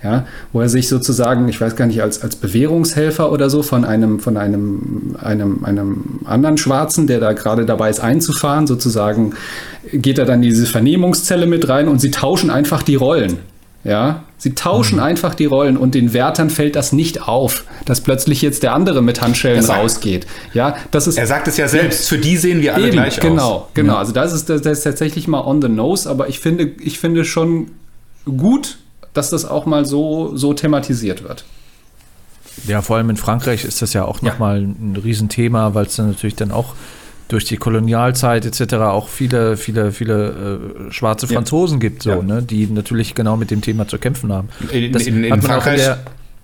[0.05, 3.83] Ja, wo er sich sozusagen, ich weiß gar nicht, als, als Bewährungshelfer oder so von
[3.85, 9.33] einem, von einem, einem, einem anderen Schwarzen, der da gerade dabei ist einzufahren, sozusagen,
[9.91, 13.39] geht er dann in diese Vernehmungszelle mit rein und sie tauschen einfach die Rollen.
[13.83, 18.43] Ja, sie tauschen einfach die Rollen und den Wärtern fällt das nicht auf, dass plötzlich
[18.43, 20.27] jetzt der andere mit Handschellen sagt- rausgeht.
[20.53, 23.19] Ja, das ist Er sagt es ja selbst, für die sehen wir alle Eben, gleich
[23.19, 23.63] genau, aus.
[23.73, 23.95] genau.
[23.95, 27.25] Also das ist, das ist tatsächlich mal on the nose, aber ich finde, ich finde
[27.25, 27.71] schon
[28.25, 28.77] gut,
[29.15, 31.43] dass das auch mal so, so thematisiert wird.
[32.67, 34.29] Ja, vor allem in Frankreich ist das ja auch Ja.
[34.31, 36.73] nochmal ein Riesenthema, weil es dann natürlich dann auch
[37.27, 38.73] durch die Kolonialzeit etc.
[38.75, 40.59] auch viele, viele, viele
[40.89, 41.33] äh, schwarze Ja.
[41.33, 42.21] Franzosen gibt, so, Ja.
[42.21, 44.49] ne, die natürlich genau mit dem Thema zu kämpfen haben.
[44.71, 45.97] In- Das in- in hat man auch Frankreich- der,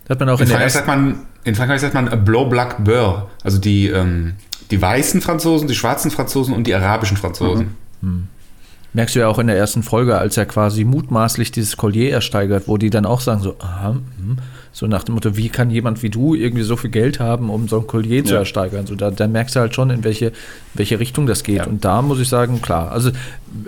[0.09, 3.27] hat man auch In Frankreich, sagt man, in Frankreich sagt man Blanc, Black, Beurre.
[3.43, 4.33] Also die, ähm,
[4.71, 7.75] die weißen Franzosen, die schwarzen Franzosen und die arabischen Franzosen.
[8.93, 12.67] Merkst du ja auch in der ersten Folge, als er quasi mutmaßlich dieses Collier ersteigert,
[12.67, 14.37] wo die dann auch sagen so, aha, hm,
[14.73, 17.67] so nach dem Motto, wie kann jemand wie du irgendwie so viel Geld haben, um
[17.67, 18.39] so ein Collier zu Ja.
[18.39, 18.85] ersteigern?
[18.87, 20.31] So, da, da merkst du halt schon, in welche,
[20.73, 21.57] welche Richtung das geht.
[21.57, 21.65] Ja.
[21.67, 22.91] Und da muss ich sagen, klar.
[22.91, 23.11] Also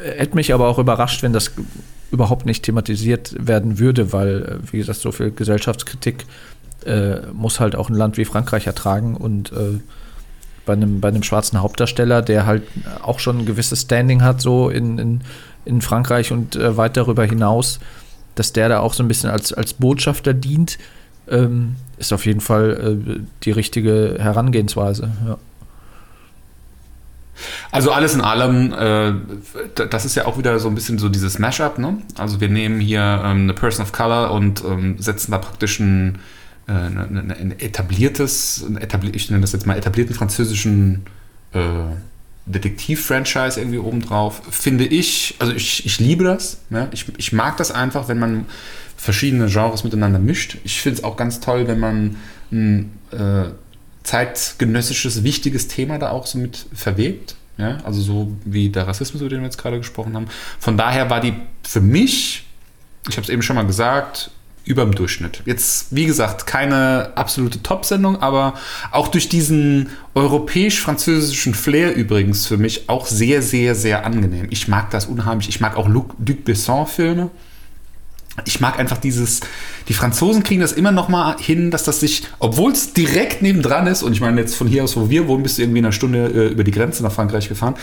[0.01, 1.51] hätte mich aber auch überrascht, wenn das
[2.11, 6.25] überhaupt nicht thematisiert werden würde, weil, äh, wie gesagt, so viel Gesellschaftskritik
[6.85, 9.79] äh, muss halt auch ein Land wie Frankreich ertragen und äh,
[10.65, 12.63] bei einem, bei einem schwarzen Hauptdarsteller, der halt
[13.01, 15.21] auch schon ein gewisses Standing hat, so in, in,
[15.65, 17.79] in Frankreich und äh, weit darüber hinaus,
[18.35, 20.77] dass der da auch so ein bisschen als, als Botschafter dient,
[21.29, 25.11] ähm, ist auf jeden Fall äh, die richtige Herangehensweise.
[25.25, 25.37] Ja.
[27.71, 29.13] Also alles in allem, äh,
[29.89, 31.97] das ist ja auch wieder so ein bisschen so dieses Mashup, ne?
[32.17, 35.79] Also wir nehmen hier ähm, eine Person of Color und ähm, setzen da praktisch
[36.67, 41.03] ein, äh, eine- ein etabliertes, ein etabli ich nenne das jetzt mal etablierten französischen
[41.53, 41.59] äh,
[42.45, 44.41] Detektiv-Franchise irgendwie obendrauf.
[44.49, 46.57] Finde ich, also ich, ich liebe das.
[46.69, 46.89] Ne?
[46.91, 48.45] Ich, ich mag das einfach, wenn man
[48.97, 50.57] verschiedene Genres miteinander mischt.
[50.63, 52.17] Ich finde es auch ganz toll, wenn man
[52.51, 53.45] ein äh,
[54.03, 57.35] zeitgenössisches, wichtiges Thema da auch so mit verwebt.
[57.57, 57.77] Ja?
[57.83, 60.27] Also so wie der Rassismus, über den wir jetzt gerade gesprochen haben.
[60.59, 61.33] Von daher war die
[61.63, 62.45] für mich,
[63.09, 64.31] ich habe es eben schon mal gesagt,
[64.65, 65.41] über dem Durchschnitt.
[65.45, 68.53] Jetzt, wie gesagt, keine absolute Top-Sendung, aber
[68.91, 74.47] auch durch diesen europäisch-französischen Flair übrigens für mich auch sehr, sehr, sehr angenehm.
[74.51, 75.49] Ich mag das unheimlich.
[75.49, 77.29] Ich mag auch Luc, Luc Besson-Filme.
[78.45, 79.41] Ich mag einfach dieses,
[79.89, 83.85] die Franzosen kriegen das immer noch mal hin, dass das sich, obwohl es direkt nebendran
[83.85, 85.85] ist, und ich meine jetzt von hier aus, wo wir wohnen, bist du irgendwie in
[85.85, 87.75] einer Stunde äh, über die Grenze nach Frankreich gefahren,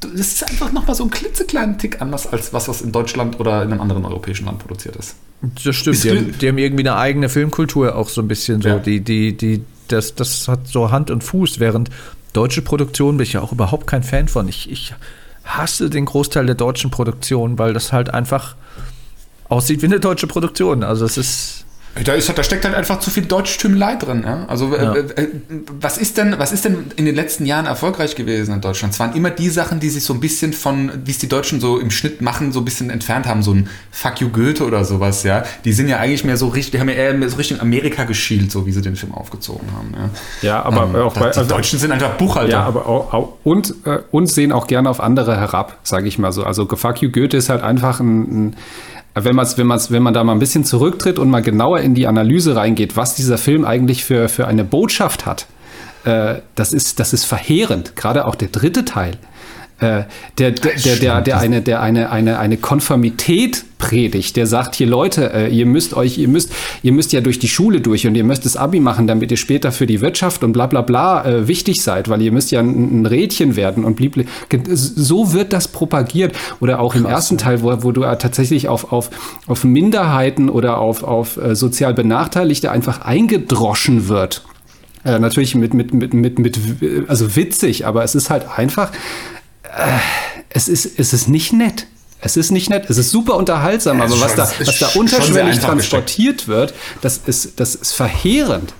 [0.00, 3.38] das ist einfach noch mal so ein klitzekleinen Tick anders als was, was in Deutschland
[3.40, 5.16] oder in einem anderen europäischen Land produziert ist.
[5.64, 5.96] Das stimmt.
[5.96, 8.68] Ist Die haben, die haben irgendwie eine eigene Filmkultur auch so ein bisschen so.
[8.68, 8.78] Ja.
[8.78, 11.90] Die, die, die, das, das hat so Hand und Fuß, während
[12.32, 14.48] Deutsche Produktion bin ich ja auch überhaupt kein Fan von.
[14.48, 14.94] Ich, ich
[15.44, 18.56] hasse den Großteil der deutschen Produktion, weil das halt einfach
[19.48, 20.82] aussieht wie eine deutsche Produktion.
[20.82, 21.63] Also es ist
[22.02, 24.24] Da, ist, da steckt halt einfach zu viel Deutschtümelei drin.
[24.26, 24.46] Ja?
[24.48, 24.94] Also Ja.
[24.94, 25.28] äh, äh,
[25.80, 28.94] was ist denn, was ist denn in den letzten Jahren erfolgreich gewesen in Deutschland?
[28.94, 31.60] Es waren immer die Sachen, die sich so ein bisschen von, wie es die Deutschen
[31.60, 33.42] so im Schnitt machen, so ein bisschen entfernt haben.
[33.42, 35.44] So ein Fuck you Goethe oder sowas, ja.
[35.64, 38.02] Die sind ja eigentlich mehr so richtig, die haben ja eher mehr so Richtung Amerika
[38.04, 39.94] geschielt, so wie sie den Film aufgezogen haben.
[40.42, 42.50] Ja, Ja, aber ähm, auch bei- die also- Deutschen sind einfach Buchhalter.
[42.50, 46.18] Ja, aber auch, auch und, äh, und sehen auch gerne auf andere herab, sage ich
[46.18, 46.42] mal so.
[46.42, 48.56] Also Fuck you Goethe ist halt einfach ein, ein
[49.14, 51.94] wenn, man's, wenn, man's, wenn man da mal ein bisschen zurücktritt und mal genauer in
[51.94, 55.46] die Analyse reingeht, was dieser Film eigentlich für, für eine Botschaft hat,
[56.04, 57.96] äh, das, ist, das ist verheerend.
[57.96, 59.16] Gerade auch der dritte Teil.
[59.80, 60.04] Äh,
[60.38, 65.32] der, der, der, der, eine, der eine, eine, eine Konformität predigt, der sagt hier Leute,
[65.34, 66.52] äh, ihr müsst euch, ihr müsst,
[66.84, 69.36] ihr müsst ja durch die Schule durch und ihr müsst das Abi machen, damit ihr
[69.36, 72.60] später für die Wirtschaft und bla bla bla äh, wichtig seid, weil ihr müsst ja
[72.60, 74.26] ein, Rädchen werden und blieb.
[74.64, 76.36] So wird das propagiert.
[76.60, 79.10] Oder auch im ersten Teil, wo, wo du tatsächlich auf, auf,
[79.48, 84.44] auf Minderheiten oder auf, auf sozial Benachteiligte einfach eingedroschen wird.
[85.04, 86.58] Natürlich mit, mit, mit, mit,
[87.08, 88.90] also witzig, aber es ist halt einfach,
[90.50, 91.86] es ist, es ist nicht nett.
[92.20, 94.86] Es ist nicht nett, es ist super unterhaltsam, Ja, aber was schon- da, was da
[94.98, 96.72] unterschwellig transportiert wird,
[97.02, 98.72] das ist, das ist verheerend.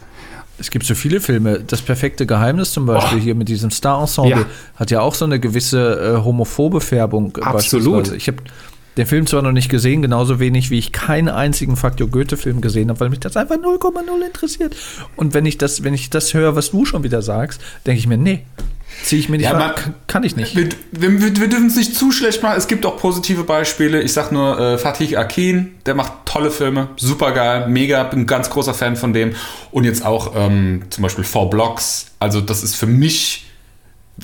[0.57, 1.61] Es gibt so viele Filme.
[1.67, 4.47] Das perfekte Geheimnis zum Beispiel hier mit diesem Star-Ensemble Ja.
[4.77, 7.37] hat ja auch so eine gewisse äh, homophobe Färbung.
[7.39, 8.13] Absolut.
[8.13, 8.39] Ich habe
[8.97, 12.89] den Film zwar noch nicht gesehen, genauso wenig wie ich keinen einzigen Faktor Goethe-Film gesehen
[12.89, 14.77] habe, weil mich das einfach 0,0 interessiert.
[15.17, 18.07] Und wenn ich das, wenn ich das höre, was du schon wieder sagst, denke ich
[18.07, 18.45] mir, nee,
[19.03, 19.73] ziehe ich mir nicht Ja, man-
[20.07, 20.55] Kann- ich nicht.
[20.57, 22.55] Wir, wir, wir, wir dürfen es nicht zu schlecht machen.
[22.57, 24.01] Es gibt auch positive Beispiele.
[24.03, 28.27] Ich sag nur äh, Fatih Akin, der macht tolle Filme, super geil, mega, bin ein
[28.27, 29.35] ganz großer Fan von dem.
[29.71, 32.07] Und jetzt auch ähm, zum Beispiel Four Blocks.
[32.21, 33.41] Also das ist für mich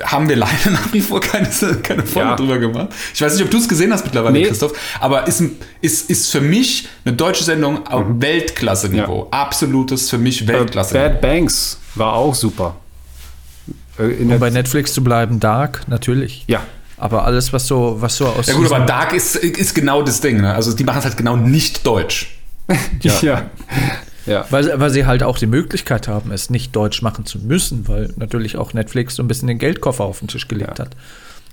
[0.02, 1.48] haben wir leider nach wie vor keine,
[1.82, 2.36] keine Folge Ja.
[2.36, 2.90] drüber gemacht.
[3.12, 4.46] Ich weiß nicht, ob du es gesehen hast mittlerweile, Nee.
[4.46, 5.42] Christoph, aber ist,
[5.80, 9.26] ist, ist für mich eine deutsche Sendung auf Weltklasse-Niveau.
[9.32, 11.08] Absolutes für mich Weltklasse-Niveau.
[11.08, 12.76] Bad Banks war auch super.
[14.00, 16.44] Äh, in Um bei Netflix zu bleiben, Dark, natürlich.
[16.48, 16.62] ja,
[16.96, 20.20] Aber alles, was so, was so aus Ja gut, aber Dark ist, ist genau das
[20.20, 20.40] Ding.
[20.40, 20.54] Ne?
[20.54, 22.38] Also die machen es halt genau nicht deutsch.
[23.02, 23.42] ja, ja.
[24.26, 24.44] ja.
[24.50, 28.12] Weil, weil sie halt auch die Möglichkeit haben, es nicht deutsch machen zu müssen, weil
[28.16, 30.90] natürlich auch Netflix so ein bisschen den Geldkoffer auf den Tisch gelegt hat.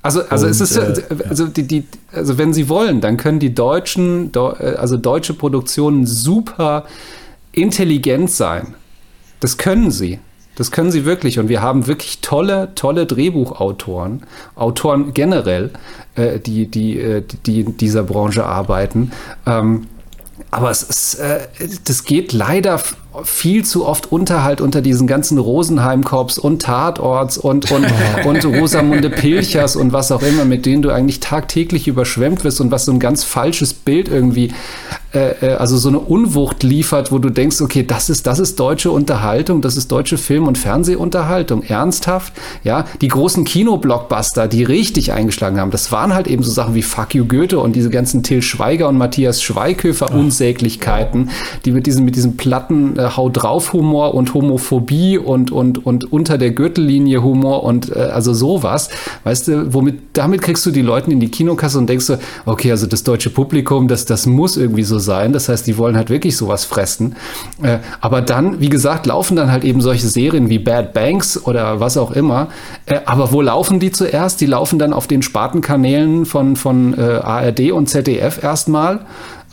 [0.04, 0.94] Also, also Und, es ist, äh,
[1.28, 1.84] also, die, die,
[2.14, 6.86] also wenn sie wollen, dann können die deutschen, Deu- äh, also deutsche Produktionen super
[7.52, 8.76] intelligent sein.
[9.40, 10.20] Das können sie.
[10.58, 11.38] Das können sie wirklich.
[11.38, 14.24] Und wir haben wirklich tolle, tolle Drehbuchautoren,
[14.56, 15.70] Autoren generell,
[16.16, 19.12] äh, die, die, äh, die in dieser Branche arbeiten.
[19.46, 19.88] Ähm,
[20.50, 21.48] aber es ist, äh,
[21.86, 22.82] das geht leider
[23.24, 27.86] viel zu oft unter halt unter diesen ganzen Rosenheim-Korps und Tatorts und, und,
[28.26, 32.72] und Rosamunde Pilchers und was auch immer, mit denen du eigentlich tagtäglich überschwemmt wirst und
[32.72, 34.52] was so ein ganz falsches Bild irgendwie,
[35.14, 38.60] äh, äh, also so eine Unwucht liefert, wo du denkst, okay, das ist, das ist
[38.60, 42.34] deutsche Unterhaltung, das ist deutsche Film- und Fernsehunterhaltung, ernsthaft,
[42.64, 46.82] ja, die großen Kinoblockbuster, die richtig eingeschlagen haben, das waren halt eben so Sachen wie
[46.82, 51.30] Fuck You Goethe und diese ganzen Till Schweiger und Matthias Schweighöfer Unsäglichkeiten,
[51.66, 56.12] die mit diesem, mit diesem platten äh, Hau drauf Humor und Homophobie und, und, und
[56.12, 58.90] unter der Gürtellinie Humor und äh, also sowas,
[59.24, 62.72] weißt du, womit, damit kriegst du die Leute in die Kinokasse und denkst du, okay,
[62.72, 66.10] also das deutsche Publikum, das, das muss irgendwie so sein, das heißt, die wollen halt
[66.10, 67.16] wirklich sowas fressen,
[67.62, 71.80] äh, aber dann, wie gesagt, laufen dann halt eben solche Serien wie Bad Banks oder
[71.80, 72.48] was auch immer,
[72.88, 74.42] äh, aber wo laufen die zuerst?
[74.42, 79.02] Die laufen dann auf den Spartenkanälen von, von äh, ARD und ZDF erstmal,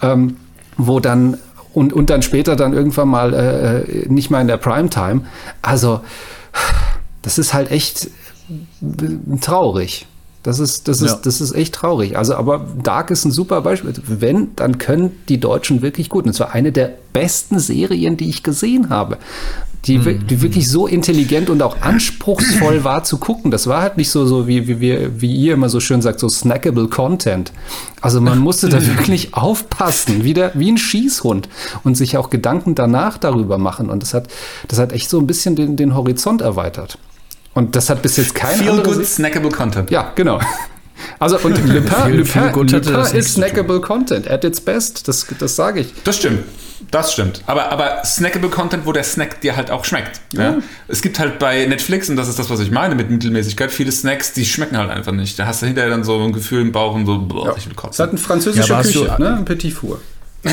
[0.03, 0.37] ähm,
[0.77, 1.39] wo dann
[1.75, 5.23] und, und dann später dann irgendwann mal äh, nicht mal in der Primetime.
[5.61, 6.01] Also,
[7.23, 10.07] das ist halt echt äh, traurig.
[10.45, 11.19] Das ist, das, ist, Ja.
[11.25, 12.17] das ist echt traurig.
[12.17, 13.95] Also, aber Dark ist ein super Beispiel.
[14.07, 16.27] Wenn, dann können die Deutschen wirklich gut.
[16.27, 19.17] Und zwar eine der besten Serien, die ich gesehen habe.
[19.87, 23.51] Die, wi- die wirklich so intelligent und auch anspruchsvoll war zu gucken.
[23.51, 26.21] Das war halt nicht so, so wie, wie, wir, wie ihr immer so schön sagt,
[26.21, 27.53] so snackable Content.
[28.01, 31.49] Also man musste da wirklich aufpassen, wie, der, wie ein Schießhund
[31.85, 33.91] und sich auch Gedanken danach darüber machen.
[33.91, 34.29] Und das hat,
[34.69, 36.97] das hat echt so ein bisschen den, den Horizont erweitert.
[37.55, 39.91] Und das hat bis jetzt kein Feel good, snackable Content.
[39.91, 40.41] ja, genau.
[41.19, 45.07] Also und Lupin, Lupin, Lupin das nichts ist snackable Content at its best.
[45.09, 45.93] Das, das sage ich.
[46.05, 46.45] Das stimmt.
[46.91, 47.43] Das stimmt.
[47.47, 50.21] Aber, aber snackable Content, wo der Snack dir halt auch schmeckt.
[50.33, 50.59] Ja.
[50.87, 53.91] Es gibt halt bei Netflix, und das ist das, was ich meine mit Mittelmäßigkeit, viele
[53.91, 55.39] Snacks, die schmecken halt einfach nicht.
[55.39, 57.73] Da hast du hinterher dann so ein Gefühl im Bauch und so, boah, ich will
[57.73, 58.03] Es kotzen.
[58.03, 59.37] hat eine französische Ja, Küche, du- ne?
[59.37, 59.99] Ein Petit Four.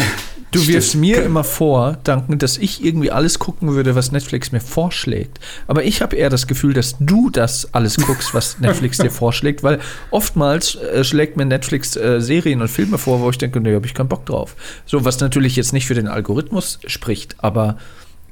[0.51, 4.59] Du wirfst mir immer vor, Duncan, dass ich irgendwie alles gucken würde, was Netflix mir
[4.59, 5.39] vorschlägt.
[5.65, 9.63] Aber ich habe eher das Gefühl, dass du das alles guckst, was Netflix dir vorschlägt,
[9.63, 9.79] weil
[10.09, 13.85] oftmals äh, schlägt mir Netflix äh, Serien und Filme vor, wo ich denke, nee, habe
[13.85, 14.57] ich keinen Bock drauf.
[14.85, 17.77] So, was natürlich jetzt nicht für den Algorithmus spricht, aber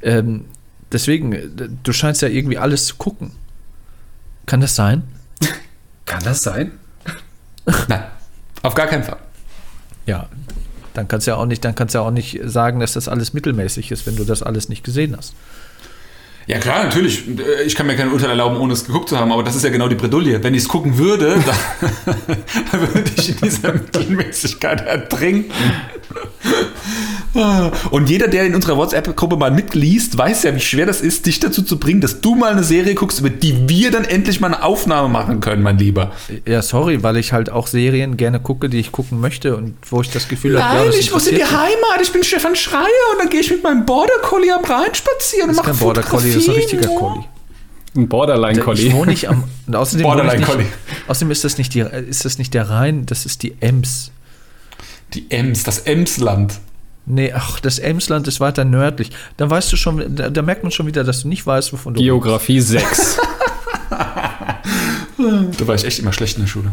[0.01, 0.45] ähm,
[0.91, 1.47] deswegen, äh,
[1.83, 3.31] du scheinst ja irgendwie alles zu gucken.
[4.45, 5.03] Kann das sein?
[6.05, 6.71] Kann das sein?
[7.87, 8.03] Nein,
[8.61, 9.19] auf gar keinen Fall.
[10.05, 10.27] Ja,
[10.99, 13.33] dann kannst du ja auch nicht, dann kannst ja auch nicht sagen, dass das alles
[13.33, 15.33] mittelmäßig ist, wenn du das alles nicht gesehen hast.
[16.49, 17.25] Ja klar, natürlich.
[17.67, 19.69] Ich kann mir kein Urteil erlauben, ohne es geguckt zu haben, aber das ist ja
[19.69, 20.43] genau die Bredouille.
[20.43, 22.17] Wenn ich es gucken würde, dann,
[22.71, 25.53] dann würde ich in dieser Mittelmäßigkeit ertrinken.
[27.91, 31.39] Und jeder, der in unserer WhatsApp-Gruppe mal mitliest, weiß ja, wie schwer das ist, dich
[31.39, 34.47] dazu zu bringen, dass du mal eine Serie guckst, über die wir dann endlich mal
[34.47, 36.11] eine Aufnahme machen können, mein Lieber.
[36.47, 40.01] Ja, sorry, weil ich halt auch Serien gerne gucke, die ich gucken möchte und wo
[40.01, 41.43] ich das Gefühl habe, Nein, ja, das ich muss in die.
[41.43, 44.93] Heimat, ich bin Stefan Schreier und dann gehe ich mit meinem Border Collie am Rhein
[44.93, 46.87] spazieren und mache kein Border Collie, das ist ein richtiger.
[46.95, 47.23] Collie.
[47.95, 48.91] Ein Ich Borderline-Collie.
[48.93, 49.43] wohne nicht am.
[49.71, 50.65] Außerdem, ich Borderline nicht, Collie.
[51.07, 54.11] außerdem ist das nicht die, ist das nicht der Rhein, das ist die Ems.
[55.13, 56.59] Die Ems, das Emsland.
[57.07, 59.09] Nee, ach, das Emsland ist weiter nördlich.
[59.37, 61.95] Da weißt du schon, da, da merkt man schon wieder, dass du nicht weißt, wovon
[61.95, 63.17] du Geografie 6.
[65.17, 66.71] Da war ich echt immer schlecht in der Schule.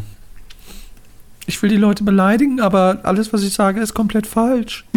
[1.48, 4.84] Ich will die Leute beleidigen, aber alles, was ich sage, ist komplett falsch.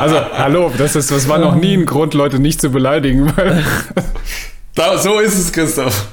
[0.00, 3.30] Also, hallo, das, ist, das war noch nie ein Grund, Leute nicht zu beleidigen.
[3.36, 3.62] Weil
[4.74, 6.06] Da, so ist es, Christoph.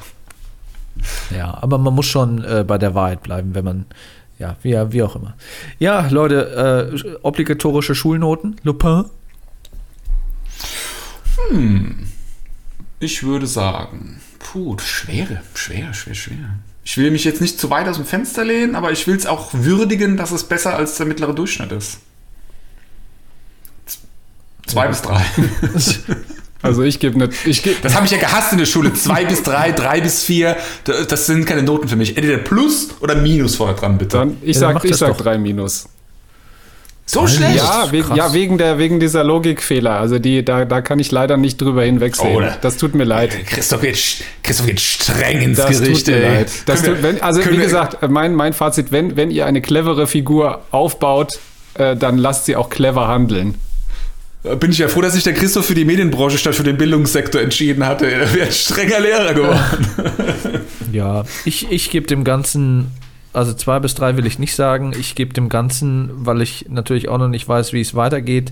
[1.30, 3.86] Ja, aber man muss schon äh, bei der Wahrheit bleiben, wenn man,
[4.40, 5.36] ja, wie, wie auch immer.
[5.80, 9.06] Ja, Leute, äh, obligatorische Schulnoten, Lupin.
[13.00, 16.58] Ich würde sagen, puh, schwere, schwer, schwer, schwer.
[16.90, 19.26] Ich will mich jetzt nicht zu weit aus dem Fenster lehnen, aber ich will es
[19.26, 21.98] auch würdigen, dass es besser als der mittlere Durchschnitt ist.
[23.86, 24.00] Z-
[24.68, 25.22] Zwei bis drei.
[26.64, 28.92] Also ich gebe eine, ich gebe, Das habe ich ja gehasst in der Schule.
[28.94, 30.56] Zwei bis drei, drei bis vier.
[30.86, 32.16] Da- Das sind keine Noten für mich.
[32.18, 34.18] Entweder Plus oder Minus vorher dran, bitte.
[34.18, 35.88] dann, ich Ja, dann sag, ich drei Minus.
[37.10, 37.56] So schlecht.
[37.56, 38.18] Ja, wegen, krass.
[38.18, 40.00] ja wegen, der, wegen dieser Logikfehler.
[40.00, 42.36] Also die, da, da kann ich leider nicht drüber hinwegsehen.
[42.36, 43.36] Oh, da- das tut mir leid.
[43.48, 43.98] Christoph geht,
[44.44, 46.06] Christoph geht streng ins Das Gericht.
[46.06, 46.36] tut mir ey.
[46.40, 46.52] leid.
[46.66, 50.62] Das tut, wenn, also wie gesagt, mein, mein Fazit, wenn, wenn ihr eine clevere Figur
[50.72, 51.40] aufbaut,
[51.76, 53.56] äh, dann lasst sie auch clever handeln.
[54.60, 57.42] Bin ich ja froh, dass sich der Christoph für die Medienbranche statt für den Bildungssektor
[57.42, 58.06] entschieden hatte.
[58.12, 59.88] Er wäre ein strenger Lehrer geworden.
[60.92, 62.92] Ja, ich, ich gebe dem Ganzen,
[63.34, 67.10] also zwei bis drei will ich nicht sagen, ich gebe dem Ganzen, weil ich natürlich
[67.10, 68.52] auch noch nicht weiß, wie es weitergeht,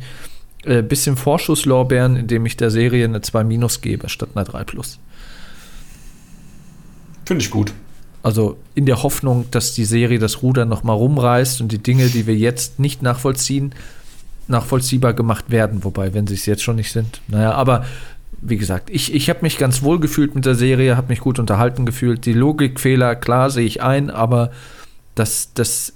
[0.64, 5.00] äh, bisschen Vorschusslorbeeren, indem ich der Serie eine 2 minus gebe, statt einer 3 plus.
[7.26, 7.74] Finde ich gut.
[8.24, 12.08] Also in der Hoffnung, dass die Serie das Ruder noch mal rumreißt und die Dinge,
[12.08, 13.76] die wir jetzt nicht nachvollziehen,
[14.48, 15.84] nachvollziehbar gemacht werden.
[15.84, 17.22] Wobei, wenn sie es jetzt schon nicht sind.
[17.28, 17.86] Naja, aber
[18.48, 21.40] wie gesagt, ich, ich habe mich ganz wohl gefühlt mit der Serie, habe mich gut
[21.40, 22.26] unterhalten gefühlt.
[22.26, 24.52] Die Logikfehler, klar, sehe ich ein, aber
[25.16, 25.94] das, das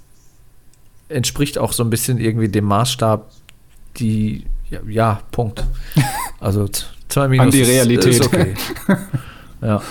[1.08, 3.30] entspricht auch so ein bisschen irgendwie dem Maßstab,
[3.98, 5.64] die, ja, ja Punkt.
[6.40, 6.68] Also
[7.08, 8.14] zwei Minus An die ist- Realität.
[8.14, 8.54] Ist okay.
[9.60, 9.82] ja.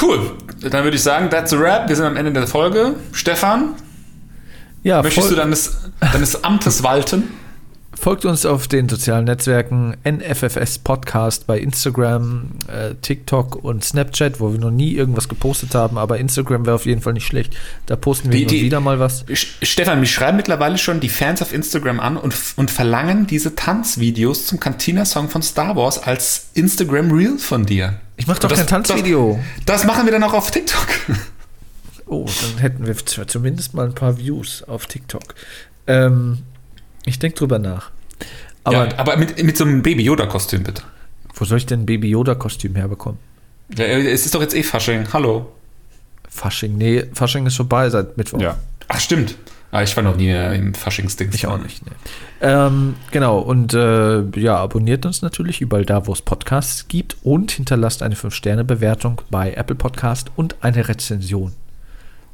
[0.00, 0.32] Cool.
[0.60, 1.88] Dann würde ich sagen, that's a wrap.
[1.88, 2.96] Wir sind am Ende der Folge.
[3.12, 3.74] Stefan,
[4.82, 7.24] ja möchtest voll- du deines, deines Amtes walten?
[7.98, 14.52] Folgt uns auf den sozialen Netzwerken NFFS Podcast bei Instagram, äh, TikTok und Snapchat, wo
[14.52, 17.56] wir noch nie irgendwas gepostet haben, aber Instagram wäre auf jeden Fall nicht schlecht.
[17.86, 19.24] Da posten wir Die- die- wieder mal was.
[19.62, 24.46] Stefan, mich schreiben mittlerweile schon die Fans auf Instagram an und, und verlangen diese Tanzvideos
[24.46, 27.94] zum Cantina-Song von Star Wars als Instagram Reel von dir.
[28.16, 29.40] Ich mache doch Das- kein Tanzvideo.
[29.64, 30.86] Das, das machen wir dann auch auf TikTok.
[32.06, 32.94] Oh, dann hätten wir
[33.26, 35.34] zumindest mal ein paar Views auf TikTok.
[35.88, 36.38] Ähm,
[37.06, 37.90] ich denke drüber nach.
[38.64, 40.82] Aber ja, aber mit, mit so einem Baby-Yoda-Kostüm, bitte.
[41.34, 43.18] wo soll ich denn ein Baby Yoda-Kostüm herbekommen?
[43.76, 45.06] Ja, es ist doch jetzt eh Fasching.
[45.12, 45.52] Hallo.
[46.28, 46.76] Fasching.
[46.76, 48.40] Nee, Fasching ist vorbei seit Mittwoch.
[48.40, 48.58] Ja.
[48.88, 49.36] Ach, stimmt.
[49.72, 51.30] Ah, ich war noch nie äh, im Faschingsding.
[51.32, 51.84] Ich auch nicht.
[51.84, 51.92] Nee.
[52.40, 57.50] Ähm, genau, und äh, ja, abonniert uns natürlich überall da, wo es Podcasts gibt und
[57.50, 61.52] hinterlasst eine 5-Sterne-Bewertung bei Apple Podcast und eine Rezension.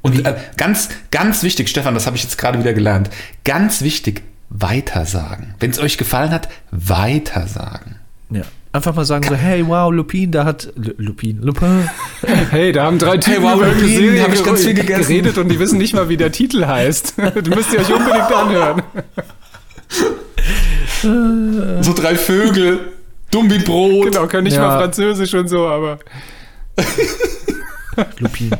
[0.02, 3.08] Und äh, ganz, ganz wichtig, Stefan, das habe ich jetzt gerade wieder gelernt.
[3.44, 4.22] Ganz wichtig,
[4.54, 5.54] weitersagen.
[5.60, 7.96] Wenn es euch gefallen hat, weitersagen.
[8.30, 8.42] Ja.
[8.74, 11.88] Einfach mal sagen so, hey, wow, Lupin, da hat L Lupin, Lupin.
[12.50, 15.02] Hey, da haben drei Typen wow, über Lupin, Serie hab ich ganz viel gegessen.
[15.08, 17.14] geredet und die wissen nicht mal, wie der Titel heißt.
[17.42, 18.82] Du müsst ihr euch unbedingt anhören.
[21.82, 22.92] So drei Vögel,
[23.30, 24.12] dumm wie Brot.
[24.12, 24.62] Genau, können nicht Ja.
[24.68, 25.98] mal Französisch und so, aber
[28.18, 28.52] Lupin.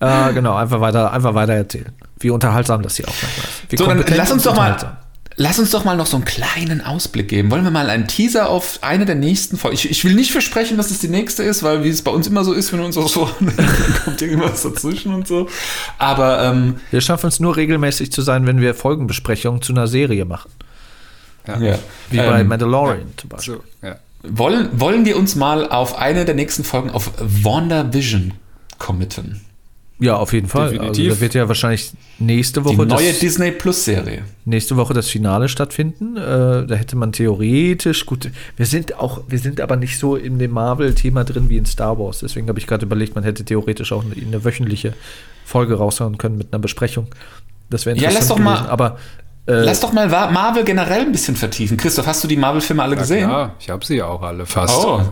[0.00, 1.92] äh, genau, einfach weiter, einfach weiter erzählen.
[2.20, 3.72] Wie unterhaltsam das hier auch manchmal ist.
[3.72, 4.96] Wie So, dann lass uns doch mal, unterhaltsam.
[5.36, 7.50] Lass uns doch mal noch so einen kleinen Ausblick geben.
[7.50, 9.74] Wollen wir mal einen Teaser auf eine der nächsten Folgen?
[9.76, 12.26] Ich, ich will nicht versprechen, dass es die nächste ist, weil wie es bei uns
[12.26, 15.48] immer so ist, wenn wir uns auch so, dann kommt irgendwas dazwischen und so.
[15.98, 20.24] Aber ähm, Wir schaffen es nur regelmäßig zu sein, wenn wir Folgenbesprechungen zu einer Serie
[20.24, 20.50] machen.
[21.46, 21.78] ja.
[22.10, 23.54] Wie bei Ähm, Mandalorian zum Beispiel.
[23.82, 23.96] So, ja.
[24.22, 28.34] wollen, wollen wir uns mal auf eine der nächsten Folgen auf WandaVision
[28.78, 29.40] committen?
[30.00, 30.70] Ja, auf jeden Fall.
[30.70, 31.04] Definitiv.
[31.04, 34.22] Also da wird ja wahrscheinlich nächste Die Woche, neue das, Disney Plus Serie.
[34.44, 36.16] nächste Woche das Finale stattfinden.
[36.16, 40.38] Äh, da hätte man theoretisch, gut, wir sind auch, wir sind aber nicht so in
[40.40, 42.18] dem Marvel-Thema drin wie in Star Wars.
[42.20, 44.94] Deswegen habe ich gerade überlegt, man hätte theoretisch auch eine, eine wöchentliche
[45.44, 47.06] Folge raushauen können mit einer Besprechung.
[47.70, 48.70] Das wäre Ja, lass interessant doch mal- gewesen.
[48.70, 48.98] Aber
[49.46, 51.76] äh, Lass doch mal Marvel generell ein bisschen vertiefen.
[51.76, 53.28] Christoph, hast du die Marvel-Filme alle gesehen?
[53.30, 54.74] Ja, ich habe sie ja auch alle fast.
[54.84, 55.02] Oh,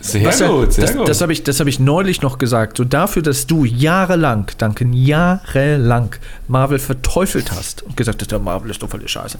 [0.00, 1.08] sehr Das, gut, sehr das, gut.
[1.08, 2.76] Das habe ich, das hab ich neulich noch gesagt.
[2.76, 6.14] So dafür, dass du jahrelang, Duncan, jahrelang
[6.48, 9.38] Marvel verteufelt hast und gesagt hast, der Marvel ist doch voll die Scheiße.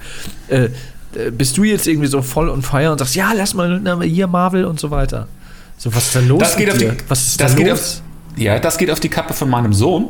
[0.48, 0.68] Äh,
[1.14, 4.00] äh, bist du jetzt irgendwie so voll on fire und sagst, ja, lass mal na,
[4.00, 5.28] hier Marvel und so weiter.
[5.76, 6.40] So, was ist da los?
[6.40, 8.02] das geht auf die, was ist das da geht los?
[8.36, 10.08] auf, ja, das geht auf die Kappe von meinem Sohn.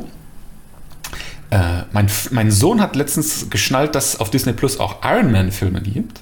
[1.49, 5.51] Äh, mein, mein Sohn hat letztens geschnallt, dass es auf Disney Plus auch Iron Man
[5.51, 6.21] Filme gibt.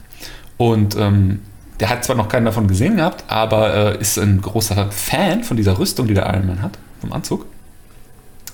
[0.57, 1.39] Und ähm,
[1.79, 5.57] der hat zwar noch keinen davon gesehen gehabt, aber äh, ist ein großer Fan von
[5.57, 7.45] dieser Rüstung, die der Iron Man hat, vom Anzug.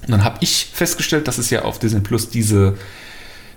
[0.04, 2.76] Und dann habe ich festgestellt, dass es ja auf Disney Plus diese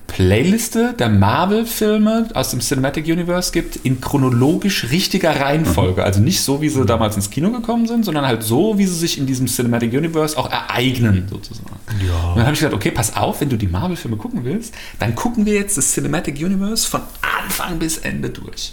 [0.07, 6.03] Playliste der Marvel-Filme aus dem Cinematic Universe gibt, in chronologisch richtiger Reihenfolge.
[6.03, 8.95] Also nicht so, wie sie damals ins Kino gekommen sind, sondern halt so, wie sie
[8.95, 11.69] sich in diesem Cinematic Universe auch ereignen, sozusagen.
[12.07, 12.31] Ja.
[12.31, 15.15] Und dann habe ich gesagt, okay, pass auf, wenn du die Marvel-Filme gucken willst, dann
[15.15, 17.03] gucken wir jetzt das Cinematic Universe von
[17.43, 18.73] Anfang bis Ende durch.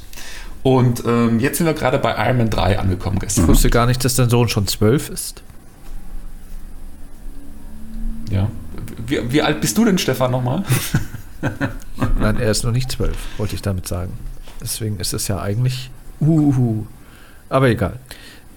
[0.66, 3.48] Und ähm, jetzt sind wir gerade bei Iron Man 3 angekommen Ich gestern.
[3.48, 5.44] wusste gar nicht, dass dein Sohn schon zwölf ist.
[8.32, 8.50] Ja.
[9.06, 10.64] Wie, wie alt bist du denn, Stefan, nochmal?
[12.20, 14.14] Nein, er ist noch nicht zwölf, wollte ich damit sagen.
[14.60, 15.92] Deswegen ist es ja eigentlich.
[16.20, 16.88] Uhu.
[17.48, 18.00] Aber egal.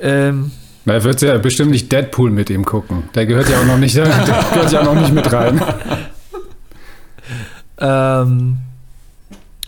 [0.01, 0.51] Ähm,
[0.87, 3.03] Na, Er wird ja bestimmt nicht Deadpool mit ihm gucken.
[3.15, 5.61] Der gehört ja auch noch nicht, der gehört ja auch noch nicht mit rein.
[7.77, 8.57] Ähm,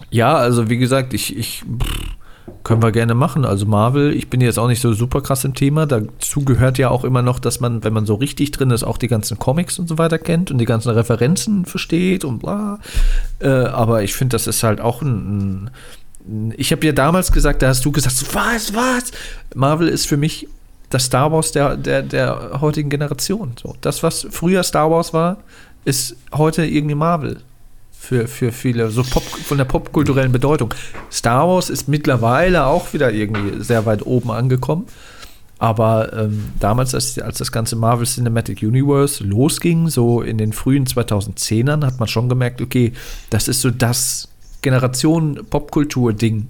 [0.09, 2.17] ja, also wie gesagt, ich, ich pff,
[2.63, 3.45] können wir gerne machen.
[3.45, 5.87] Also Marvel, ich bin jetzt auch nicht so super krass im Thema.
[5.87, 8.99] Dazu gehört ja auch immer noch, dass man, wenn man so richtig drin ist, auch
[8.99, 12.79] die ganzen Comics und so weiter kennt und die ganzen Referenzen versteht und bla.
[13.41, 15.71] Äh, aber ich finde, das ist halt auch ein.
[16.27, 19.13] ein ich habe ja damals gesagt, da hast du gesagt, was, was?
[19.55, 20.49] Marvel ist für mich
[20.91, 23.53] das Star Wars der, der, der heutigen Generation.
[23.61, 25.39] So, das, was früher Star Wars war,
[25.85, 27.39] ist heute irgendwie Marvel
[28.01, 30.73] für, für viele, so Pop, von der popkulturellen Bedeutung.
[31.13, 34.87] Star Wars ist mittlerweile auch wieder irgendwie sehr weit oben angekommen.
[35.59, 40.87] Aber ähm, damals, als, als das ganze Marvel Cinematic Universe losging, so in den frühen
[40.87, 42.95] 2010ern, hat man schon gemerkt, okay,
[43.29, 44.29] das ist so das
[44.63, 46.49] Generation-Popkultur-Ding.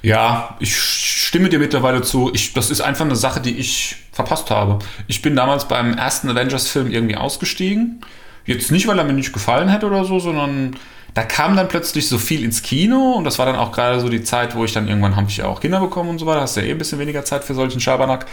[0.00, 2.30] Ja, ich stimme dir mittlerweile zu.
[2.32, 4.78] Ich, das ist einfach eine Sache, die ich verpasst habe.
[5.06, 8.00] Ich bin damals beim ersten Avengers-Film irgendwie ausgestiegen.
[8.46, 10.76] Jetzt nicht, weil er mir nicht gefallen hätte oder so, sondern
[11.16, 14.10] da kam dann plötzlich so viel ins Kino und das war dann auch gerade so
[14.10, 16.42] die Zeit, wo ich dann irgendwann habe ich ja auch Kinder bekommen und so weiter.
[16.42, 18.26] Hast ja eh ein bisschen weniger Zeit für solchen Schabernack.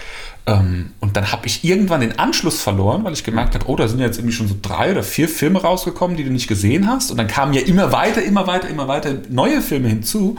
[0.45, 3.87] Ähm, und dann habe ich irgendwann den Anschluss verloren, weil ich gemerkt habe, oh, da
[3.87, 6.89] sind ja jetzt irgendwie schon so drei oder vier Filme rausgekommen, die du nicht gesehen
[6.89, 7.09] hast.
[7.09, 10.35] Und dann kamen ja immer weiter, immer weiter, immer weiter neue Filme hinzu.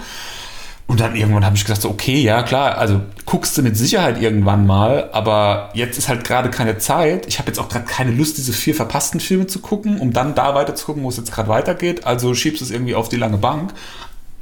[0.86, 4.20] Und dann irgendwann habe ich gesagt, so, okay, ja klar, also guckst du mit Sicherheit
[4.20, 7.26] irgendwann mal, aber jetzt ist halt gerade keine Zeit.
[7.26, 10.34] Ich habe jetzt auch gerade keine Lust, diese vier verpassten Filme zu gucken, um dann
[10.34, 12.06] da weiter zu gucken, wo es jetzt gerade weitergeht.
[12.06, 13.72] Also schiebst du es irgendwie auf die lange Bank.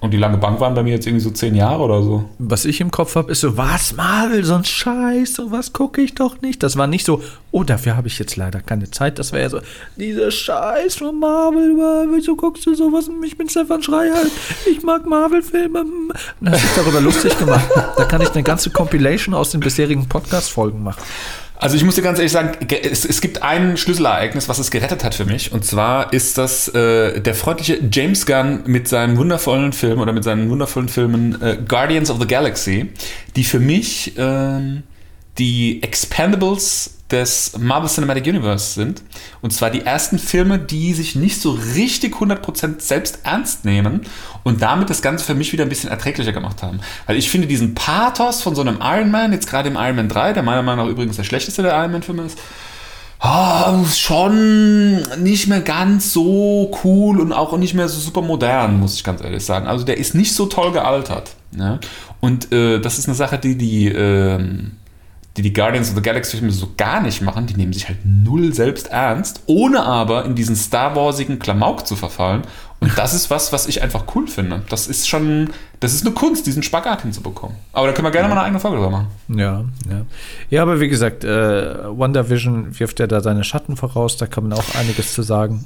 [0.03, 2.24] Und die lange Bank waren bei mir jetzt irgendwie so zehn Jahre oder so.
[2.41, 6.16] Was ich im Kopf habe, ist so, was Marvel, so ein Scheiß, sowas gucke ich
[6.16, 6.65] doch nicht.
[6.65, 7.23] Das war nicht so,
[7.53, 9.20] oh, dafür habe ich jetzt leider keine Zeit.
[9.20, 9.61] Das wäre ja so,
[9.97, 11.77] dieser Scheiß von Marvel,
[12.12, 13.09] wieso guckst du sowas?
[13.24, 14.16] Ich bin Stefan Schreier,
[14.69, 15.85] ich mag Marvel-Filme.
[16.41, 17.69] Du dich darüber lustig gemacht.
[17.97, 21.01] Da kann ich eine ganze Compilation aus den bisherigen Podcast-Folgen machen.
[21.62, 24.70] Also ich muss dir ganz ehrlich sagen, ge- es, es gibt ein Schlüsselereignis, was es
[24.72, 25.52] gerettet hat für mich.
[25.52, 30.24] Und zwar ist das äh, der freundliche James Gunn mit seinem wundervollen Film oder mit
[30.24, 32.90] seinen wundervollen Filmen äh, Guardians of the Galaxy,
[33.36, 34.82] die für mich ähm,
[35.39, 39.03] die Expendables des Marvel Cinematic Universe sind.
[39.43, 44.03] Und zwar die ersten Filme, die sich nicht so richtig 100% selbst ernst nehmen
[44.43, 46.81] und damit das Ganze für mich wieder ein bisschen erträglicher gemacht haben.
[47.07, 50.09] Weil ich finde diesen Pathos von so einem Iron Man, jetzt gerade im Iron Man
[50.09, 52.39] 3, der meiner Meinung nach übrigens der schlechteste der Iron Man Filme ist,
[53.21, 58.97] ah, schon nicht mehr ganz so cool und auch nicht mehr so super modern, muss
[58.97, 59.67] ich ganz ehrlich sagen.
[59.67, 61.37] Also der ist nicht so toll gealtert.
[61.53, 61.79] Ne?
[62.21, 64.73] Und äh, das ist eine Sache, die die ähm,
[65.37, 67.99] die die Guardians of the Galaxy Filme so gar nicht machen, die nehmen sich halt
[68.05, 72.43] null selbst ernst, ohne aber in diesen Star Warsigen Klamauk zu verfallen.
[72.81, 74.63] Und das ist was, was ich einfach cool finde.
[74.69, 75.51] Das ist schon,
[75.81, 77.57] das ist eine Kunst, diesen Spagat hinzubekommen.
[77.73, 79.07] Aber da können wir gerne mal eine eigene Folge drüber machen.
[79.29, 80.03] Ja, ja.
[80.51, 84.59] Ja, aber wie gesagt, äh, WandaVision wirft ja da seine Schatten voraus, da kann man
[84.59, 85.65] auch einiges zu sagen.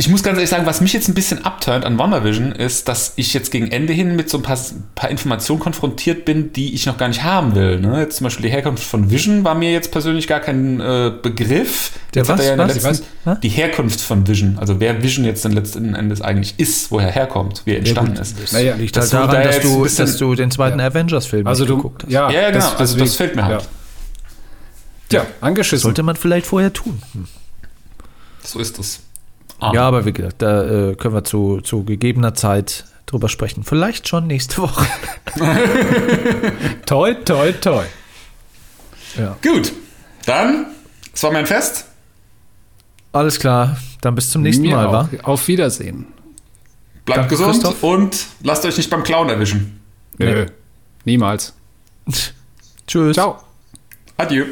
[0.00, 3.12] Ich muss ganz ehrlich sagen, was mich jetzt ein bisschen abturnt an WandaVision ist, dass
[3.16, 4.58] ich jetzt gegen Ende hin mit so ein paar,
[4.94, 7.78] paar Informationen konfrontiert bin, die ich noch gar nicht haben will.
[7.80, 8.00] Ne?
[8.00, 11.90] Jetzt zum Beispiel die Herkunft von Vision war mir jetzt persönlich gar kein äh, Begriff.
[12.14, 12.46] Der jetzt was?
[12.46, 12.82] ja Was?
[12.82, 13.40] letzten, Was?
[13.40, 17.12] die Herkunft von Vision, also wer Vision jetzt dann letzten Endes eigentlich ist, woher er
[17.12, 18.40] herkommt, wie er entstanden ist.
[18.42, 21.46] Das Naja, liegt das halt daran, da dass du, bisschen- dass du den zweiten Avengers-Film
[21.46, 22.10] Also du, geguckt hast.
[22.10, 22.60] ja, Ja, ja, genau.
[22.70, 23.68] das- also das fällt mir halt.
[25.12, 25.82] Ja, ja angeschissen.
[25.82, 27.02] Sollte man vielleicht vorher tun.
[27.12, 27.26] Hm.
[28.42, 29.00] So ist es.
[29.60, 29.72] Ah.
[29.74, 33.62] Ja, aber wie gesagt, da äh, können wir zu, zu gegebener Zeit drüber sprechen.
[33.64, 34.86] Vielleicht schon nächste Woche.
[36.86, 37.84] Toi, toi, toi.
[39.42, 39.72] Gut,
[40.26, 40.66] dann,
[41.12, 41.86] es war mein Fest.
[43.12, 44.92] Alles klar, dann bis zum nächsten Mir Mal, auch.
[44.92, 45.08] wa?
[45.24, 46.06] Auf Wiedersehen.
[47.04, 47.82] Bleibt Danke, gesund Christoph.
[47.82, 49.80] und lasst euch nicht beim Clown erwischen.
[50.18, 50.46] Nö.
[51.04, 51.54] Niemals.
[52.86, 53.14] Tschüss.
[53.14, 53.38] Ciao.
[54.16, 54.46] Adieu.